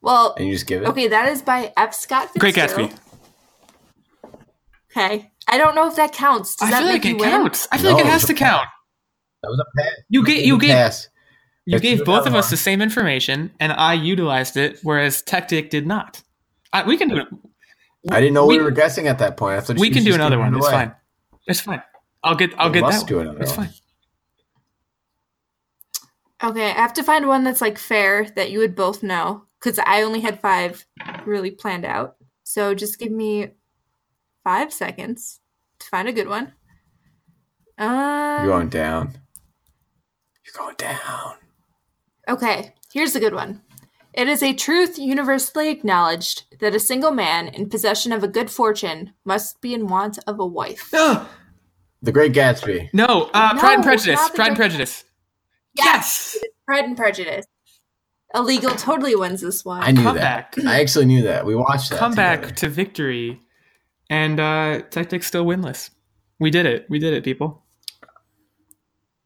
Well, 0.00 0.34
And 0.38 0.46
you 0.48 0.54
just 0.54 0.66
give 0.66 0.82
it? 0.82 0.88
okay, 0.88 1.08
that 1.08 1.28
is 1.28 1.42
by 1.42 1.72
F. 1.76 1.94
Scott 1.94 2.30
Great 2.38 2.54
Fitzgerald. 2.54 2.90
Gatsby. 2.92 2.98
Okay. 4.96 5.30
I 5.48 5.58
don't 5.58 5.74
know 5.74 5.88
if 5.88 5.96
that 5.96 6.12
counts. 6.12 6.56
Does 6.56 6.68
I 6.68 6.70
that 6.72 6.78
feel 6.78 6.86
make 6.88 7.04
like 7.04 7.10
you 7.10 7.16
it 7.16 7.20
win? 7.20 7.30
counts. 7.30 7.68
I 7.72 7.78
feel 7.78 7.92
like 7.92 8.04
it 8.04 8.08
has 8.10 8.24
to 8.26 8.34
count. 8.34 8.66
That 9.42 9.48
was 9.50 9.60
a 9.60 9.78
pass. 9.82 9.92
You 10.08 10.24
gave 10.24 10.46
you 10.46 10.56
It 10.56 10.60
gave 10.62 10.70
pass. 10.70 11.08
you 11.66 11.72
Let's 11.72 11.82
gave 11.82 11.98
both 12.04 12.20
of 12.20 12.26
another 12.28 12.38
us 12.38 12.50
the 12.50 12.56
same 12.56 12.80
information, 12.80 13.52
and 13.60 13.72
I 13.72 13.94
utilized 13.94 14.56
it, 14.56 14.78
whereas 14.82 15.20
Tactic 15.22 15.68
did 15.70 15.86
not. 15.86 16.22
I, 16.72 16.84
we 16.86 16.96
can 16.96 17.08
do 17.08 17.16
it. 17.18 17.28
I 18.10 18.20
didn't 18.20 18.34
know 18.34 18.46
we, 18.46 18.56
we- 18.58 18.64
were 18.64 18.70
guessing 18.70 19.08
at 19.08 19.18
that 19.18 19.36
point. 19.36 19.58
I 19.58 19.60
thought 19.60 19.78
We 19.78 19.90
can 19.90 20.04
do 20.04 20.14
another 20.14 20.38
one. 20.38 20.54
it 20.54 20.58
It's 20.58 20.68
fine. 20.70 20.94
It's 21.46 21.60
fine. 21.60 21.82
I'll 22.22 22.34
get. 22.34 22.58
I'll 22.58 22.70
We 22.70 22.80
get 22.80 22.90
that. 22.90 23.06
do 23.06 23.16
one. 23.16 23.26
another 23.28 23.42
It's 23.42 23.52
fine. 23.52 23.70
Okay, 26.42 26.70
I 26.70 26.74
have 26.74 26.92
to 26.94 27.02
find 27.02 27.26
one 27.26 27.44
that's 27.44 27.60
like 27.60 27.78
fair 27.78 28.26
that 28.36 28.50
you 28.50 28.58
would 28.58 28.74
both 28.74 29.02
know 29.02 29.44
because 29.60 29.78
I 29.78 30.02
only 30.02 30.20
had 30.20 30.40
five 30.40 30.84
really 31.24 31.50
planned 31.50 31.84
out. 31.86 32.16
So 32.42 32.74
just 32.74 32.98
give 32.98 33.12
me 33.12 33.52
five 34.42 34.72
seconds 34.72 35.40
to 35.78 35.86
find 35.86 36.06
a 36.08 36.12
good 36.12 36.28
one. 36.28 36.52
Um, 37.78 38.44
You're 38.44 38.46
going 38.52 38.68
down. 38.68 39.18
You're 40.44 40.62
going 40.64 40.76
down. 40.76 41.34
Okay, 42.28 42.74
here's 42.92 43.16
a 43.16 43.20
good 43.20 43.34
one. 43.34 43.62
It 44.16 44.28
is 44.28 44.42
a 44.42 44.54
truth 44.54 44.96
universally 44.98 45.70
acknowledged 45.70 46.44
that 46.60 46.74
a 46.74 46.80
single 46.80 47.10
man 47.10 47.48
in 47.48 47.68
possession 47.68 48.12
of 48.12 48.22
a 48.22 48.28
good 48.28 48.48
fortune 48.50 49.12
must 49.24 49.60
be 49.60 49.74
in 49.74 49.88
want 49.88 50.18
of 50.26 50.38
a 50.38 50.46
wife. 50.46 50.90
No, 50.92 51.26
The 52.02 52.12
Great 52.12 52.32
Gatsby. 52.32 52.90
no. 52.92 53.30
Uh, 53.34 53.50
No, 53.54 53.60
Pride 53.60 53.74
and 53.74 53.82
Prejudice. 53.82 54.28
Pride 54.30 54.48
and 54.48 54.56
Prejudice. 54.56 55.04
Yes. 55.76 56.38
Pride 56.66 56.84
and 56.84 56.96
Prejudice. 56.96 57.46
Illegal 58.34 58.70
totally 58.72 59.14
wins 59.16 59.40
this 59.40 59.64
one. 59.64 59.82
I 59.82 59.90
knew 59.92 60.02
Come 60.02 60.16
that. 60.16 60.54
back. 60.54 60.64
I 60.66 60.80
actually 60.80 61.06
knew 61.06 61.22
that. 61.22 61.44
We 61.46 61.54
watched 61.56 61.90
that. 61.90 61.98
Come 61.98 62.14
back 62.14 62.40
together. 62.42 62.54
to 62.56 62.68
victory, 62.68 63.40
and 64.10 64.38
uh, 64.40 64.82
Tactic's 64.90 65.26
still 65.28 65.44
winless. 65.46 65.90
We 66.40 66.50
did 66.50 66.66
it. 66.66 66.84
We 66.90 66.98
did 66.98 67.14
it, 67.14 67.22
people. 67.24 67.62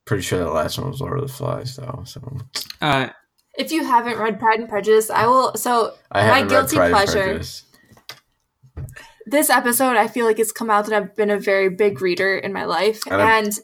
Pretty 0.04 0.22
sure 0.22 0.38
that 0.38 0.50
last 0.52 0.78
one 0.78 0.90
was 0.90 1.00
Lord 1.00 1.18
of 1.18 1.26
the 1.26 1.32
Flies, 1.32 1.76
though. 1.76 2.02
So 2.06 2.38
Uh, 2.82 3.08
If 3.58 3.72
you 3.72 3.84
haven't 3.84 4.18
read 4.18 4.38
Pride 4.38 4.60
and 4.60 4.68
Prejudice, 4.68 5.10
I 5.10 5.26
will. 5.26 5.54
So 5.56 5.94
I 6.12 6.28
my 6.28 6.48
guilty 6.48 6.76
pleasure. 6.76 7.42
This 9.26 9.50
episode, 9.50 9.96
I 9.96 10.06
feel 10.06 10.24
like 10.24 10.38
it's 10.38 10.52
come 10.52 10.70
out 10.70 10.86
that 10.86 10.94
I've 10.94 11.14
been 11.14 11.28
a 11.28 11.38
very 11.38 11.68
big 11.68 12.00
reader 12.00 12.38
in 12.38 12.52
my 12.52 12.64
life, 12.64 13.02
And 13.06 13.20
and 13.20 13.60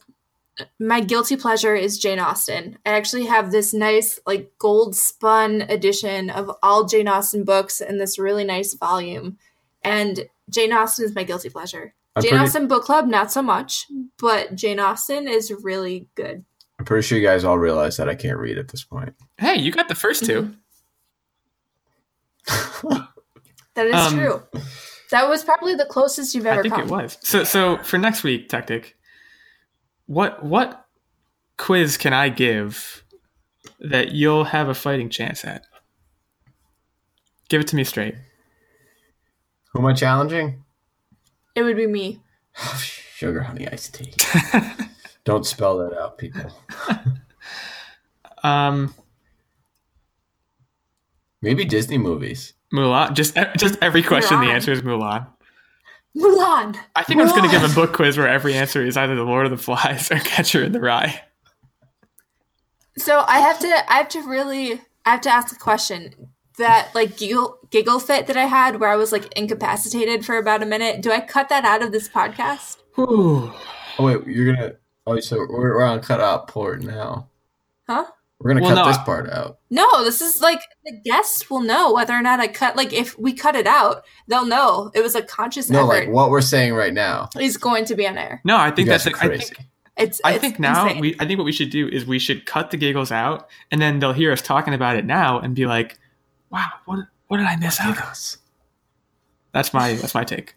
my 0.79 1.01
guilty 1.01 1.37
pleasure 1.37 1.75
is 1.75 1.99
Jane 1.99 2.19
Austen. 2.19 2.77
I 2.85 2.91
actually 2.91 3.27
have 3.27 3.51
this 3.51 3.73
nice, 3.73 4.21
like, 4.27 4.53
gold 4.59 4.95
spun 4.95 5.63
edition 5.63 6.29
of 6.29 6.51
all 6.63 6.85
Jane 6.85 7.09
Austen 7.09 7.45
books 7.45 7.81
in 7.81 7.99
this 7.99 8.19
really 8.19 8.45
nice 8.45 8.75
volume, 8.75 9.39
and 9.83 10.29
Jane 10.51 10.73
Austen 10.73 11.07
is 11.07 11.15
my 11.15 11.25
guilty 11.25 11.49
pleasure. 11.49 11.95
I'm 12.15 12.23
Jane 12.23 12.31
pretty, 12.33 12.45
Austen 12.45 12.69
book 12.69 12.85
club, 12.85 13.07
not 13.07 13.33
so 13.33 13.43
much, 13.43 13.87
but 14.19 14.55
Jane 14.55 14.81
Austen 14.81 15.29
is 15.29 15.51
really 15.63 16.09
good. 16.15 16.45
I'm 16.85 16.87
pretty 16.87 17.07
sure 17.07 17.16
you 17.18 17.26
guys 17.26 17.45
all 17.45 17.57
realize 17.57 17.97
that 17.97 18.11
I 18.11 18.14
can't 18.14 18.37
read 18.37 18.59
at 18.59 18.68
this 18.68 18.85
point. 18.85 19.14
hey, 19.39 19.57
you 19.59 19.72
got 19.72 19.89
the 19.89 19.95
first 19.95 20.26
2 20.26 20.55
That 23.74 23.87
is 23.87 23.95
Um, 23.95 24.12
true. 24.14 24.43
That 25.11 25.28
was 25.30 25.43
probably 25.43 25.74
the 25.74 25.87
closest 25.87 26.35
you've 26.35 26.45
ever 26.45 26.61
I 26.61 26.62
think 26.62 26.74
come. 26.74 26.82
it 26.85 26.91
was. 26.91 27.16
So, 27.22 27.43
so 27.45 27.78
for 27.78 27.97
next 27.99 28.22
week, 28.22 28.49
Tactic, 28.51 28.97
what 30.07 30.45
what 30.45 30.85
quiz 31.57 31.97
can 31.97 32.12
I 32.12 32.28
give 32.28 33.03
that 33.80 34.12
you'll 34.12 34.45
have 34.45 34.68
a 34.68 34.74
fighting 34.74 35.09
chance 35.09 35.43
at? 35.45 35.64
Give 37.49 37.61
it 37.62 37.68
to 37.68 37.76
me 37.76 37.85
straight. 37.85 38.14
Who 39.72 39.78
am 39.80 39.87
I 39.87 39.95
challenging? 39.95 40.62
It 41.55 41.62
would 41.62 41.76
be 41.76 41.87
me. 41.87 42.20
Sugar 42.78 43.43
honey 43.43 43.66
iced 43.68 43.95
tea. 43.95 44.12
Don't 45.25 45.47
spell 45.47 45.79
that 45.79 45.99
out, 45.99 46.18
people. 46.18 46.51
Um, 48.45 48.95
Maybe 51.41 51.64
Disney 51.64 51.99
movies. 51.99 52.53
Mulan. 52.72 53.14
Just 53.14 53.37
just 53.57 53.77
every 53.83 54.03
question, 54.03 54.41
the 54.41 54.47
answer 54.47 54.72
is 54.72 54.83
Mulan. 54.83 55.27
Mulan. 56.16 56.77
I 56.95 57.03
think 57.03 57.20
I'm 57.20 57.27
just 57.27 57.37
going 57.37 57.49
to 57.49 57.55
give 57.55 57.68
a 57.68 57.75
book 57.75 57.93
quiz 57.93 58.16
where 58.16 58.29
every 58.29 58.55
answer 58.55 58.85
is 58.85 58.97
either 58.97 59.14
The 59.14 59.25
Lord 59.25 59.47
of 59.47 59.51
the 59.51 59.59
Flies 59.59 60.11
or 60.11 60.18
Catcher 60.20 60.62
in 60.62 60.72
the 60.72 60.81
Rye. 60.81 61.22
So 62.97 63.25
I 63.27 63.41
have 63.41 63.59
to, 63.59 63.93
I 63.93 63.97
have 63.97 64.09
to 64.11 64.22
really, 64.22 64.81
I 65.05 65.11
have 65.11 65.20
to 65.22 65.31
ask 65.31 65.55
a 65.55 65.59
question. 65.59 66.14
That 66.57 66.91
like 66.95 67.16
giggle, 67.16 67.59
giggle 67.70 67.99
fit 67.99 68.29
that 68.29 68.37
I 68.37 68.45
had, 68.45 68.79
where 68.79 68.89
I 68.89 68.95
was 68.95 69.11
like 69.11 69.27
incapacitated 69.37 70.25
for 70.25 70.39
about 70.39 70.62
a 70.62 70.66
minute. 70.66 71.03
Do 71.03 71.11
I 71.11 71.18
cut 71.18 71.49
that 71.49 71.64
out 71.64 71.83
of 71.83 71.91
this 71.91 72.09
podcast? 72.09 72.77
Whew. 72.95 73.53
Oh 73.99 74.05
wait, 74.05 74.25
you're 74.29 74.55
gonna. 74.55 74.75
Oh, 75.07 75.21
so 75.21 75.39
we're, 75.39 75.75
we're 75.77 75.83
on 75.85 76.01
cut 76.01 76.21
out 76.21 76.49
port 76.49 76.83
now. 76.83 77.29
Huh? 77.89 78.07
We're 78.41 78.51
gonna 78.55 78.63
Well, 78.63 78.75
cut 78.75 78.83
no, 78.83 78.89
this 78.89 78.99
part 78.99 79.31
out. 79.31 79.59
No, 79.71 80.05
this 80.05 80.21
is 80.21 80.41
like 80.43 80.61
the 80.85 80.93
guests 81.05 81.49
will 81.49 81.61
know 81.61 81.93
whether 81.93 82.13
or 82.15 82.21
not 82.23 82.41
I 82.41 82.49
cut. 82.49 82.77
Like 82.77 82.93
if 82.93 83.19
we 83.19 83.33
cut 83.33 83.55
it 83.57 83.67
out, 83.67 84.05
they'll 84.29 84.45
know 84.47 84.91
it 84.95 85.03
was 85.03 85.15
a 85.15 85.23
conscious 85.23 85.71
No, 85.71 85.81
effort. 85.91 86.07
like 86.07 86.09
what 86.09 86.31
we're 86.31 86.41
saying 86.41 86.75
right 86.75 86.93
now. 86.93 87.29
Is 87.41 87.57
going 87.57 87.85
to 87.87 87.95
be 87.95 88.07
on 88.07 88.19
air. 88.19 88.41
No, 88.45 88.57
I 88.57 88.71
think 88.71 88.89
guys 88.89 89.05
that's. 89.05 89.17
are 89.19 89.25
I 89.25 89.29
crazy. 89.29 89.55
think, 89.55 89.69
It's. 89.97 90.21
I 90.25 90.33
it's 90.33 90.41
think 90.41 90.59
now 90.59 90.87
insane. 90.87 91.01
we. 91.01 91.17
I 91.21 91.27
think 91.27 91.39
what 91.39 91.45
we 91.45 91.53
should 91.53 91.71
do 91.71 91.89
is 91.89 92.05
we 92.07 92.19
should 92.19 92.45
cut 92.45 92.71
the 92.71 92.77
giggles 92.77 93.13
out, 93.13 93.49
and 93.71 93.81
then 93.81 93.99
they'll 94.01 94.13
hear 94.13 94.33
us 94.33 94.43
talking 94.43 94.75
about 94.75 94.97
it 94.97 95.05
now 95.07 95.39
and 95.39 95.55
be 95.55 95.67
like, 95.67 95.99
"Wow, 96.51 96.67
what 96.87 96.99
what 97.29 97.37
did 97.39 97.47
I 97.47 97.57
miss 97.57 97.81
out 97.81 98.01
on?" 98.03 98.13
That's 99.53 99.73
my 99.73 99.95
that's 99.95 100.15
my 100.15 100.25
take. 100.25 100.55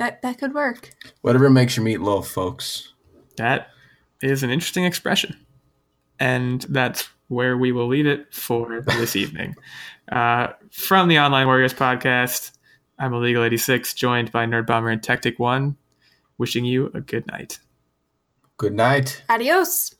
That 0.00 0.22
that 0.22 0.38
could 0.38 0.54
work. 0.54 0.90
Whatever 1.20 1.50
makes 1.50 1.76
you 1.76 1.82
meet 1.82 2.00
little 2.00 2.22
folks. 2.22 2.94
That 3.36 3.68
is 4.22 4.42
an 4.42 4.50
interesting 4.50 4.84
expression. 4.84 5.36
And 6.18 6.62
that's 6.62 7.08
where 7.28 7.56
we 7.56 7.70
will 7.70 7.86
leave 7.86 8.06
it 8.06 8.34
for 8.34 8.80
this 8.80 9.14
evening. 9.14 9.54
Uh, 10.10 10.52
from 10.72 11.06
the 11.06 11.20
Online 11.20 11.46
Warriors 11.46 11.72
podcast, 11.72 12.50
I'm 12.98 13.14
Illegal 13.14 13.44
86, 13.44 13.94
joined 13.94 14.32
by 14.32 14.44
Nerd 14.44 14.66
Bomber 14.66 14.88
and 14.88 15.00
Tactic 15.00 15.38
One, 15.38 15.76
wishing 16.36 16.64
you 16.64 16.90
a 16.94 17.00
good 17.00 17.28
night. 17.28 17.60
Good 18.56 18.74
night. 18.74 19.22
Adios. 19.28 19.94